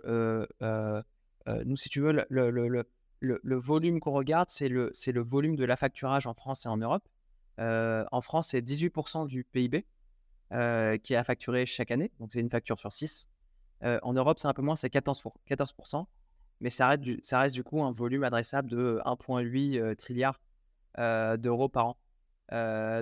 nous, 1.65 1.77
si 1.77 1.89
tu 1.89 2.01
veux, 2.01 2.13
le, 2.29 2.51
le, 2.51 2.85
le, 3.19 3.55
volume 3.55 3.99
qu'on 3.99 4.11
regarde, 4.11 4.49
c'est 4.49 4.69
le, 4.69 4.91
le 5.07 5.21
volume 5.21 5.55
de 5.55 5.65
la 5.65 5.75
facturage 5.75 6.27
en 6.27 6.33
France 6.33 6.65
et 6.65 6.69
en 6.69 6.77
Europe. 6.77 7.07
En 7.57 8.21
France, 8.21 8.49
c'est 8.49 8.61
18% 8.61 9.27
du 9.27 9.43
PIB 9.43 9.85
qui 10.51 11.13
est 11.13 11.17
à 11.17 11.23
facturer 11.25 11.65
chaque 11.65 11.91
année, 11.91 12.11
donc 12.19 12.31
c'est 12.31 12.39
une 12.39 12.49
facture 12.49 12.79
sur 12.79 12.93
6. 12.93 13.27
Euh, 13.83 13.99
en 14.01 14.13
Europe, 14.13 14.39
c'est 14.39 14.47
un 14.47 14.53
peu 14.53 14.61
moins, 14.61 14.75
c'est 14.75 14.91
14%, 14.91 15.33
14%, 15.49 16.05
mais 16.61 16.69
ça 16.69 16.89
reste, 16.89 17.01
du, 17.01 17.19
ça 17.23 17.39
reste 17.39 17.55
du 17.55 17.63
coup 17.63 17.83
un 17.83 17.91
volume 17.91 18.23
adressable 18.23 18.69
de 18.69 18.99
1,8 19.05 19.95
trilliard 19.95 20.39
d'euros 21.37 21.69
par 21.69 21.87
an. 21.87 21.97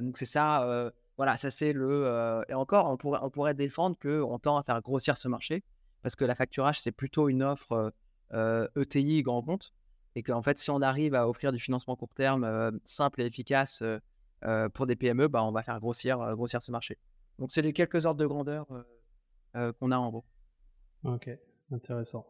donc 0.01 0.17
c'est 0.17 0.25
ça, 0.25 0.91
voilà, 1.17 1.37
ça 1.37 1.49
c'est 1.49 1.73
le... 1.73 2.43
et 2.49 2.53
encore, 2.53 2.89
on 2.89 2.97
pourrait, 2.97 3.19
on 3.21 3.29
pourrait 3.29 3.53
défendre 3.53 3.97
qu'on 3.97 4.37
tend 4.39 4.57
à 4.57 4.63
faire 4.63 4.81
grossir 4.81 5.15
ce 5.17 5.27
marché, 5.27 5.63
parce 6.01 6.15
que 6.15 6.25
la 6.25 6.35
facturage, 6.35 6.81
c'est 6.81 6.91
plutôt 6.91 7.29
une 7.29 7.43
offre 7.43 7.93
ETI 8.33 9.21
e 9.21 9.23
grand 9.23 9.41
compte 9.41 9.73
et 10.15 10.23
qu'en 10.23 10.41
fait, 10.41 10.57
si 10.57 10.69
on 10.69 10.81
arrive 10.81 11.13
à 11.15 11.27
offrir 11.27 11.51
du 11.51 11.59
financement 11.59 11.95
court 11.95 12.13
terme 12.13 12.79
simple 12.83 13.21
et 13.21 13.25
efficace 13.25 13.83
pour 14.73 14.85
des 14.87 14.95
PME, 14.95 15.27
bah, 15.27 15.43
on 15.43 15.51
va 15.51 15.61
faire 15.61 15.79
grossir, 15.79 16.35
grossir 16.35 16.61
ce 16.61 16.71
marché. 16.71 16.97
Donc, 17.39 17.51
c'est 17.51 17.61
les 17.61 17.73
quelques 17.73 18.05
ordres 18.05 18.19
de 18.19 18.25
grandeur 18.25 18.67
qu'on 19.53 19.91
a 19.91 19.97
en 19.97 20.09
gros. 20.09 20.25
Ok, 21.03 21.29
intéressant. 21.71 22.25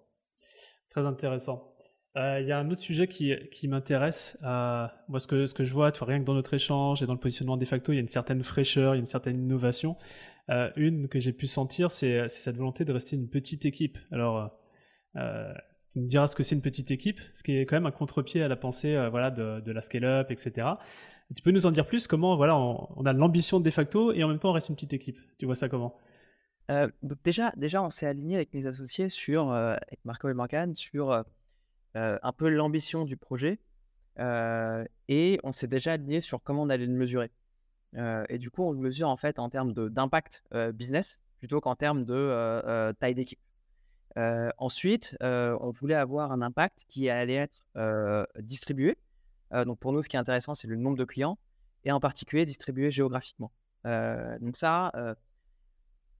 Très 0.96 1.06
intéressant. 1.06 1.72
Il 2.16 2.46
y 2.48 2.54
a 2.54 2.58
un 2.58 2.72
autre 2.72 2.80
sujet 2.80 3.10
qui, 3.10 3.68
m'intéresse. 3.68 4.38
moi, 4.42 5.20
ce 5.20 5.28
que, 5.28 5.66
je 5.66 5.74
vois, 5.74 5.92
tu 5.92 6.00
vois, 6.00 6.08
rien 6.08 6.20
que 6.20 6.24
dans 6.24 6.34
notre 6.34 6.54
échange 6.54 7.04
et 7.04 7.06
dans 7.06 7.12
le 7.12 7.20
positionnement 7.20 7.58
de 7.58 7.66
facto, 7.66 7.92
il 7.92 7.96
y 7.96 7.98
a 7.98 8.02
une 8.02 8.08
certaine 8.08 8.42
fraîcheur, 8.42 8.94
il 8.94 8.98
y 8.98 9.00
a 9.00 9.02
une 9.02 9.06
certaine 9.06 9.38
innovation. 9.38 9.98
une 10.78 11.10
que 11.10 11.20
j'ai 11.20 11.34
pu 11.34 11.48
sentir, 11.48 11.92
c'est 11.92 12.30
cette 12.30 12.56
volonté 12.56 12.86
de 12.86 12.94
rester 12.94 13.18
une 13.18 13.28
petite 13.28 13.66
équipe. 13.66 13.98
Alors, 14.14 14.58
tu 15.96 16.02
me 16.02 16.08
diras 16.08 16.28
ce 16.28 16.36
que 16.36 16.44
c'est 16.44 16.56
une 16.56 16.62
petite 16.62 16.92
équipe, 16.92 17.22
ce 17.34 17.42
qui 17.42 17.56
est 17.56 17.66
quand 17.66 17.78
même 17.78 17.86
un 17.86 17.92
contre-pied 17.92 18.44
à 18.44 18.50
la 18.50 18.58
pensée 18.58 18.96
euh, 18.96 19.10
voilà, 19.10 19.32
de, 19.32 19.72
la 19.72 19.82
scale-up, 19.82 20.30
etc. 20.30 20.68
Tu 21.34 21.42
peux 21.42 21.52
nous 21.52 21.66
en 21.66 21.72
dire 21.72 21.86
plus? 21.86 22.06
Comment 22.06 22.36
voilà, 22.36 22.58
on, 22.58 23.06
a 23.06 23.14
l'ambition 23.14 23.62
de 23.62 23.70
facto 23.72 24.12
et 24.12 24.22
en 24.24 24.28
même 24.28 24.38
temps 24.38 24.50
on 24.50 24.54
reste 24.54 24.68
une 24.68 24.76
petite 24.76 24.94
équipe? 24.94 25.18
Tu 25.40 25.46
vois 25.46 25.56
ça 25.56 25.70
comment? 25.70 25.98
Donc 26.69 27.17
déjà, 27.23 27.51
déjà, 27.56 27.84
on 27.84 27.89
s'est 27.89 28.08
aligné 28.08 28.36
avec 28.36 28.54
mes 28.54 28.65
associés 28.65 29.10
sur, 29.10 29.51
avec 29.51 29.99
Marco 30.04 30.30
et 30.30 30.34
Morgan, 30.34 30.75
sur 30.75 31.23
un 31.93 32.32
peu 32.34 32.49
l'ambition 32.49 33.06
du 33.06 33.17
projet 33.17 33.60
et 34.17 35.39
on 35.43 35.51
s'est 35.51 35.67
déjà 35.67 35.93
aligné 35.93 36.21
sur 36.21 36.41
comment 36.41 36.63
on 36.63 36.69
allait 36.69 36.86
le 36.86 36.93
mesurer. 36.93 37.32
et 38.30 38.38
du 38.38 38.49
coup, 38.49 38.63
on 38.63 38.71
le 38.71 38.80
mesure 38.80 39.10
en 39.10 39.17
fait 39.17 39.39
en 39.39 39.49
termes 39.49 39.73
d'impact 39.73 40.43
business 40.73 41.21
plutôt 41.38 41.62
qu'en 41.62 41.75
termes 41.75 42.04
de 42.04 42.93
taille 42.99 43.15
d'équipe 43.15 43.39
ensuite, 44.58 45.17
on 45.21 45.71
voulait 45.71 45.95
avoir 45.95 46.32
un 46.32 46.41
impact 46.41 46.86
qui 46.88 47.10
allait 47.10 47.47
être 47.75 48.28
distribué. 48.39 48.97
donc 49.51 49.80
pour 49.80 49.93
nous, 49.93 50.01
ce 50.01 50.10
qui 50.10 50.15
est 50.15 50.19
intéressant, 50.19 50.56
c'est 50.56 50.67
le 50.67 50.75
nombre 50.75 50.97
de 50.97 51.06
clients 51.06 51.38
et 51.84 51.91
en 51.91 51.99
particulier 51.99 52.45
distribué 52.45 52.91
géographiquement. 52.91 53.51
donc 53.84 54.58
ça, 54.58 54.91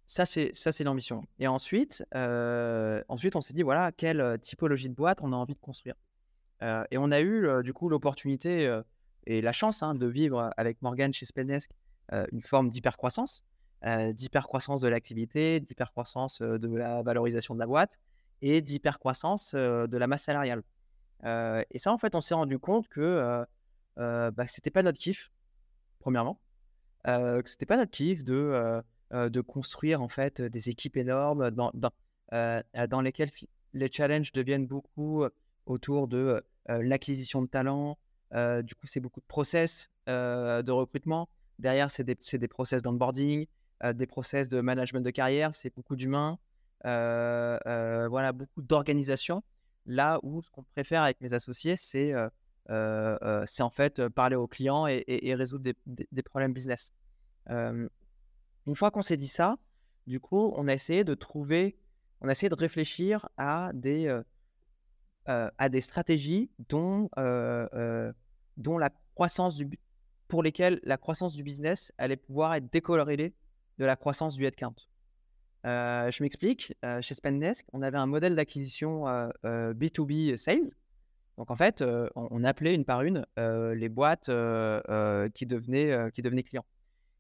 ça 0.08 0.26
c'est 0.26 0.54
ça 0.54 0.72
c'est 0.72 0.84
l'ambition. 0.84 1.24
Et 1.40 1.48
ensuite, 1.48 2.06
ensuite 2.14 3.36
on 3.36 3.42
s'est 3.42 3.54
dit 3.54 3.64
voilà 3.64 3.92
quelle 3.92 4.38
typologie 4.40 4.90
de 4.90 4.96
boîte 4.96 5.20
on 5.22 5.34
a 5.34 5.36
envie 5.36 5.56
de 5.56 5.60
construire. 5.60 5.96
et 6.62 6.98
on 6.98 7.12
a 7.12 7.22
eu 7.22 7.64
du 7.64 7.74
coup 7.74 7.90
l'opportunité 7.90 8.82
et 9.26 9.42
la 9.42 9.52
chance 9.52 9.84
hein, 9.84 9.96
de 9.96 10.06
vivre 10.06 10.52
avec 10.58 10.82
Morgan 10.82 11.14
chez 11.14 11.26
Spendesk 11.26 11.72
une 12.32 12.42
forme 12.42 12.70
d'hypercroissance 12.70 13.44
d'hypercroissance 14.14 14.82
de 14.82 14.88
l'activité, 14.88 15.60
d'hypercroissance 15.60 16.42
de 16.42 16.76
la 16.76 17.04
valorisation 17.04 17.54
de 17.54 17.60
la 17.60 17.68
boîte 17.68 18.00
et 18.42 18.62
d'hypercroissance 18.62 19.54
de 19.54 19.98
la 19.98 20.08
masse 20.08 20.24
salariale. 20.24 20.64
et 21.24 21.78
ça, 21.78 21.92
en 21.92 21.98
fait, 21.98 22.16
on 22.16 22.22
s'est 22.22 22.34
rendu 22.34 22.60
compte 22.60 22.88
que 22.88 23.46
bah, 23.98 24.48
c'était 24.48 24.72
pas 24.72 24.84
notre 24.84 25.00
kiff, 25.00 25.32
premièrement, 26.00 26.40
que 27.06 27.44
c'était 27.46 27.66
pas 27.66 27.78
notre 27.78 27.92
kiff 27.92 28.24
de, 28.24 28.82
de 29.12 29.42
construire 29.42 30.02
en 30.02 30.08
fait 30.08 30.42
des 30.42 30.70
équipes 30.70 30.98
énormes 30.98 31.52
dans, 31.52 31.72
dans, 31.74 31.92
dans 32.90 33.02
lesquelles 33.02 33.30
les 33.74 33.92
challenges 33.92 34.32
deviennent 34.32 34.68
beaucoup 34.68 35.24
autour 35.66 36.08
de 36.08 36.44
l'acquisition 36.68 37.42
de 37.42 37.48
talents. 37.48 37.98
du 38.34 38.76
coup, 38.76 38.88
c'est 38.88 39.00
beaucoup 39.00 39.20
de 39.20 39.26
process 39.28 39.90
de 40.08 40.72
recrutement. 40.72 41.30
Derrière, 41.60 41.90
c'est 41.90 42.04
des, 42.04 42.18
des 42.38 42.48
process 42.48 42.82
d'onboarding, 42.82 43.46
des 43.94 44.08
process 44.08 44.50
de 44.50 44.62
management 44.62 45.02
de 45.02 45.12
carrière, 45.12 45.54
c'est 45.54 45.74
beaucoup 45.74 45.96
d'humains, 45.96 46.40
voilà, 46.84 48.32
beaucoup 48.34 48.62
d'organisation. 48.62 49.44
Là 49.86 50.20
où 50.24 50.42
ce 50.42 50.50
qu'on 50.50 50.64
préfère 50.64 51.04
avec 51.04 51.22
mes 51.22 51.34
associés, 51.34 51.76
c'est 51.78 52.14
c'est 52.68 53.64
en 53.64 53.70
fait 53.70 54.08
parler 54.10 54.36
aux 54.36 54.48
clients 54.48 54.88
et, 54.88 55.36
résoudre 55.36 55.72
des, 55.86 56.24
problèmes 56.24 56.54
business. 56.54 56.92
Une 58.68 58.76
fois 58.76 58.92
qu'on 58.92 59.02
s'est 59.02 59.18
dit 59.18 59.28
ça, 59.28 59.58
du 60.08 60.20
coup, 60.20 60.54
on 60.58 60.68
a 60.68 60.74
essayé 60.74 61.04
de 61.04 61.14
trouver, 61.14 61.78
on 62.22 62.28
a 62.28 62.32
essayé 62.32 62.50
de 62.50 62.56
réfléchir 62.56 63.28
à 63.38 63.72
des, 63.74 64.22
à 65.26 65.70
des 65.70 65.82
stratégies 65.82 66.52
dont, 66.70 67.10
dont 68.58 68.78
la 68.78 68.90
croissance 69.16 69.56
du, 69.56 69.70
pour 70.28 70.44
lesquelles 70.44 70.80
la 70.84 70.98
croissance 70.98 71.36
du 71.36 71.44
business 71.44 71.92
allait 71.98 72.18
pouvoir 72.18 72.54
être 72.56 72.72
décorrélée 72.72 73.34
de 73.78 73.86
la 73.86 73.96
croissance 73.96 74.36
du 74.36 74.46
headcount. 74.46 74.76
Euh, 75.66 76.12
je 76.12 76.22
m'explique. 76.24 76.74
Euh, 76.84 77.02
chez 77.02 77.16
Spendesk, 77.16 77.66
on 77.74 77.82
avait 77.82 77.98
un 77.98 78.06
modèle 78.06 78.36
d'acquisition 78.36 79.06
B2B 79.44 80.34
euh, 80.34 80.38
sales. 80.38 80.72
Donc 81.38 81.52
en 81.52 81.56
fait, 81.56 81.84
on, 82.16 82.44
appelait 82.46 82.74
une 82.74 82.86
par 82.86 83.02
une 83.02 83.26
les 83.38 83.90
boîtes 83.90 84.28
qui, 85.34 85.46
devenaient, 85.46 86.12
qui 86.14 86.22
devenaient 86.22 86.44
clients. 86.44 86.66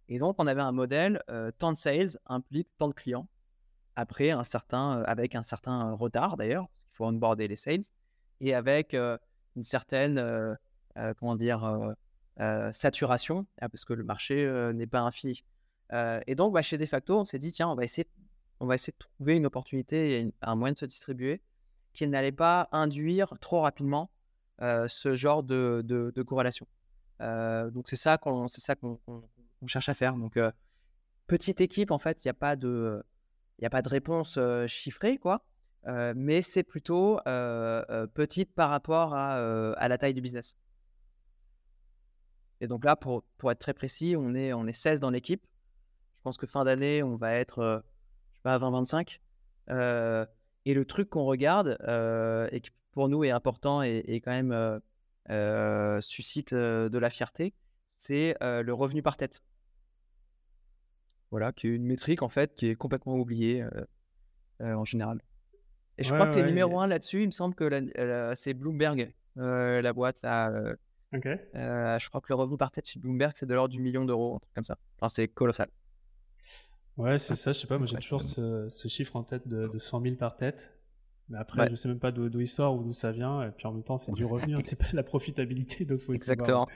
Et 0.09 0.19
donc 0.19 0.35
on 0.39 0.47
avait 0.47 0.61
un 0.61 0.71
modèle, 0.71 1.21
tant 1.57 1.73
de 1.73 1.77
sales 1.77 2.17
implique 2.27 2.69
tant 2.77 2.87
de 2.87 2.93
clients. 2.93 3.27
Après, 3.95 4.31
un 4.31 4.43
certain, 4.43 5.03
avec 5.03 5.35
un 5.35 5.43
certain 5.43 5.93
retard 5.93 6.37
d'ailleurs, 6.37 6.67
parce 6.67 6.83
qu'il 6.83 6.95
faut 6.97 7.05
onboarder 7.05 7.47
les 7.47 7.55
sales, 7.55 7.83
et 8.41 8.53
avec 8.53 8.93
une 8.93 9.63
certaine, 9.63 10.57
comment 11.17 11.35
dire, 11.35 11.95
saturation, 12.73 13.45
ah, 13.61 13.69
parce 13.69 13.85
que 13.85 13.93
le 13.93 14.03
marché 14.03 14.45
n'est 14.73 14.87
pas 14.87 15.01
infini. 15.01 15.43
et 15.93 16.35
donc, 16.35 16.53
bah, 16.53 16.61
chez 16.61 16.77
De 16.77 16.85
facto, 16.85 17.17
on 17.19 17.25
s'est 17.25 17.39
dit, 17.39 17.51
tiens, 17.51 17.69
on 17.69 17.75
va 17.75 17.83
essayer 17.83 18.07
on 18.59 18.67
va 18.67 18.75
essayer 18.75 18.93
de 18.93 18.97
trouver 18.97 19.35
une 19.35 19.45
opportunité 19.45 20.19
et 20.19 20.33
un 20.41 20.55
moyen 20.55 20.73
de 20.73 20.77
se 20.77 20.85
distribuer 20.85 21.41
qui 21.93 22.07
n'allait 22.07 22.31
pas 22.31 22.69
induire 22.71 23.33
trop 23.39 23.61
rapidement 23.61 24.09
ce 24.59 25.15
genre 25.15 25.43
de, 25.43 26.23
corrélation. 26.25 26.67
donc 27.19 27.87
c'est 27.87 27.95
ça 27.95 28.17
qu'on 28.17 28.47
c'est 28.47 28.75
qu'on 29.59 29.67
cherche 29.67 29.89
à 29.89 29.93
faire. 29.93 30.15
Donc 30.15 30.39
petite 31.27 31.61
équipe 31.61 31.91
en 31.91 31.99
fait, 31.99 32.23
il 32.23 32.27
n'y 32.27 32.31
a 32.31 32.33
pas 32.33 32.55
de 32.55 33.03
réponse 33.89 34.39
chiffrée 34.67 35.17
quoi, 35.17 35.45
mais 36.15 36.41
c'est 36.41 36.63
plutôt 36.63 37.19
petite 38.13 38.53
par 38.53 38.69
rapport 38.69 39.13
à, 39.13 39.87
la 39.87 39.97
taille 39.97 40.13
du 40.13 40.21
business. 40.21 40.55
Et 42.61 42.67
donc 42.67 42.85
là, 42.85 42.95
pour, 42.95 43.23
être 43.51 43.59
très 43.59 43.73
précis, 43.73 44.15
on 44.17 44.33
est, 44.33 44.53
on 44.53 44.65
est 44.65 44.73
16 44.73 44.99
dans 44.99 45.09
l'équipe. 45.09 45.45
Je 46.17 46.21
pense 46.23 46.37
que 46.37 46.47
fin 46.47 46.63
d'année, 46.63 47.03
on 47.03 47.17
va 47.17 47.33
être 47.33 47.83
à 48.45 48.57
20-25. 48.57 49.19
Euh, 49.69 50.25
et 50.65 50.73
le 50.73 50.85
truc 50.85 51.09
qu'on 51.09 51.23
regarde 51.23 51.77
euh, 51.87 52.47
et 52.51 52.61
qui 52.61 52.71
pour 52.91 53.09
nous 53.09 53.23
est 53.23 53.31
important 53.31 53.81
et, 53.81 54.21
quand 54.23 54.31
même 54.31 54.79
euh, 55.29 56.01
suscite 56.01 56.53
de 56.53 56.97
la 56.97 57.09
fierté, 57.09 57.53
c'est 58.05 58.35
le 58.41 58.73
revenu 58.73 59.01
par 59.01 59.17
tête. 59.17 59.41
Voilà, 61.31 61.51
qui 61.51 61.67
est 61.67 61.71
une 61.71 61.85
métrique 61.85 62.21
en 62.21 62.29
fait 62.29 62.55
qui 62.55 62.67
est 62.67 62.75
complètement 62.75 63.15
oubliée 63.15 63.65
en 64.59 64.85
général. 64.85 65.21
Et 65.97 66.03
je 66.03 66.13
crois 66.13 66.27
que 66.27 66.35
les 66.35 66.43
numéro 66.43 66.79
1 66.79 66.87
là-dessus, 66.87 67.23
il 67.23 67.27
me 67.27 67.31
semble 67.31 67.55
que 67.55 68.33
c'est 68.35 68.53
Bloomberg, 68.53 69.13
la 69.35 69.93
boîte. 69.93 70.19
je 70.23 72.07
crois 72.09 72.21
que 72.21 72.27
le 72.29 72.35
revenu 72.35 72.57
par 72.57 72.71
tête 72.71 72.87
chez 72.87 72.99
Bloomberg, 72.99 73.33
c'est 73.35 73.45
de 73.45 73.53
l'ordre 73.53 73.73
du 73.73 73.79
million 73.79 74.05
d'euros, 74.05 74.35
un 74.35 74.39
truc 74.39 74.53
comme 74.53 74.63
ça. 74.63 74.77
Enfin, 74.97 75.09
c'est 75.09 75.27
colossal. 75.27 75.69
Ouais, 76.97 77.19
c'est 77.19 77.35
ça, 77.35 77.51
je 77.51 77.59
sais 77.59 77.67
pas, 77.67 77.77
moi 77.77 77.87
j'ai 77.87 77.97
toujours 77.97 78.23
ce, 78.23 78.69
chiffre 78.87 79.17
en 79.17 79.23
tête 79.23 79.47
de, 79.47 79.77
100 79.77 80.01
000 80.01 80.15
par 80.15 80.37
tête. 80.37 80.74
Mais 81.29 81.37
après, 81.39 81.67
je 81.69 81.75
sais 81.75 81.87
même 81.87 81.99
pas 81.99 82.11
d'où 82.11 82.39
il 82.39 82.47
sort 82.47 82.75
ou 82.75 82.83
d'où 82.83 82.93
ça 82.93 83.11
vient. 83.11 83.41
Et 83.47 83.51
puis 83.51 83.65
en 83.67 83.73
même 83.73 83.83
temps, 83.83 83.97
c'est 83.97 84.11
du 84.11 84.25
revenu, 84.25 84.55
hein, 84.55 84.59
c'est 84.63 84.75
pas 84.75 84.85
la 84.93 85.03
profitabilité. 85.03 85.85
Donc 85.85 85.99
faut 85.99 86.13
Exactement. 86.13 86.67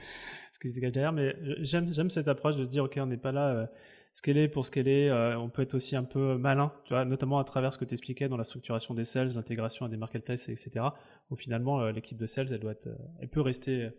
ce 0.53 0.59
qui 0.59 0.69
se 0.69 0.79
derrière. 0.79 1.13
Mais 1.13 1.35
euh, 1.35 1.55
j'aime 1.61 2.09
cette 2.09 2.27
approche 2.27 2.55
de 2.55 2.65
se 2.65 2.69
dire, 2.69 2.83
OK, 2.83 2.97
on 2.97 3.05
n'est 3.05 3.17
pas 3.17 3.31
là 3.31 3.49
euh, 3.49 3.67
ce 4.13 4.21
qu'elle 4.21 4.37
est 4.37 4.47
pour 4.47 4.65
ce 4.65 4.71
qu'elle 4.71 4.87
est. 4.87 5.09
Euh, 5.09 5.37
on 5.37 5.49
peut 5.49 5.61
être 5.61 5.75
aussi 5.75 5.95
un 5.95 6.03
peu 6.03 6.37
malin, 6.37 6.73
tu 6.85 6.93
vois, 6.93 7.05
notamment 7.05 7.37
à 7.37 7.43
travers 7.43 7.73
ce 7.73 7.77
que 7.77 7.85
tu 7.85 7.93
expliquais 7.93 8.27
dans 8.27 8.37
la 8.37 8.43
structuration 8.43 8.95
des 8.95 9.05
sales, 9.05 9.33
l'intégration 9.35 9.85
à 9.85 9.89
des 9.89 9.97
marketplaces, 9.97 10.49
etc. 10.49 10.85
Où 11.29 11.35
finalement, 11.35 11.87
l'équipe 11.89 12.17
de 12.17 12.25
sales, 12.25 12.51
elle, 12.51 12.59
doit 12.59 12.71
être, 12.71 12.89
elle 13.19 13.29
peut 13.29 13.41
rester 13.41 13.89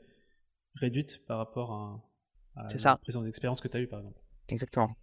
réduite 0.75 1.25
par 1.27 1.39
rapport 1.39 1.73
à, 1.73 2.61
à 2.61 2.67
la 2.85 2.97
présence 2.97 3.25
d'expérience 3.25 3.61
que 3.61 3.69
tu 3.69 3.77
as 3.77 3.81
eu, 3.81 3.87
par 3.87 4.01
exemple. 4.01 4.21
Exactement. 4.49 4.97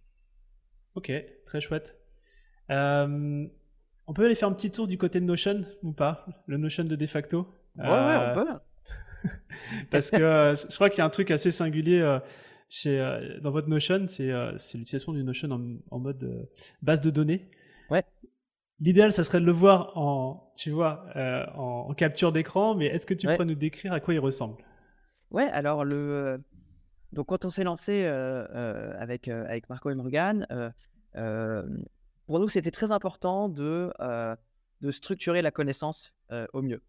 Ok, 0.94 1.12
très 1.46 1.60
chouette. 1.60 1.96
Euh, 2.70 3.46
on 4.08 4.14
peut 4.14 4.24
aller 4.24 4.34
faire 4.34 4.48
un 4.48 4.52
petit 4.52 4.70
tour 4.70 4.88
du 4.88 4.96
côté 4.96 5.20
de 5.20 5.26
Notion 5.26 5.64
ou 5.82 5.92
pas? 5.92 6.26
Le 6.46 6.56
Notion 6.56 6.82
de 6.82 6.96
de 6.96 7.06
facto? 7.06 7.46
Ouais, 7.76 7.84
ouais, 7.84 7.90
on 7.92 7.94
euh, 7.94 8.34
peut. 8.34 9.28
Parce 9.90 10.10
que 10.10 10.16
euh, 10.16 10.56
je 10.56 10.74
crois 10.74 10.88
qu'il 10.88 10.98
y 10.98 11.00
a 11.02 11.04
un 11.04 11.10
truc 11.10 11.30
assez 11.30 11.50
singulier 11.50 12.18
chez, 12.70 12.98
dans 13.42 13.50
votre 13.50 13.68
Notion, 13.68 14.06
c'est 14.08 14.32
l'utilisation 14.78 15.12
du 15.12 15.22
Notion 15.22 15.50
en, 15.90 15.98
mode 15.98 16.48
base 16.80 17.02
de 17.02 17.10
données. 17.10 17.50
Ouais. 17.90 18.02
L'idéal, 18.80 19.12
ça 19.12 19.24
serait 19.24 19.40
de 19.40 19.46
le 19.46 19.52
voir 19.52 19.92
en, 19.96 20.52
tu 20.56 20.70
vois, 20.70 21.04
en, 21.54 21.92
capture 21.92 22.32
d'écran, 22.32 22.74
mais 22.74 22.86
est-ce 22.86 23.06
que 23.06 23.14
tu 23.14 23.26
pourrais 23.26 23.44
nous 23.44 23.54
décrire 23.54 23.92
à 23.92 24.00
quoi 24.00 24.14
il 24.14 24.20
ressemble? 24.20 24.56
Ouais, 25.30 25.50
alors 25.50 25.84
le, 25.84 26.42
donc, 27.12 27.26
quand 27.26 27.44
on 27.44 27.50
s'est 27.50 27.64
lancé 27.64 28.06
avec, 28.06 29.28
avec 29.28 29.68
Marco 29.68 29.90
et 29.90 29.94
Morgan, 29.94 30.46
pour 32.28 32.40
nous, 32.40 32.50
c'était 32.50 32.70
très 32.70 32.92
important 32.92 33.48
de, 33.48 33.90
structurer 34.90 35.40
la 35.40 35.50
connaissance 35.50 36.12
au 36.52 36.60
mieux. 36.60 36.82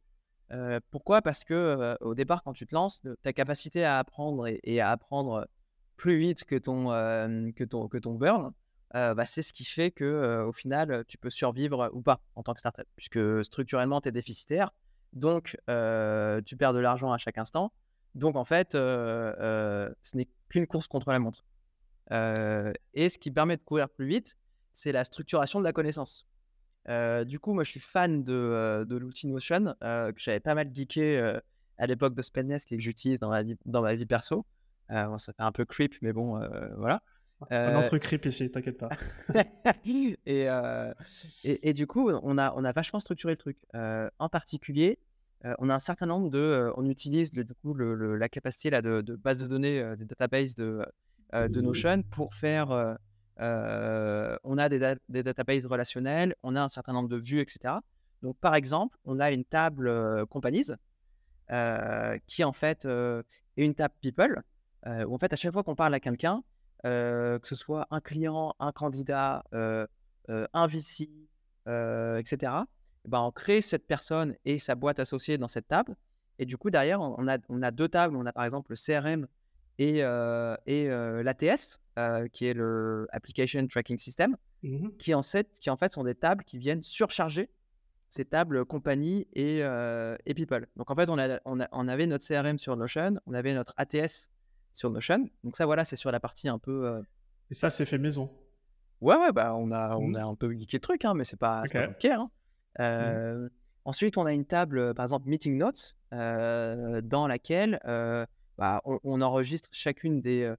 pourquoi? 0.92 1.22
Parce 1.22 1.46
que 1.46 1.98
au 2.02 2.14
départ, 2.14 2.44
quand 2.44 2.52
tu 2.52 2.66
te 2.66 2.76
lances, 2.76 3.02
ta 3.22 3.32
capacité 3.32 3.86
à 3.86 4.00
apprendre 4.00 4.48
et, 4.48 4.82
à 4.82 4.92
apprendre 4.92 5.48
plus 5.96 6.18
vite 6.18 6.44
que 6.44 6.58
ton, 6.58 6.88
que 7.54 8.18
burn, 8.18 8.52
bah, 8.94 9.26
c'est 9.26 9.42
ce 9.42 9.54
qui 9.54 9.64
fait 9.64 9.92
que 9.92 10.44
au 10.46 10.52
final, 10.52 11.06
tu 11.08 11.18
peux 11.18 11.30
survivre 11.30 11.90
ou 11.94 12.02
pas 12.02 12.20
en 12.36 12.44
tant 12.44 12.54
que 12.54 12.60
startup, 12.60 12.88
puisque 12.98 13.46
structurellement, 13.46 14.02
tu 14.02 14.10
es 14.10 14.12
déficitaire. 14.12 14.72
Donc, 15.14 15.56
tu 15.62 16.58
perds 16.58 16.74
de 16.74 16.80
l'argent 16.80 17.14
à 17.14 17.18
chaque 17.18 17.38
instant. 17.38 17.72
Donc 18.14 18.36
en 18.36 18.44
fait, 18.44 18.74
ce 18.74 19.94
n'est 20.16 20.28
qu'une 20.50 20.68
course 20.68 20.90
contre 20.90 21.12
la 21.12 21.20
montre. 21.20 21.46
et 22.12 23.08
ce 23.08 23.18
qui 23.18 23.32
permet 23.32 23.56
de 23.56 23.64
courir 23.64 23.88
plus 23.88 24.06
vite, 24.06 24.36
c'est 24.74 24.92
la 24.92 25.04
structuration 25.04 25.60
de 25.60 25.64
la 25.64 25.74
connaissance. 25.74 26.28
du 27.26 27.40
coup, 27.40 27.54
moi, 27.54 27.64
je 27.64 27.72
suis 27.72 27.80
fan 27.80 28.24
de, 28.24 28.86
l'outil 28.90 29.28
Notion, 29.28 29.76
que 29.82 30.14
j'avais 30.18 30.40
pas 30.40 30.56
mal 30.56 30.72
geeké 30.74 31.40
à 31.78 31.88
l'époque 31.88 32.14
de 32.14 32.22
Spendesk 32.22 32.72
et 32.72 32.78
que 32.78 32.84
j'utilise 32.84 33.20
dans, 33.20 33.30
ma 33.30 33.44
vie, 33.44 33.58
dans 33.66 33.82
ma 33.82 33.96
vie 33.96 34.06
perso. 34.06 34.46
ça 34.90 35.34
fait 35.34 35.34
un 35.38 35.52
peu 35.52 35.66
creep, 35.66 35.96
mais 36.02 36.14
bon, 36.14 36.40
voilà. 36.78 37.02
Un 37.50 37.80
autre 37.80 37.98
creep 37.98 38.26
ici, 38.26 38.52
t'inquiète 38.52 38.78
pas. 38.78 38.90
et, 39.86 40.48
et, 41.44 41.74
du 41.74 41.88
coup, 41.88 42.12
on 42.12 42.38
a, 42.38 42.54
on 42.56 42.64
a 42.66 42.72
vachement 42.72 43.00
structuré 43.00 43.34
le 43.34 43.38
truc. 43.38 43.58
en 43.74 44.30
particulier, 44.30 45.00
on 45.44 45.70
a 45.70 45.76
un 45.76 45.80
certain 45.80 46.06
nombre 46.06 46.30
de. 46.30 46.72
on 46.76 46.90
utilise 46.90 47.32
du 47.32 47.46
coup, 47.46 47.74
la 47.76 48.30
capacité 48.30 48.70
là, 48.70 48.82
de, 48.82 49.16
base 49.16 49.40
de 49.40 49.48
données, 49.48 49.96
des 49.98 50.06
databases 50.06 50.56
de, 50.56 50.86
de 51.34 51.62
Notion 51.62 52.04
pour 52.04 52.34
faire. 52.34 52.98
On 53.40 54.58
a 54.58 54.70
des, 54.70 54.96
des, 55.10 55.24
databases 55.24 55.66
relationnelles, 55.66 56.36
on 56.44 56.56
a 56.56 56.62
un 56.62 56.70
certain 56.70 56.94
nombre 56.94 57.10
de 57.10 57.18
vues, 57.18 57.40
etc. 57.40 57.76
Donc, 58.22 58.38
par 58.38 58.56
exemple, 58.56 58.98
on 59.06 59.20
a 59.20 59.32
une 59.32 59.46
table 59.46 60.26
companies 60.28 60.72
qui, 62.28 62.44
en 62.44 62.54
fait, 62.54 62.86
est 62.86 63.24
une 63.66 63.76
table 63.76 63.94
people 64.02 64.44
où, 64.86 65.16
en 65.16 65.18
fait, 65.18 65.32
à 65.34 65.36
chaque 65.36 65.54
fois 65.54 65.64
qu'on 65.64 65.76
parle 65.76 65.94
à 65.94 66.00
quelqu'un, 66.00 66.44
que 66.84 67.40
ce 67.44 67.56
soit 67.56 67.88
un 67.92 68.02
client, 68.02 68.54
un 68.60 68.72
candidat, 68.72 69.44
un 69.52 70.68
VC, 70.68 71.10
etc., 71.66 72.64
bah, 73.06 73.22
on 73.22 73.32
crée 73.32 73.62
cette 73.62 73.88
personne 73.88 74.36
et 74.46 74.60
sa 74.60 74.76
boîte 74.76 75.00
associée 75.00 75.38
dans 75.38 75.48
cette 75.48 75.68
table. 75.68 75.96
Et 76.38 76.46
du 76.46 76.58
coup, 76.58 76.70
derrière, 76.70 77.02
on 77.02 77.28
a, 77.28 77.38
on 77.50 77.62
a 77.62 77.72
deux 77.72 77.88
tables. 77.88 78.16
On 78.16 78.26
a 78.26 78.32
par 78.32 78.46
exemple 78.46 78.72
le 78.72 78.76
CRM 78.76 79.28
et, 79.80 80.04
euh, 80.04 80.56
et 80.68 80.90
euh, 80.90 81.24
l'ATS, 81.24 81.80
euh, 81.98 82.28
qui 82.28 82.46
est 82.46 82.54
le 82.54 83.08
Application 83.12 83.66
Tracking 83.66 83.98
System, 83.98 84.36
mmh 84.62 84.90
qui, 85.00 85.14
en 85.14 85.24
fait, 85.24 85.48
qui 85.60 85.70
en 85.70 85.78
fait 85.78 85.94
sont 85.94 86.04
des 86.04 86.16
tables 86.16 86.44
qui 86.44 86.58
viennent 86.58 86.84
surcharger 86.84 87.50
ces 88.10 88.26
tables 88.26 88.66
compagnie 88.66 89.28
et, 89.34 89.60
et 89.60 90.34
people. 90.34 90.68
Donc 90.76 90.92
en 90.92 90.96
fait, 90.96 91.10
on, 91.10 91.18
a, 91.18 91.40
on, 91.46 91.62
a, 91.62 91.70
on, 91.72 91.88
avait 91.88 92.08
notre 92.08 92.28
CRM 92.28 92.58
sur 92.58 92.76
Notion, 92.76 93.14
on 93.26 93.34
avait 93.34 93.54
notre 93.54 93.74
ATS 93.78 94.30
sur 94.74 94.90
Notion. 94.90 95.30
Donc 95.44 95.56
ça, 95.56 95.66
voilà, 95.66 95.86
c'est 95.86 95.96
sur 95.96 96.12
la 96.12 96.20
partie 96.20 96.50
un 96.50 96.58
peu. 96.58 97.02
Et 97.52 97.54
ça, 97.54 97.70
c'est 97.70 97.86
fait 97.86 98.00
maison. 98.00 98.30
Ouais, 99.00 99.16
ouais, 99.16 99.32
bah 99.32 99.56
on 99.56 99.72
a, 99.72 99.96
on 99.96 100.10
mmh 100.10 100.16
a 100.16 100.26
un 100.26 100.36
peu 100.36 100.52
geeké 100.52 100.78
le 100.78 100.82
truc, 100.82 101.06
hein, 101.06 101.14
mais 101.14 101.24
c'est 101.24 101.40
pas, 101.40 101.62
okay. 101.64 102.10
pas 102.10 102.28
hein. 102.80 103.46
Mmh. 103.46 103.50
Ensuite, 103.86 104.18
on 104.18 104.26
a 104.26 104.34
une 104.34 104.46
table, 104.46 104.94
par 104.96 105.06
exemple, 105.06 105.30
Meeting 105.30 105.58
Notes, 105.58 105.96
dans 106.12 107.28
laquelle 107.28 107.80
bah, 108.60 108.82
on, 108.84 109.22
enregistre 109.22 109.70
chacune 109.72 110.20
des, 110.20 110.54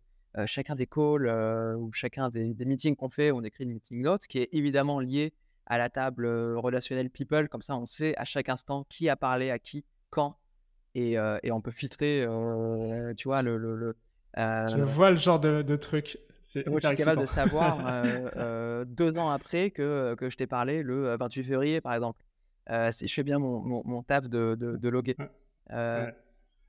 chacun 0.47 0.75
des 0.75 0.87
calls 0.87 1.29
ou 1.77 1.93
chacun 1.93 2.31
des, 2.31 2.55
meetings 2.65 2.97
qu'on 2.97 3.11
fait. 3.11 3.31
On 3.31 3.43
écrit 3.43 3.65
une 3.65 3.73
Meeting 3.73 4.01
Notes 4.01 4.27
qui 4.27 4.39
est 4.39 4.49
évidemment 4.53 5.01
liée 5.01 5.35
à 5.67 5.77
la 5.77 5.91
table 5.91 6.27
relationnelle 6.57 7.11
People. 7.11 7.49
Comme 7.49 7.61
ça, 7.61 7.77
on 7.77 7.85
sait 7.85 8.17
à 8.17 8.25
chaque 8.25 8.49
instant 8.49 8.87
qui 8.89 9.11
a 9.11 9.17
parlé 9.17 9.51
à 9.51 9.59
qui, 9.59 9.85
quand 10.09 10.39
et, 10.95 11.17
et 11.43 11.53
on 11.53 11.61
peut 11.61 11.71
filtrer, 11.71 12.27
tu 13.19 13.29
vois, 13.29 13.43
le. 13.43 13.59
le, 13.59 13.95
Je 14.35 14.83
vois 14.83 15.11
le 15.11 15.19
genre 15.19 15.39
de, 15.39 15.61
de 15.61 15.77
truc. 15.77 16.19
Moi, 16.67 16.81
je 16.83 16.89
suis 16.89 16.97
capable 16.97 17.21
de 17.21 17.27
savoir 17.27 18.05
deux 18.87 19.19
ans 19.19 19.29
après 19.29 19.71
que, 19.71 20.15
que 20.15 20.31
je 20.31 20.37
t'ai 20.39 20.47
parlé 20.47 20.83
le 20.83 21.17
28 21.19 21.45
février, 21.45 21.81
par 21.83 21.93
exemple. 21.93 22.25
si 22.93 23.07
je 23.07 23.13
fais 23.13 23.25
bien 23.25 23.39
mon, 23.39 23.83
mon, 23.85 24.03
taf 24.03 24.27
de, 24.31 24.55
de, 24.55 24.77
de 24.77 24.89
loguer. 24.89 25.17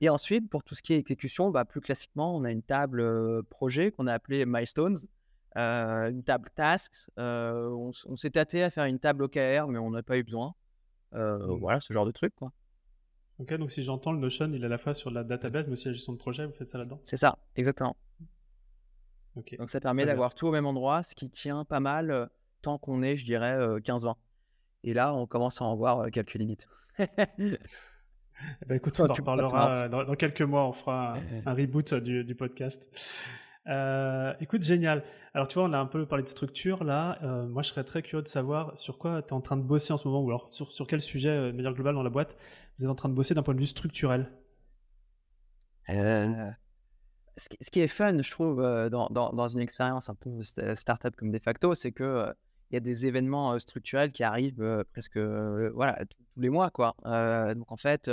Et 0.02 0.08
ensuite, 0.08 0.50
pour 0.50 0.64
tout 0.64 0.74
ce 0.74 0.82
qui 0.82 0.92
est 0.92 0.98
exécution, 0.98 1.50
bah, 1.50 1.64
plus 1.64 1.80
classiquement, 1.80 2.36
on 2.36 2.42
a 2.42 2.50
une 2.50 2.64
table 2.64 3.44
projet 3.44 3.92
qu'on 3.92 4.08
a 4.08 4.12
appelée 4.12 4.44
Milestones, 4.44 4.98
une 5.54 6.22
table 6.24 6.50
Tasks. 6.56 7.08
on, 7.16 7.92
s'est 8.16 8.30
tâté 8.30 8.64
à 8.64 8.70
faire 8.70 8.84
une 8.86 8.98
table 8.98 9.22
OKR, 9.22 9.68
mais 9.68 9.78
on 9.78 9.90
n'a 9.90 10.02
pas 10.02 10.18
eu 10.18 10.24
besoin. 10.24 10.54
Mmh. 11.12 11.58
Voilà, 11.60 11.78
ce 11.78 11.92
genre 11.92 12.04
de 12.04 12.10
truc. 12.10 12.34
Quoi. 12.34 12.52
Ok, 13.38 13.54
donc 13.54 13.70
si 13.70 13.84
j'entends, 13.84 14.10
le 14.10 14.18
Notion, 14.18 14.50
il 14.52 14.62
est 14.62 14.66
à 14.66 14.68
la 14.68 14.78
fois 14.78 14.92
sur 14.92 15.12
la 15.12 15.22
database, 15.22 15.66
mais 15.66 15.74
aussi 15.74 15.86
la 15.86 15.94
gestion 15.94 16.14
de 16.14 16.18
projet, 16.18 16.46
vous 16.46 16.52
faites 16.52 16.68
ça 16.68 16.78
là-dedans? 16.78 17.00
C'est 17.04 17.16
ça, 17.16 17.38
exactement. 17.54 17.96
Donc 19.36 19.70
ça 19.70 19.78
permet 19.78 20.04
d'avoir 20.04 20.34
tout 20.34 20.48
au 20.48 20.50
même 20.50 20.66
endroit, 20.66 21.04
ce 21.04 21.14
qui 21.14 21.30
tient 21.30 21.64
pas 21.64 21.80
mal 21.80 22.28
tant 22.60 22.76
qu'on 22.76 23.02
est, 23.02 23.16
je 23.16 23.24
dirais, 23.24 23.56
15-20. 23.78 24.16
Et 24.82 24.94
là, 24.94 25.14
on 25.14 25.26
commence 25.26 25.62
à 25.62 25.64
en 25.64 25.76
voir 25.76 26.10
quelques 26.10 26.34
limites. 26.34 26.66
Eh 28.62 28.66
ben, 28.66 28.74
écoute, 28.76 28.98
on 29.00 29.08
en 29.08 29.12
reparlera 29.12 29.88
dans, 29.88 30.14
quelques 30.14 30.42
mois, 30.42 30.66
on 30.66 30.72
fera 30.72 31.14
un, 31.46 31.54
reboot 31.54 31.94
du, 31.94 32.34
podcast. 32.34 32.88
Euh, 33.68 34.34
écoute, 34.40 34.62
génial. 34.62 35.04
Alors, 35.34 35.48
tu 35.48 35.54
vois, 35.54 35.68
on 35.68 35.72
a 35.72 35.78
un 35.78 35.86
peu 35.86 36.06
parlé 36.06 36.24
de 36.24 36.28
structure 36.28 36.84
là. 36.84 37.18
Euh, 37.22 37.46
moi, 37.46 37.62
je 37.62 37.70
serais 37.70 37.84
très 37.84 38.02
curieux 38.02 38.22
de 38.22 38.28
savoir 38.28 38.76
sur 38.76 38.98
quoi 38.98 39.22
tu 39.22 39.28
es 39.28 39.32
en 39.32 39.40
train 39.40 39.56
de 39.56 39.62
bosser 39.62 39.92
en 39.92 39.96
ce 39.96 40.06
moment, 40.06 40.22
ou 40.22 40.28
alors 40.28 40.48
sur, 40.52 40.72
sur 40.72 40.86
quel 40.86 41.00
sujet, 41.00 41.30
euh, 41.30 41.52
de 41.52 41.56
manière 41.56 41.72
globale, 41.72 41.94
dans 41.94 42.02
la 42.02 42.10
boîte, 42.10 42.36
vous 42.78 42.84
êtes 42.84 42.90
en 42.90 42.94
train 42.94 43.08
de 43.08 43.14
bosser 43.14 43.34
d'un 43.34 43.42
point 43.42 43.54
de 43.54 43.60
vue 43.60 43.66
structurel. 43.66 44.30
Ce 45.88 47.70
qui, 47.70 47.80
est 47.80 47.88
fun, 47.88 48.20
je 48.20 48.30
trouve, 48.30 48.62
dans, 48.90 49.08
dans, 49.08 49.32
dans, 49.32 49.48
une 49.48 49.60
expérience 49.60 50.08
un 50.08 50.14
peu 50.14 50.42
startup 50.74 51.16
comme 51.16 51.30
de 51.30 51.38
facto, 51.38 51.74
c'est 51.74 51.92
que 51.92 52.32
il 52.72 52.76
y 52.76 52.78
a 52.78 52.80
des 52.80 53.04
événements 53.04 53.58
structurels 53.58 54.12
qui 54.12 54.24
arrivent 54.24 54.84
presque 54.92 55.18
voilà, 55.18 56.04
tous 56.06 56.40
les 56.40 56.48
mois. 56.48 56.70
Quoi. 56.70 56.96
donc 57.54 57.70
en 57.70 57.76
fait, 57.76 58.10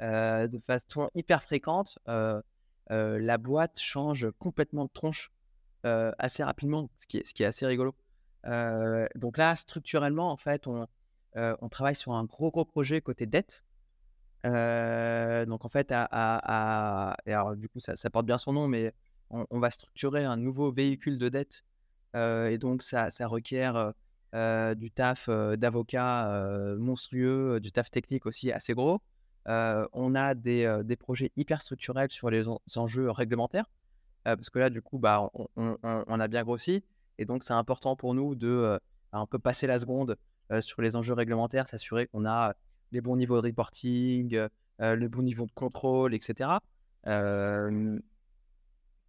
de 0.00 0.58
façon 0.60 1.10
hyper 1.14 1.42
fréquente, 1.42 1.98
la 2.06 3.38
boîte 3.38 3.80
change 3.80 4.28
complètement 4.38 4.84
de 4.84 4.90
tronche 4.92 5.32
assez 5.82 6.44
rapidement, 6.44 6.88
ce 6.98 7.06
qui 7.06 7.18
est, 7.18 7.44
assez 7.44 7.66
rigolo. 7.66 7.94
donc 8.44 9.36
là, 9.36 9.56
structurellement, 9.56 10.30
en 10.30 10.36
fait, 10.36 10.68
on, 10.68 10.86
travaille 11.68 11.96
sur 11.96 12.12
un 12.12 12.24
gros, 12.24 12.52
gros 12.52 12.64
projet 12.64 13.00
côté 13.00 13.26
dette. 13.26 13.64
donc 14.44 15.64
en 15.64 15.68
fait, 15.68 15.92
du 17.56 17.68
coup, 17.68 17.80
ça, 17.80 18.10
porte 18.10 18.26
bien 18.26 18.38
son 18.38 18.52
nom, 18.52 18.68
mais 18.68 18.94
on 19.30 19.58
va 19.58 19.70
structurer 19.70 20.24
un 20.24 20.36
nouveau 20.36 20.70
véhicule 20.70 21.18
de 21.18 21.28
dette 21.28 21.64
et 22.14 22.58
donc, 22.58 22.82
ça, 22.82 23.10
ça 23.10 23.26
requiert 23.26 23.92
du 24.76 24.90
taf 24.90 25.28
d'avocat 25.28 26.44
monstrueux, 26.78 27.60
du 27.60 27.72
taf 27.72 27.90
technique 27.90 28.26
aussi 28.26 28.52
assez 28.52 28.74
gros. 28.74 29.00
on 29.46 30.14
a 30.14 30.34
des, 30.34 30.82
des, 30.84 30.96
projets 30.96 31.32
hyper 31.36 31.60
structurels 31.62 32.10
sur 32.10 32.30
les, 32.30 32.44
enjeux 32.76 33.10
réglementaires, 33.10 33.70
parce 34.24 34.50
que 34.50 34.58
là, 34.58 34.70
du 34.70 34.82
coup, 34.82 34.98
bah, 34.98 35.30
on, 35.34 35.76
on, 35.82 36.20
a 36.20 36.28
bien 36.28 36.42
grossi. 36.44 36.84
Et 37.18 37.24
donc, 37.24 37.44
c'est 37.44 37.52
important 37.52 37.96
pour 37.96 38.14
nous 38.14 38.34
de 38.34 38.78
bah, 39.12 39.18
un 39.18 39.26
peu 39.26 39.38
passer 39.38 39.66
la 39.66 39.78
seconde 39.78 40.16
sur 40.60 40.82
les 40.82 40.96
enjeux 40.96 41.14
réglementaires, 41.14 41.68
s'assurer 41.68 42.06
qu'on 42.06 42.26
a 42.26 42.54
les 42.92 43.00
bons 43.00 43.16
niveaux 43.16 43.40
de 43.40 43.46
reporting, 43.46 44.38
le 44.78 45.08
bon 45.08 45.22
niveau 45.22 45.46
de 45.46 45.52
contrôle, 45.52 46.14
etc. 46.14 46.50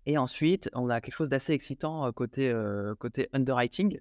Et 0.05 0.17
ensuite, 0.17 0.69
on 0.73 0.89
a 0.89 1.01
quelque 1.01 1.15
chose 1.15 1.29
d'assez 1.29 1.53
excitant 1.53 2.11
côté, 2.11 2.53
côté 2.99 3.29
underwriting, 3.33 3.99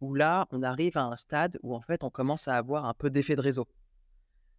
où 0.00 0.14
là, 0.14 0.46
on 0.50 0.62
arrive 0.62 0.96
à 0.98 1.04
un 1.04 1.16
stade 1.16 1.58
où 1.62 1.74
en 1.74 1.80
fait, 1.80 2.04
on 2.04 2.10
commence 2.10 2.48
à 2.48 2.56
avoir 2.56 2.84
un 2.84 2.94
peu 2.94 3.10
d'effet 3.10 3.36
de 3.36 3.40
réseau. 3.40 3.66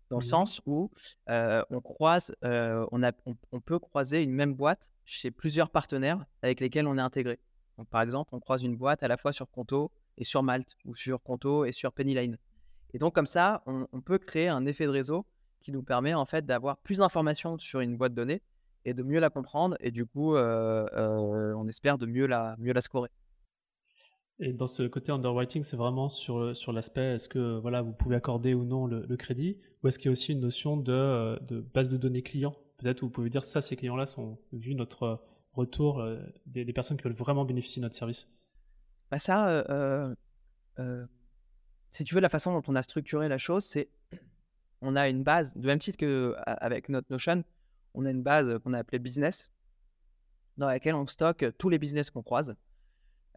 Dans 0.10 0.18
le 0.20 0.26
mmh 0.26 0.30
sens 0.30 0.62
où 0.66 0.90
on 1.28 1.82
croise, 1.82 2.36
on, 2.44 3.04
a, 3.04 3.12
on, 3.52 3.60
peut 3.60 3.80
croiser 3.80 4.24
une 4.24 4.32
même 4.32 4.54
boîte 4.54 4.90
chez 5.04 5.32
plusieurs 5.32 5.70
partenaires 5.70 6.26
avec 6.42 6.60
lesquels 6.60 6.88
on 6.88 6.98
est 6.98 7.02
intégré. 7.02 7.40
Donc, 7.78 7.90
par 7.90 8.02
exemple, 8.02 8.34
on 8.34 8.40
croise 8.40 8.64
une 8.64 8.78
boîte 8.78 9.04
à 9.04 9.08
la 9.08 9.18
fois 9.18 9.34
sur 9.34 9.50
Conto 9.50 9.92
et 10.18 10.24
sur 10.24 10.44
Malte, 10.44 10.76
ou 10.86 10.96
sur 10.96 11.22
Conto 11.22 11.66
et 11.66 11.72
sur 11.72 11.92
Pennyline. 11.92 12.38
Et 12.94 13.00
donc, 13.00 13.14
comme 13.14 13.26
ça, 13.26 13.62
on, 13.66 13.88
on 13.92 14.02
peut 14.02 14.18
créer 14.18 14.48
un 14.48 14.66
effet 14.66 14.86
de 14.86 14.92
réseau 14.92 15.26
qui 15.62 15.72
nous 15.72 15.84
permet 15.84 16.14
en 16.14 16.26
fait 16.26 16.46
d'avoir 16.46 16.78
plus 16.78 17.00
d'informations 17.00 17.58
sur 17.58 17.82
une 17.82 17.98
boîte 17.98 18.14
donnée 18.14 18.42
et 18.86 18.94
de 18.94 19.04
mieux 19.04 19.20
la 19.20 19.30
comprendre 19.30 19.76
et 19.80 19.92
du 19.92 20.06
coup, 20.06 20.36
on 20.36 21.68
espère 21.68 21.98
de 21.98 22.06
mieux 22.06 22.28
la, 22.28 22.56
mieux 22.60 22.74
la 22.74 22.82
scorer. 22.82 23.10
Et 24.40 24.52
dans 24.52 24.68
ce 24.68 24.84
côté 24.84 25.12
underwriting, 25.12 25.64
c'est 25.64 25.78
vraiment 25.78 26.10
sur, 26.10 26.56
sur 26.58 26.74
l'aspect 26.74 27.14
est-ce 27.14 27.30
que 27.30 27.58
voilà, 27.60 27.82
vous 27.82 27.94
pouvez 27.94 28.18
accorder 28.18 28.54
ou 28.54 28.66
non 28.66 28.86
le, 28.86 29.16
crédit 29.16 29.58
ou 29.82 29.88
est-ce 29.88 29.98
qu'il 29.98 30.08
y 30.08 30.10
a 30.10 30.12
aussi 30.12 30.34
une 30.34 30.42
notion 30.42 30.76
de, 30.76 31.40
de 31.46 31.62
base 31.62 31.90
de 31.90 31.98
données 31.98 32.22
clients 32.22 32.56
Peut-être 32.78 33.02
vous 33.02 33.10
pouvez 33.10 33.30
dire 33.30 33.46
ça, 33.46 33.62
ces 33.62 33.76
clients-là 33.76 34.06
sont, 34.06 34.38
vu 34.52 34.76
notre 34.76 35.22
retour, 35.54 36.02
euh, 36.02 36.20
des, 36.46 36.66
personnes 36.74 36.98
qui 36.98 37.04
veulent 37.04 37.14
vraiment 37.14 37.46
bénéficier 37.46 37.80
de 37.80 37.86
notre 37.86 37.96
service 37.96 38.30
bah 39.10 39.20
Ça, 39.20 39.64
si 41.92 42.04
tu 42.04 42.14
veux, 42.14 42.22
la 42.22 42.30
façon 42.30 42.52
dont 42.52 42.64
on 42.68 42.76
a 42.76 42.84
structuré 42.84 43.30
la 43.30 43.38
chose, 43.38 43.64
c'est 43.64 43.90
on 44.82 44.98
a 44.98 45.08
une 45.08 45.24
base, 45.24 45.56
de 45.56 45.66
même 45.66 45.80
titre 45.80 45.98
qu'avec 45.98 46.90
notre 46.90 47.10
Notion, 47.10 47.44
on 47.96 48.06
a 48.06 48.12
une 48.12 48.24
base 48.24 48.60
qu'on 48.60 48.74
a 48.74 48.80
appelée 48.80 49.00
business, 49.00 49.52
dans 50.58 50.68
laquelle 50.68 50.96
on 50.96 51.06
stocke 51.06 51.46
tous 51.58 51.70
les 51.70 51.80
business 51.80 52.10
qu'on 52.10 52.24
croise, 52.24 52.56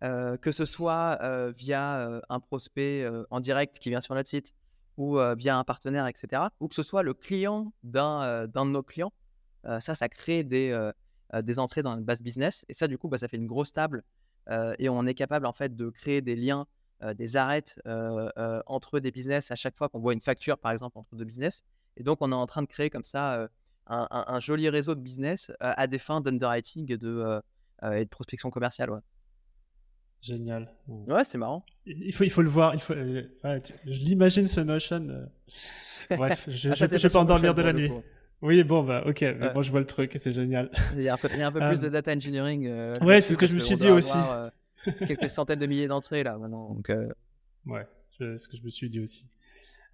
euh, 0.05 0.37
que 0.37 0.53
ce 0.53 0.65
soit 0.65 1.19
euh, 1.23 1.53
via 1.57 1.99
euh, 1.99 2.21
un 2.29 2.39
prospect 2.39 3.09
en 3.31 3.41
direct 3.41 3.79
qui 3.79 3.91
vient 3.91 4.01
sur 4.01 4.15
notre 4.15 4.29
site 4.29 4.55
ou 4.97 5.17
via 5.37 5.57
un 5.57 5.63
partenaire, 5.63 6.09
etc., 6.09 6.43
ou 6.59 6.67
que 6.67 6.75
ce 6.75 6.83
soit 6.83 7.05
le 7.05 7.15
client 7.15 7.73
d'un 7.85 8.49
de 8.49 8.65
nos 8.65 8.83
clients. 8.83 9.13
ça, 9.79 9.95
ça 9.95 10.09
crée 10.09 10.43
des, 10.43 10.75
entrées 11.59 11.85
dans 11.85 11.97
une 11.97 12.03
base 12.03 12.21
business. 12.21 12.65
Et 12.69 12.75
ça, 12.75 12.89
du 12.89 12.99
coup, 12.99 13.07
bah, 13.07 13.17
ça 13.17 13.29
fait 13.29 13.37
une 13.37 13.47
grosse 13.47 13.73
table 13.73 14.03
et 14.51 14.89
on 14.89 15.07
est 15.07 15.15
capable 15.15 15.47
en 15.47 15.53
fait 15.53 15.77
de 15.77 15.89
créer 15.91 16.21
des 16.21 16.35
liens, 16.35 16.67
des 17.15 17.37
arrêts 17.37 17.77
entre 18.67 18.99
des 18.99 19.13
business 19.13 19.53
à 19.53 19.55
chaque 19.55 19.77
fois 19.77 19.89
qu'on 19.89 20.01
voit 20.01 20.15
une 20.15 20.21
facture, 20.21 20.59
par 20.59 20.73
exemple, 20.73 20.99
entre 20.99 21.15
deux 21.15 21.25
business. 21.25 21.63
Et 21.97 22.03
donc, 22.03 22.19
on 22.21 22.33
est 22.33 22.35
en 22.35 22.47
train 22.47 22.63
de 22.63 22.69
créer 22.69 22.91
comme 22.91 23.05
ça 23.05 23.49
un, 23.89 24.41
joli 24.41 24.69
réseau 24.69 24.95
de 24.95 25.01
business 25.01 25.53
à 25.61 25.87
des 25.87 25.99
fins 25.99 26.21
d'underwriting 26.21 26.93
et 26.93 26.99
de, 26.99 27.41
et 27.83 28.05
de 28.05 28.09
prospection 28.09 28.51
commerciale. 28.51 28.91
Ouais. 28.91 29.01
Génial. 30.23 30.69
Ouais, 30.87 31.25
c'est 31.25 31.39
marrant. 31.39 31.65
Il 31.87 32.13
faut, 32.13 32.25
il 32.25 32.31
faut 32.31 32.43
le 32.43 32.49
voir. 32.49 32.75
Il 32.75 32.81
faut, 32.81 32.93
euh, 32.95 33.23
je 33.45 34.01
l'imagine 34.01 34.47
ce 34.47 34.61
Notion. 34.61 35.07
Euh. 35.09 35.27
Bref, 36.17 36.45
je 36.49 36.69
ne 36.69 36.75
ah, 36.75 36.87
vais 36.87 37.09
pas 37.09 37.19
endormir 37.21 37.55
de 37.55 37.63
la 37.63 37.73
nuit. 37.73 37.91
Oui, 38.41 38.63
bon, 38.63 38.83
bah, 38.83 39.05
ok. 39.07 39.25
Moi, 39.55 39.63
je 39.63 39.71
vois 39.71 39.81
le 39.81 39.87
truc 39.87 40.13
c'est 40.17 40.33
génial. 40.33 40.71
Il 40.95 41.03
y 41.03 41.09
a 41.09 41.15
un 41.15 41.17
peu, 41.17 41.29
il 41.33 41.39
y 41.39 41.43
a 41.43 41.49
un 41.49 41.53
peu 41.53 41.61
plus 41.61 41.81
de 41.81 41.89
data 41.89 42.13
engineering. 42.13 42.67
Euh, 42.67 42.93
ouais, 43.03 43.21
c'est 43.21 43.35
ce 43.35 43.39
que 43.39 43.47
je 43.47 43.55
me 43.55 43.61
suis 43.61 43.77
dit 43.77 43.91
aussi. 43.91 44.19
quelques 45.07 45.31
centaines 45.31 45.59
de 45.59 45.67
milliers 45.67 45.89
d'entrées 45.89 46.23
là 46.23 46.37
maintenant. 46.39 46.75
Donc, 46.75 46.91
Ouais, 47.67 47.87
c'est 48.17 48.39
ce 48.39 48.49
que 48.49 48.57
je 48.57 48.63
me 48.63 48.71
suis 48.71 48.89
dit 48.89 49.01
aussi. 49.01 49.27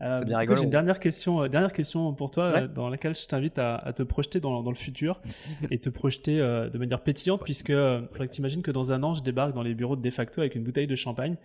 Euh, 0.03 0.23
J'ai 0.57 0.65
une 0.65 0.71
dernière 0.71 0.99
question, 0.99 1.43
euh, 1.43 1.49
dernière 1.49 1.73
question 1.73 2.13
pour 2.15 2.31
toi, 2.31 2.45
euh, 2.45 2.69
dans 2.69 2.89
laquelle 2.89 3.15
je 3.15 3.27
t'invite 3.27 3.59
à, 3.59 3.93
te 3.95 4.03
projeter 4.03 4.41
dans, 4.41 4.61
le 4.63 4.75
futur 4.75 5.21
et 5.71 5.79
te 5.79 5.89
projeter 5.89 6.39
de 6.39 6.79
manière 6.79 7.03
pétillante, 7.03 7.43
puisque 7.45 7.73
tu 7.73 8.39
imagines 8.39 8.63
que 8.63 8.71
dans 8.71 8.93
un 8.93 9.03
an, 9.03 9.15
je 9.15 9.23
débarque 9.23 9.55
dans 9.55 9.63
les 9.63 9.75
bureaux 9.75 9.97
de 9.97 10.03
De 10.05 10.11
facto 10.11 10.41
avec 10.41 10.55
une 10.55 10.65
bouteille 10.65 10.87
de 10.87 10.97
champagne. 10.97 11.37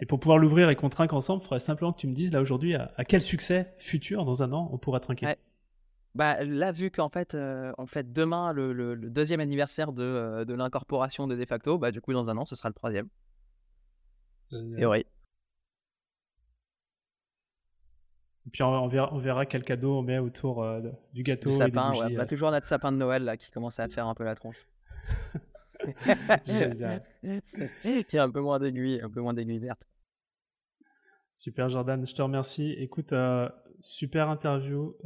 Et 0.00 0.06
pour 0.06 0.20
pouvoir 0.20 0.38
l'ouvrir 0.38 0.70
et 0.70 0.76
qu'on 0.76 0.88
trinque 0.88 1.12
ensemble, 1.12 1.42
il 1.42 1.44
faudrait 1.44 1.58
simplement 1.60 1.92
que 1.92 2.00
tu 2.00 2.06
me 2.06 2.14
dises 2.14 2.32
là 2.32 2.40
aujourd'hui 2.40 2.74
à, 2.74 3.04
quel 3.06 3.20
succès 3.20 3.74
futur 3.78 4.24
dans 4.24 4.42
un 4.42 4.52
an 4.52 4.68
on 4.72 4.78
pourra 4.78 5.00
trinquer? 5.00 5.34
Bah, 6.14 6.42
là, 6.44 6.72
vu 6.72 6.90
qu'en 6.90 7.10
fait, 7.10 7.36
on 7.76 7.86
fait 7.86 8.10
demain 8.10 8.52
le, 8.52 8.96
deuxième 8.96 9.40
anniversaire 9.40 9.92
de, 9.92 10.44
de 10.44 10.54
l'incorporation 10.54 11.26
de 11.26 11.34
De 11.34 11.44
facto, 11.44 11.76
bah, 11.78 11.90
du 11.90 12.00
coup, 12.00 12.12
dans 12.12 12.30
un 12.30 12.36
an, 12.36 12.46
ce 12.46 12.54
sera 12.54 12.68
le 12.68 12.74
troisième. 12.74 13.08
Et 14.78 14.86
oui. 14.86 15.04
Et 18.46 18.50
puis 18.50 18.62
on 18.62 18.86
verra, 18.86 19.12
on 19.12 19.18
verra, 19.18 19.44
quel 19.44 19.64
cadeau 19.64 19.98
on 19.98 20.02
met 20.02 20.18
autour 20.18 20.62
euh, 20.62 20.80
du 21.12 21.24
gâteau. 21.24 21.50
Du 21.50 21.56
sapin, 21.56 21.90
ouais. 21.92 22.14
On 22.14 22.18
a 22.18 22.22
euh. 22.22 22.26
toujours 22.26 22.50
notre 22.52 22.66
sapin 22.66 22.92
de 22.92 22.96
Noël 22.96 23.24
là, 23.24 23.36
qui 23.36 23.50
commence 23.50 23.80
à 23.80 23.88
faire 23.88 24.06
un 24.06 24.14
peu 24.14 24.24
la 24.24 24.36
tronche. 24.36 24.68
qui 26.44 28.18
a 28.18 28.22
un 28.22 28.30
peu 28.30 28.40
moins 28.40 28.58
d'aiguilles, 28.60 29.00
un 29.02 29.10
peu 29.10 29.20
moins 29.20 29.34
d'aiguilles 29.34 29.58
vertes. 29.58 29.86
Super 31.34 31.68
Jordan, 31.68 32.06
je 32.06 32.14
te 32.14 32.22
remercie. 32.22 32.72
Écoute, 32.78 33.12
euh, 33.12 33.48
super 33.80 34.28
interview, 34.30 34.96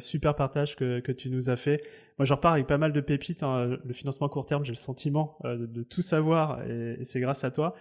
super 0.00 0.36
partage 0.36 0.76
que, 0.76 1.00
que, 1.00 1.12
tu 1.12 1.30
nous 1.30 1.48
as 1.48 1.56
fait. 1.56 1.82
Moi, 2.18 2.26
je 2.26 2.34
repars 2.34 2.52
avec 2.52 2.66
pas 2.66 2.78
mal 2.78 2.92
de 2.92 3.00
pépites. 3.00 3.42
Hein. 3.42 3.78
Le 3.84 3.92
financement 3.94 4.28
court 4.28 4.46
terme, 4.46 4.64
j'ai 4.64 4.72
le 4.72 4.76
sentiment 4.76 5.38
de, 5.44 5.82
tout 5.82 6.02
savoir 6.02 6.62
et, 6.68 6.98
et 7.00 7.04
c'est 7.04 7.20
grâce 7.20 7.42
à 7.42 7.50
toi. 7.50 7.74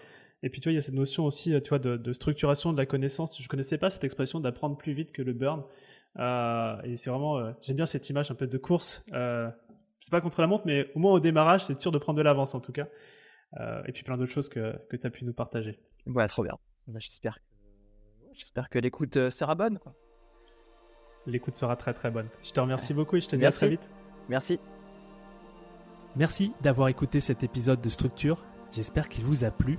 Et 0.44 0.50
puis, 0.50 0.60
tu 0.60 0.68
vois, 0.68 0.74
il 0.74 0.76
y 0.76 0.80
a 0.80 0.82
cette 0.82 0.96
notion 0.96 1.26
aussi, 1.26 1.60
tu 1.62 1.70
vois, 1.70 1.80
de, 1.80 2.14
structuration 2.14 2.74
de 2.74 2.78
la 2.78 2.86
connaissance. 2.86 3.40
Je 3.42 3.48
connaissais 3.48 3.78
pas 3.78 3.90
cette 3.90 4.04
expression 4.04 4.40
d'apprendre 4.40 4.78
plus 4.78 4.94
vite 4.94 5.12
que 5.12 5.22
le 5.22 5.34
burn. 5.34 5.64
et 6.18 6.96
c'est 6.98 7.10
vraiment, 7.10 7.54
j'aime 7.62 7.76
bien 7.76 7.86
cette 7.86 8.10
image 8.10 8.32
un 8.32 8.36
peu 8.36 8.48
de 8.48 8.58
course. 8.58 9.06
c'est 9.08 10.12
pas 10.12 10.22
contre 10.22 10.42
la 10.42 10.48
montre, 10.48 10.66
mais 10.66 10.92
au 10.96 11.00
moins 11.00 11.14
au 11.14 11.20
démarrage, 11.20 11.66
c'est 11.66 11.80
sûr 11.80 11.92
de 11.92 12.00
prendre 12.00 12.18
de 12.18 12.24
l'avance 12.24 12.56
en 12.56 12.60
tout 12.60 12.72
cas. 12.72 12.88
et 13.86 13.92
puis 13.92 14.04
plein 14.04 14.18
d'autres 14.18 14.32
choses 14.32 14.50
que, 14.50 14.76
que 14.90 14.98
tu 14.98 15.06
as 15.06 15.12
pu 15.12 15.26
nous 15.26 15.34
partager. 15.34 15.80
Ouais, 16.08 16.28
trop 16.28 16.44
bien. 16.44 16.58
Bah, 16.88 16.98
j'espère 17.00 17.36
que, 17.36 17.44
j'espère 18.34 18.70
que 18.70 18.80
l'écoute 18.80 19.30
sera 19.30 19.54
bonne. 19.54 19.80
L'écoute 21.26 21.56
sera 21.56 21.76
très 21.76 21.94
très 21.94 22.10
bonne. 22.10 22.28
Je 22.44 22.52
te 22.52 22.60
remercie 22.60 22.94
beaucoup 22.94 23.16
et 23.16 23.22
je 23.22 23.30
te 23.30 23.36
dis 23.36 23.46
à 23.46 23.52
très 23.52 23.70
vite. 23.70 23.90
Merci. 24.30 24.60
Merci 26.16 26.54
d'avoir 26.62 26.88
écouté 26.88 27.20
cet 27.20 27.44
épisode 27.44 27.82
de 27.82 27.90
Structure. 27.90 28.44
J'espère 28.72 29.08
qu'il 29.08 29.24
vous 29.24 29.44
a 29.44 29.52
plu. 29.52 29.78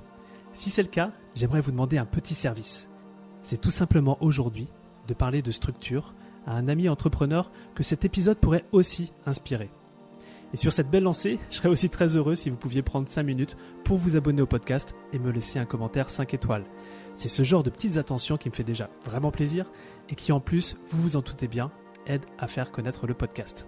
Si 0.53 0.69
c'est 0.69 0.83
le 0.83 0.87
cas, 0.87 1.11
j'aimerais 1.33 1.61
vous 1.61 1.71
demander 1.71 1.97
un 1.97 2.05
petit 2.05 2.35
service. 2.35 2.87
C'est 3.41 3.59
tout 3.59 3.71
simplement 3.71 4.17
aujourd'hui 4.21 4.69
de 5.07 5.13
parler 5.13 5.41
de 5.41 5.51
structure 5.51 6.13
à 6.45 6.53
un 6.53 6.67
ami 6.67 6.87
entrepreneur 6.89 7.51
que 7.75 7.83
cet 7.83 8.05
épisode 8.05 8.37
pourrait 8.37 8.65
aussi 8.71 9.11
inspirer. 9.25 9.71
Et 10.53 10.57
sur 10.57 10.71
cette 10.71 10.91
belle 10.91 11.03
lancée, 11.03 11.39
je 11.49 11.55
serais 11.55 11.69
aussi 11.69 11.89
très 11.89 12.15
heureux 12.15 12.35
si 12.35 12.51
vous 12.51 12.55
pouviez 12.55 12.83
prendre 12.83 13.09
5 13.09 13.23
minutes 13.23 13.57
pour 13.83 13.97
vous 13.97 14.15
abonner 14.15 14.43
au 14.43 14.45
podcast 14.45 14.93
et 15.11 15.17
me 15.17 15.31
laisser 15.31 15.57
un 15.57 15.65
commentaire 15.65 16.11
5 16.11 16.31
étoiles. 16.35 16.65
C'est 17.15 17.29
ce 17.29 17.41
genre 17.41 17.63
de 17.63 17.71
petites 17.71 17.97
attentions 17.97 18.37
qui 18.37 18.49
me 18.49 18.53
fait 18.53 18.63
déjà 18.63 18.89
vraiment 19.05 19.31
plaisir 19.31 19.71
et 20.09 20.15
qui 20.15 20.31
en 20.31 20.39
plus, 20.39 20.77
vous 20.89 21.01
vous 21.01 21.15
en 21.15 21.21
doutez 21.21 21.47
bien, 21.47 21.71
aide 22.05 22.25
à 22.37 22.47
faire 22.47 22.71
connaître 22.71 23.07
le 23.07 23.15
podcast. 23.15 23.67